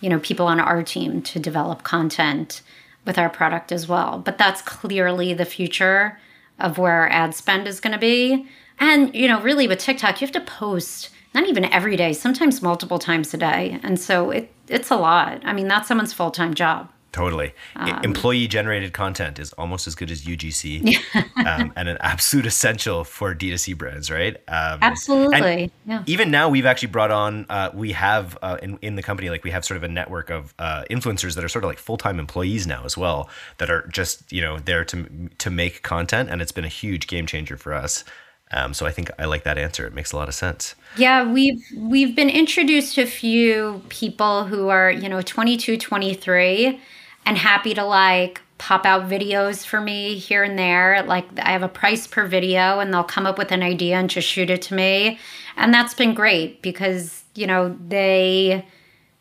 you 0.00 0.08
know, 0.08 0.18
people 0.18 0.46
on 0.46 0.60
our 0.60 0.82
team 0.82 1.22
to 1.22 1.38
develop 1.38 1.82
content 1.82 2.62
with 3.04 3.18
our 3.18 3.30
product 3.30 3.72
as 3.72 3.88
well. 3.88 4.18
But 4.18 4.38
that's 4.38 4.62
clearly 4.62 5.34
the 5.34 5.44
future 5.44 6.18
of 6.58 6.78
where 6.78 6.92
our 6.92 7.08
ad 7.08 7.34
spend 7.34 7.66
is 7.66 7.80
going 7.80 7.92
to 7.92 7.98
be. 7.98 8.46
And 8.78 9.14
you 9.14 9.28
know, 9.28 9.40
really 9.40 9.68
with 9.68 9.78
TikTok, 9.78 10.20
you 10.20 10.26
have 10.26 10.32
to 10.34 10.40
post 10.40 11.10
not 11.34 11.46
even 11.46 11.64
every 11.66 11.96
day, 11.96 12.12
sometimes 12.12 12.60
multiple 12.60 12.98
times 12.98 13.32
a 13.34 13.36
day, 13.36 13.78
and 13.82 14.00
so 14.00 14.30
it 14.30 14.52
it's 14.68 14.90
a 14.90 14.96
lot. 14.96 15.40
I 15.44 15.52
mean, 15.52 15.68
that's 15.68 15.88
someone's 15.88 16.12
full 16.12 16.30
time 16.30 16.54
job. 16.54 16.90
Totally. 17.12 17.52
Um, 17.74 18.04
Employee 18.04 18.46
generated 18.46 18.92
content 18.92 19.40
is 19.40 19.52
almost 19.54 19.88
as 19.88 19.96
good 19.96 20.12
as 20.12 20.22
UGC 20.22 20.96
um, 21.44 21.72
and 21.74 21.88
an 21.88 21.96
absolute 22.00 22.46
essential 22.46 23.02
for 23.02 23.34
D2C 23.34 23.76
brands, 23.76 24.10
right? 24.10 24.36
Um, 24.46 24.78
Absolutely. 24.80 25.72
Yeah. 25.86 26.04
Even 26.06 26.30
now, 26.30 26.48
we've 26.48 26.66
actually 26.66 26.88
brought 26.88 27.10
on, 27.10 27.46
uh, 27.48 27.70
we 27.74 27.92
have 27.92 28.38
uh, 28.42 28.58
in, 28.62 28.78
in 28.80 28.94
the 28.94 29.02
company, 29.02 29.28
like 29.28 29.42
we 29.42 29.50
have 29.50 29.64
sort 29.64 29.76
of 29.76 29.82
a 29.82 29.88
network 29.88 30.30
of 30.30 30.54
uh, 30.60 30.84
influencers 30.88 31.34
that 31.34 31.42
are 31.42 31.48
sort 31.48 31.64
of 31.64 31.68
like 31.68 31.78
full 31.78 31.96
time 31.96 32.20
employees 32.20 32.66
now 32.66 32.84
as 32.84 32.96
well, 32.96 33.28
that 33.58 33.70
are 33.70 33.88
just, 33.88 34.32
you 34.32 34.40
know, 34.40 34.60
there 34.60 34.84
to, 34.84 35.30
to 35.38 35.50
make 35.50 35.82
content. 35.82 36.30
And 36.30 36.40
it's 36.40 36.52
been 36.52 36.64
a 36.64 36.68
huge 36.68 37.08
game 37.08 37.26
changer 37.26 37.56
for 37.56 37.74
us. 37.74 38.04
Um, 38.52 38.72
so 38.74 38.86
I 38.86 38.92
think 38.92 39.10
I 39.18 39.26
like 39.26 39.44
that 39.44 39.58
answer. 39.58 39.86
It 39.86 39.94
makes 39.94 40.12
a 40.12 40.16
lot 40.16 40.28
of 40.28 40.34
sense. 40.34 40.74
Yeah, 40.96 41.30
we've 41.30 41.62
we've 41.76 42.16
been 42.16 42.30
introduced 42.30 42.96
to 42.96 43.02
a 43.02 43.06
few 43.06 43.82
people 43.88 44.44
who 44.44 44.68
are, 44.68 44.90
you 44.90 45.08
know, 45.08 45.22
22, 45.22 45.76
23 45.76 46.80
and 47.26 47.38
happy 47.38 47.74
to 47.74 47.84
like 47.84 48.40
pop 48.58 48.84
out 48.84 49.08
videos 49.08 49.64
for 49.64 49.80
me 49.80 50.16
here 50.16 50.42
and 50.42 50.58
there. 50.58 51.02
Like 51.02 51.26
I 51.38 51.50
have 51.52 51.62
a 51.62 51.68
price 51.68 52.06
per 52.06 52.26
video 52.26 52.78
and 52.78 52.92
they'll 52.92 53.04
come 53.04 53.26
up 53.26 53.38
with 53.38 53.52
an 53.52 53.62
idea 53.62 53.96
and 53.96 54.10
just 54.10 54.28
shoot 54.28 54.50
it 54.50 54.62
to 54.62 54.74
me. 54.74 55.18
And 55.56 55.72
that's 55.72 55.94
been 55.94 56.12
great 56.14 56.60
because, 56.60 57.24
you 57.34 57.46
know, 57.46 57.76
they 57.88 58.66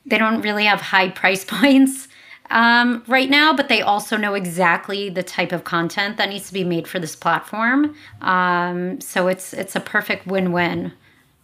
they 0.05 0.17
don't 0.17 0.41
really 0.41 0.65
have 0.65 0.81
high 0.81 1.09
price 1.21 1.45
points. 1.45 2.07
um, 2.49 3.03
right 3.07 3.29
now, 3.29 3.53
but 3.53 3.69
they 3.69 3.81
also 3.81 4.17
know 4.17 4.33
exactly 4.33 5.09
the 5.09 5.21
type 5.23 5.51
of 5.51 5.63
content 5.63 6.17
that 6.17 6.29
needs 6.29 6.47
to 6.47 6.53
be 6.53 6.63
made 6.63 6.87
for 6.87 6.97
this 6.99 7.15
platform. 7.15 7.95
Um, 8.21 8.99
so 9.01 9.27
it's 9.27 9.53
it's 9.53 9.75
a 9.75 9.79
perfect 9.79 10.25
win-win 10.25 10.93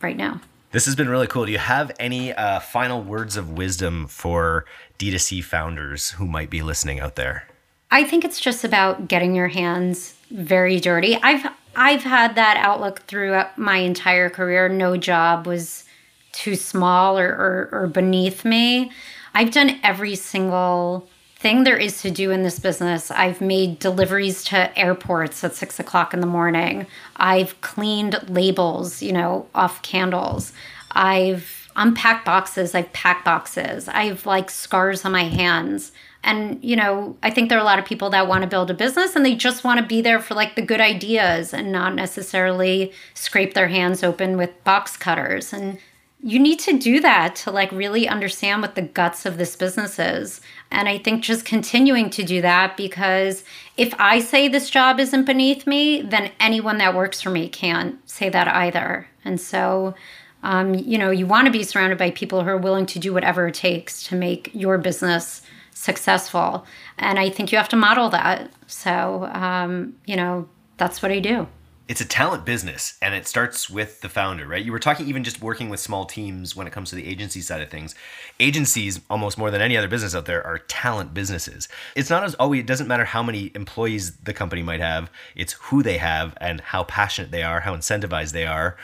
right 0.01 0.17
now. 0.17 0.41
This 0.75 0.87
has 0.87 0.95
been 0.97 1.07
really 1.07 1.25
cool. 1.25 1.45
Do 1.45 1.53
you 1.53 1.57
have 1.57 1.93
any 2.01 2.33
uh, 2.33 2.59
final 2.59 3.01
words 3.01 3.37
of 3.37 3.51
wisdom 3.51 4.07
for 4.07 4.65
D2C 4.99 5.41
founders 5.41 6.11
who 6.11 6.27
might 6.27 6.49
be 6.49 6.61
listening 6.61 6.99
out 6.99 7.15
there? 7.15 7.47
I 7.91 8.03
think 8.03 8.25
it's 8.25 8.41
just 8.41 8.65
about 8.65 9.07
getting 9.07 9.35
your 9.35 9.47
hands 9.47 10.15
very 10.31 10.81
dirty. 10.81 11.15
I've 11.23 11.49
I've 11.77 12.03
had 12.03 12.35
that 12.35 12.57
outlook 12.57 13.03
throughout 13.03 13.57
my 13.57 13.77
entire 13.77 14.29
career. 14.29 14.67
No 14.67 14.97
job 14.97 15.47
was 15.47 15.85
too 16.33 16.55
small 16.55 17.17
or, 17.17 17.29
or, 17.29 17.69
or 17.71 17.87
beneath 17.87 18.43
me. 18.43 18.91
I've 19.33 19.51
done 19.51 19.79
every 19.81 20.15
single 20.15 21.07
thing 21.45 21.63
there 21.63 21.77
is 21.77 22.01
to 22.01 22.09
do 22.09 22.31
in 22.31 22.41
this 22.41 22.57
business. 22.57 23.11
I've 23.11 23.39
made 23.39 23.77
deliveries 23.77 24.43
to 24.45 24.75
airports 24.75 25.43
at 25.43 25.53
six 25.53 25.79
o'clock 25.79 26.11
in 26.11 26.19
the 26.19 26.25
morning. 26.25 26.87
I've 27.17 27.61
cleaned 27.61 28.19
labels, 28.27 29.03
you 29.03 29.13
know, 29.13 29.45
off 29.53 29.79
candles. 29.83 30.53
I've 30.89 31.69
unpacked 31.75 32.25
boxes. 32.25 32.73
I've 32.73 32.91
packed 32.93 33.25
boxes. 33.25 33.87
I've 33.87 34.25
like 34.25 34.49
scars 34.49 35.05
on 35.05 35.11
my 35.11 35.25
hands. 35.25 35.91
And, 36.23 36.57
you 36.63 36.75
know, 36.75 37.15
I 37.21 37.29
think 37.29 37.49
there 37.49 37.59
are 37.59 37.61
a 37.61 37.65
lot 37.65 37.77
of 37.77 37.85
people 37.85 38.09
that 38.09 38.27
want 38.27 38.41
to 38.41 38.49
build 38.49 38.71
a 38.71 38.73
business 38.73 39.15
and 39.15 39.23
they 39.23 39.35
just 39.35 39.63
want 39.63 39.79
to 39.79 39.85
be 39.85 40.01
there 40.01 40.19
for 40.19 40.33
like 40.33 40.55
the 40.55 40.63
good 40.63 40.81
ideas 40.81 41.53
and 41.53 41.71
not 41.71 41.93
necessarily 41.93 42.91
scrape 43.13 43.53
their 43.53 43.67
hands 43.67 44.01
open 44.01 44.35
with 44.35 44.63
box 44.63 44.97
cutters. 44.97 45.53
And 45.53 45.77
you 46.25 46.39
need 46.39 46.57
to 46.57 46.75
do 46.75 46.99
that 47.01 47.35
to 47.35 47.51
like 47.51 47.71
really 47.71 48.07
understand 48.07 48.63
what 48.63 48.73
the 48.73 48.81
guts 48.81 49.27
of 49.27 49.37
this 49.37 49.55
business 49.55 49.99
is. 49.99 50.41
And 50.71 50.89
I 50.89 50.97
think 50.97 51.21
just 51.23 51.45
continuing 51.45 52.09
to 52.09 52.23
do 52.23 52.41
that 52.41 52.75
because 52.75 53.43
if 53.77 53.93
I 53.99 54.19
say 54.21 54.47
this 54.47 54.71
job 54.71 54.99
isn't 54.99 55.25
beneath 55.25 55.67
me, 55.67 56.01
then 56.01 56.31
anyone 56.39 56.79
that 56.79 56.95
works 56.95 57.21
for 57.21 57.29
me 57.29 57.47
can't 57.47 57.99
say 58.09 58.29
that 58.29 58.47
either. 58.47 59.07
And 59.23 59.39
so, 59.39 59.93
um, 60.41 60.73
you 60.73 60.97
know, 60.97 61.11
you 61.11 61.27
want 61.27 61.45
to 61.45 61.51
be 61.51 61.61
surrounded 61.61 61.99
by 61.99 62.09
people 62.09 62.43
who 62.43 62.49
are 62.49 62.57
willing 62.57 62.87
to 62.87 62.97
do 62.97 63.13
whatever 63.13 63.49
it 63.49 63.53
takes 63.53 64.01
to 64.07 64.15
make 64.15 64.49
your 64.51 64.79
business 64.79 65.43
successful. 65.75 66.65
And 66.97 67.19
I 67.19 67.29
think 67.29 67.51
you 67.51 67.59
have 67.59 67.69
to 67.69 67.75
model 67.75 68.09
that. 68.09 68.49
So, 68.65 69.25
um, 69.31 69.95
you 70.05 70.15
know, 70.15 70.49
that's 70.77 71.03
what 71.03 71.11
I 71.11 71.19
do 71.19 71.47
it's 71.87 72.01
a 72.01 72.05
talent 72.05 72.45
business 72.45 72.97
and 73.01 73.13
it 73.13 73.27
starts 73.27 73.69
with 73.69 74.01
the 74.01 74.09
founder, 74.09 74.47
right? 74.47 74.65
You 74.65 74.71
were 74.71 74.79
talking 74.79 75.07
even 75.07 75.23
just 75.23 75.41
working 75.41 75.69
with 75.69 75.79
small 75.79 76.05
teams 76.05 76.55
when 76.55 76.65
it 76.65 76.73
comes 76.73 76.89
to 76.89 76.95
the 76.95 77.05
agency 77.05 77.41
side 77.41 77.61
of 77.61 77.69
things. 77.69 77.93
Agencies, 78.39 79.01
almost 79.09 79.37
more 79.37 79.51
than 79.51 79.61
any 79.61 79.77
other 79.77 79.87
business 79.87 80.15
out 80.15 80.25
there, 80.25 80.45
are 80.45 80.59
talent 80.59 81.13
businesses. 81.13 81.69
It's 81.95 82.09
not 82.09 82.23
as 82.23 82.33
always, 82.35 82.61
it 82.61 82.65
doesn't 82.65 82.87
matter 82.87 83.05
how 83.05 83.21
many 83.21 83.51
employees 83.53 84.15
the 84.17 84.33
company 84.33 84.63
might 84.63 84.79
have, 84.79 85.11
it's 85.35 85.53
who 85.53 85.83
they 85.83 85.97
have 85.97 86.35
and 86.41 86.59
how 86.59 86.85
passionate 86.85 87.29
they 87.29 87.43
are, 87.43 87.59
how 87.59 87.75
incentivized 87.75 88.31
they 88.31 88.47
are, 88.47 88.77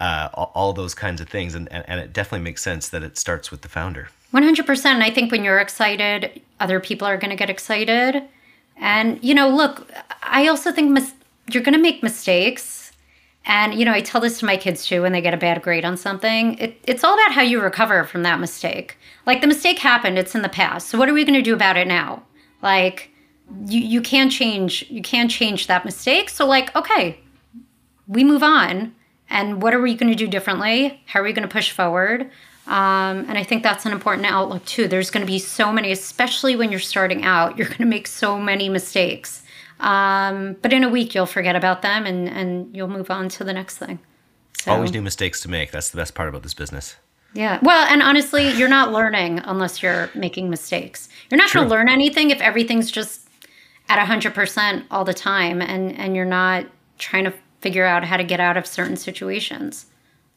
uh, 0.00 0.28
all, 0.32 0.72
those 0.72 0.94
kinds 0.94 1.20
of 1.20 1.28
things. 1.28 1.54
And, 1.54 1.70
and, 1.70 1.84
and 1.86 2.00
it 2.00 2.12
definitely 2.12 2.44
makes 2.44 2.62
sense 2.62 2.88
that 2.88 3.02
it 3.02 3.18
starts 3.18 3.50
with 3.50 3.62
the 3.62 3.68
founder. 3.68 4.08
100%. 4.32 5.02
I 5.02 5.10
think 5.10 5.30
when 5.30 5.44
you're 5.44 5.58
excited, 5.58 6.40
other 6.58 6.80
people 6.80 7.06
are 7.06 7.16
going 7.16 7.30
to 7.30 7.36
get 7.36 7.50
excited. 7.50 8.22
And, 8.78 9.22
you 9.22 9.34
know, 9.34 9.48
look, 9.48 9.90
I 10.22 10.48
also 10.48 10.72
think 10.72 10.90
mis- 10.90 11.14
you're 11.50 11.62
going 11.62 11.74
to 11.74 11.80
make 11.80 12.02
mistakes. 12.02 12.92
And, 13.44 13.74
you 13.74 13.84
know, 13.84 13.92
I 13.92 14.00
tell 14.00 14.20
this 14.20 14.40
to 14.40 14.46
my 14.46 14.56
kids 14.56 14.84
too 14.84 15.02
when 15.02 15.12
they 15.12 15.20
get 15.20 15.34
a 15.34 15.36
bad 15.36 15.62
grade 15.62 15.84
on 15.84 15.96
something. 15.96 16.58
It, 16.58 16.80
it's 16.84 17.04
all 17.04 17.14
about 17.14 17.32
how 17.32 17.42
you 17.42 17.60
recover 17.60 18.04
from 18.04 18.24
that 18.24 18.40
mistake. 18.40 18.98
Like 19.24 19.40
the 19.40 19.46
mistake 19.46 19.78
happened, 19.78 20.18
it's 20.18 20.34
in 20.34 20.42
the 20.42 20.48
past. 20.48 20.88
So 20.88 20.98
what 20.98 21.08
are 21.08 21.14
we 21.14 21.24
going 21.24 21.34
to 21.34 21.42
do 21.42 21.54
about 21.54 21.76
it 21.76 21.86
now? 21.86 22.24
Like 22.62 23.10
you 23.66 23.80
you 23.80 24.00
can't 24.00 24.32
change 24.32 24.84
you 24.90 25.02
can't 25.02 25.30
change 25.30 25.68
that 25.68 25.84
mistake. 25.84 26.28
So 26.30 26.46
like, 26.46 26.74
okay, 26.74 27.20
we 28.08 28.24
move 28.24 28.42
on. 28.42 28.94
And 29.28 29.62
what 29.62 29.74
are 29.74 29.80
we 29.80 29.94
going 29.94 30.10
to 30.10 30.16
do 30.16 30.28
differently? 30.28 31.00
How 31.06 31.20
are 31.20 31.22
we 31.24 31.32
going 31.32 31.46
to 31.46 31.52
push 31.52 31.72
forward? 31.72 32.30
Um, 32.66 33.26
and 33.28 33.38
I 33.38 33.44
think 33.44 33.62
that's 33.62 33.86
an 33.86 33.92
important 33.92 34.26
outlook 34.26 34.64
too. 34.64 34.88
There's 34.88 35.10
going 35.10 35.24
to 35.24 35.30
be 35.30 35.38
so 35.38 35.72
many, 35.72 35.92
especially 35.92 36.56
when 36.56 36.70
you're 36.70 36.80
starting 36.80 37.24
out, 37.24 37.56
you're 37.56 37.68
going 37.68 37.78
to 37.78 37.86
make 37.86 38.06
so 38.06 38.38
many 38.40 38.68
mistakes. 38.68 39.42
Um, 39.80 40.56
but 40.62 40.72
in 40.72 40.84
a 40.84 40.88
week, 40.88 41.14
you'll 41.14 41.26
forget 41.26 41.56
about 41.56 41.82
them 41.82 42.06
and, 42.06 42.28
and 42.28 42.74
you'll 42.74 42.88
move 42.88 43.10
on 43.10 43.28
to 43.30 43.44
the 43.44 43.52
next 43.52 43.78
thing. 43.78 43.98
So, 44.58 44.72
Always 44.72 44.92
new 44.92 45.02
mistakes 45.02 45.40
to 45.42 45.50
make. 45.50 45.70
That's 45.70 45.90
the 45.90 45.96
best 45.96 46.14
part 46.14 46.28
about 46.28 46.42
this 46.42 46.54
business. 46.54 46.96
Yeah. 47.34 47.58
Well, 47.62 47.86
and 47.86 48.02
honestly, 48.02 48.50
you're 48.52 48.68
not 48.68 48.92
learning 48.92 49.40
unless 49.44 49.82
you're 49.82 50.10
making 50.14 50.48
mistakes. 50.48 51.08
You're 51.30 51.38
not 51.38 51.52
going 51.52 51.68
to 51.68 51.70
learn 51.70 51.88
anything 51.88 52.30
if 52.30 52.40
everything's 52.40 52.90
just 52.90 53.28
at 53.88 54.04
100% 54.04 54.84
all 54.90 55.04
the 55.04 55.14
time 55.14 55.60
and, 55.60 55.92
and 55.96 56.16
you're 56.16 56.24
not 56.24 56.66
trying 56.98 57.24
to 57.24 57.34
figure 57.60 57.84
out 57.84 58.04
how 58.04 58.16
to 58.16 58.24
get 58.24 58.40
out 58.40 58.56
of 58.56 58.66
certain 58.66 58.96
situations. 58.96 59.86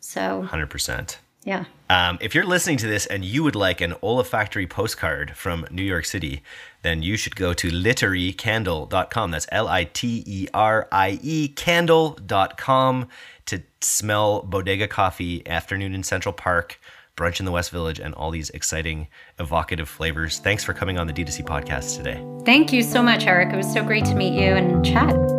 So, 0.01 0.47
100%. 0.49 1.17
Yeah. 1.45 1.65
Um, 1.89 2.17
if 2.21 2.35
you're 2.35 2.45
listening 2.45 2.77
to 2.77 2.87
this 2.87 3.05
and 3.05 3.23
you 3.23 3.43
would 3.43 3.55
like 3.55 3.81
an 3.81 3.95
olfactory 4.03 4.67
postcard 4.67 5.35
from 5.35 5.65
New 5.71 5.83
York 5.83 6.05
City, 6.05 6.43
then 6.82 7.03
you 7.03 7.17
should 7.17 7.36
go 7.36 7.53
to 7.53 7.69
literiecandle.com. 7.69 9.32
That's 9.32 9.47
L 9.51 9.67
I 9.67 9.84
T 9.86 10.23
E 10.25 10.47
R 10.53 10.88
I 10.91 11.19
E 11.21 11.47
candle.com 11.49 13.07
to 13.45 13.61
smell 13.82 14.43
bodega 14.43 14.88
coffee, 14.88 15.45
afternoon 15.47 15.93
in 15.93 16.03
Central 16.03 16.34
Park, 16.34 16.80
brunch 17.17 17.39
in 17.39 17.45
the 17.45 17.51
West 17.51 17.71
Village, 17.71 17.99
and 17.99 18.13
all 18.13 18.32
these 18.32 18.49
exciting, 18.51 19.07
evocative 19.39 19.89
flavors. 19.89 20.39
Thanks 20.39 20.63
for 20.63 20.73
coming 20.73 20.97
on 20.97 21.07
the 21.07 21.13
D2C 21.13 21.45
podcast 21.45 21.97
today. 21.97 22.23
Thank 22.45 22.71
you 22.71 22.84
so 22.84 23.01
much, 23.01 23.25
Eric. 23.25 23.53
It 23.53 23.57
was 23.57 23.71
so 23.71 23.84
great 23.84 24.05
to 24.05 24.15
meet 24.15 24.34
you 24.34 24.53
and 24.53 24.86
chat. 24.86 25.38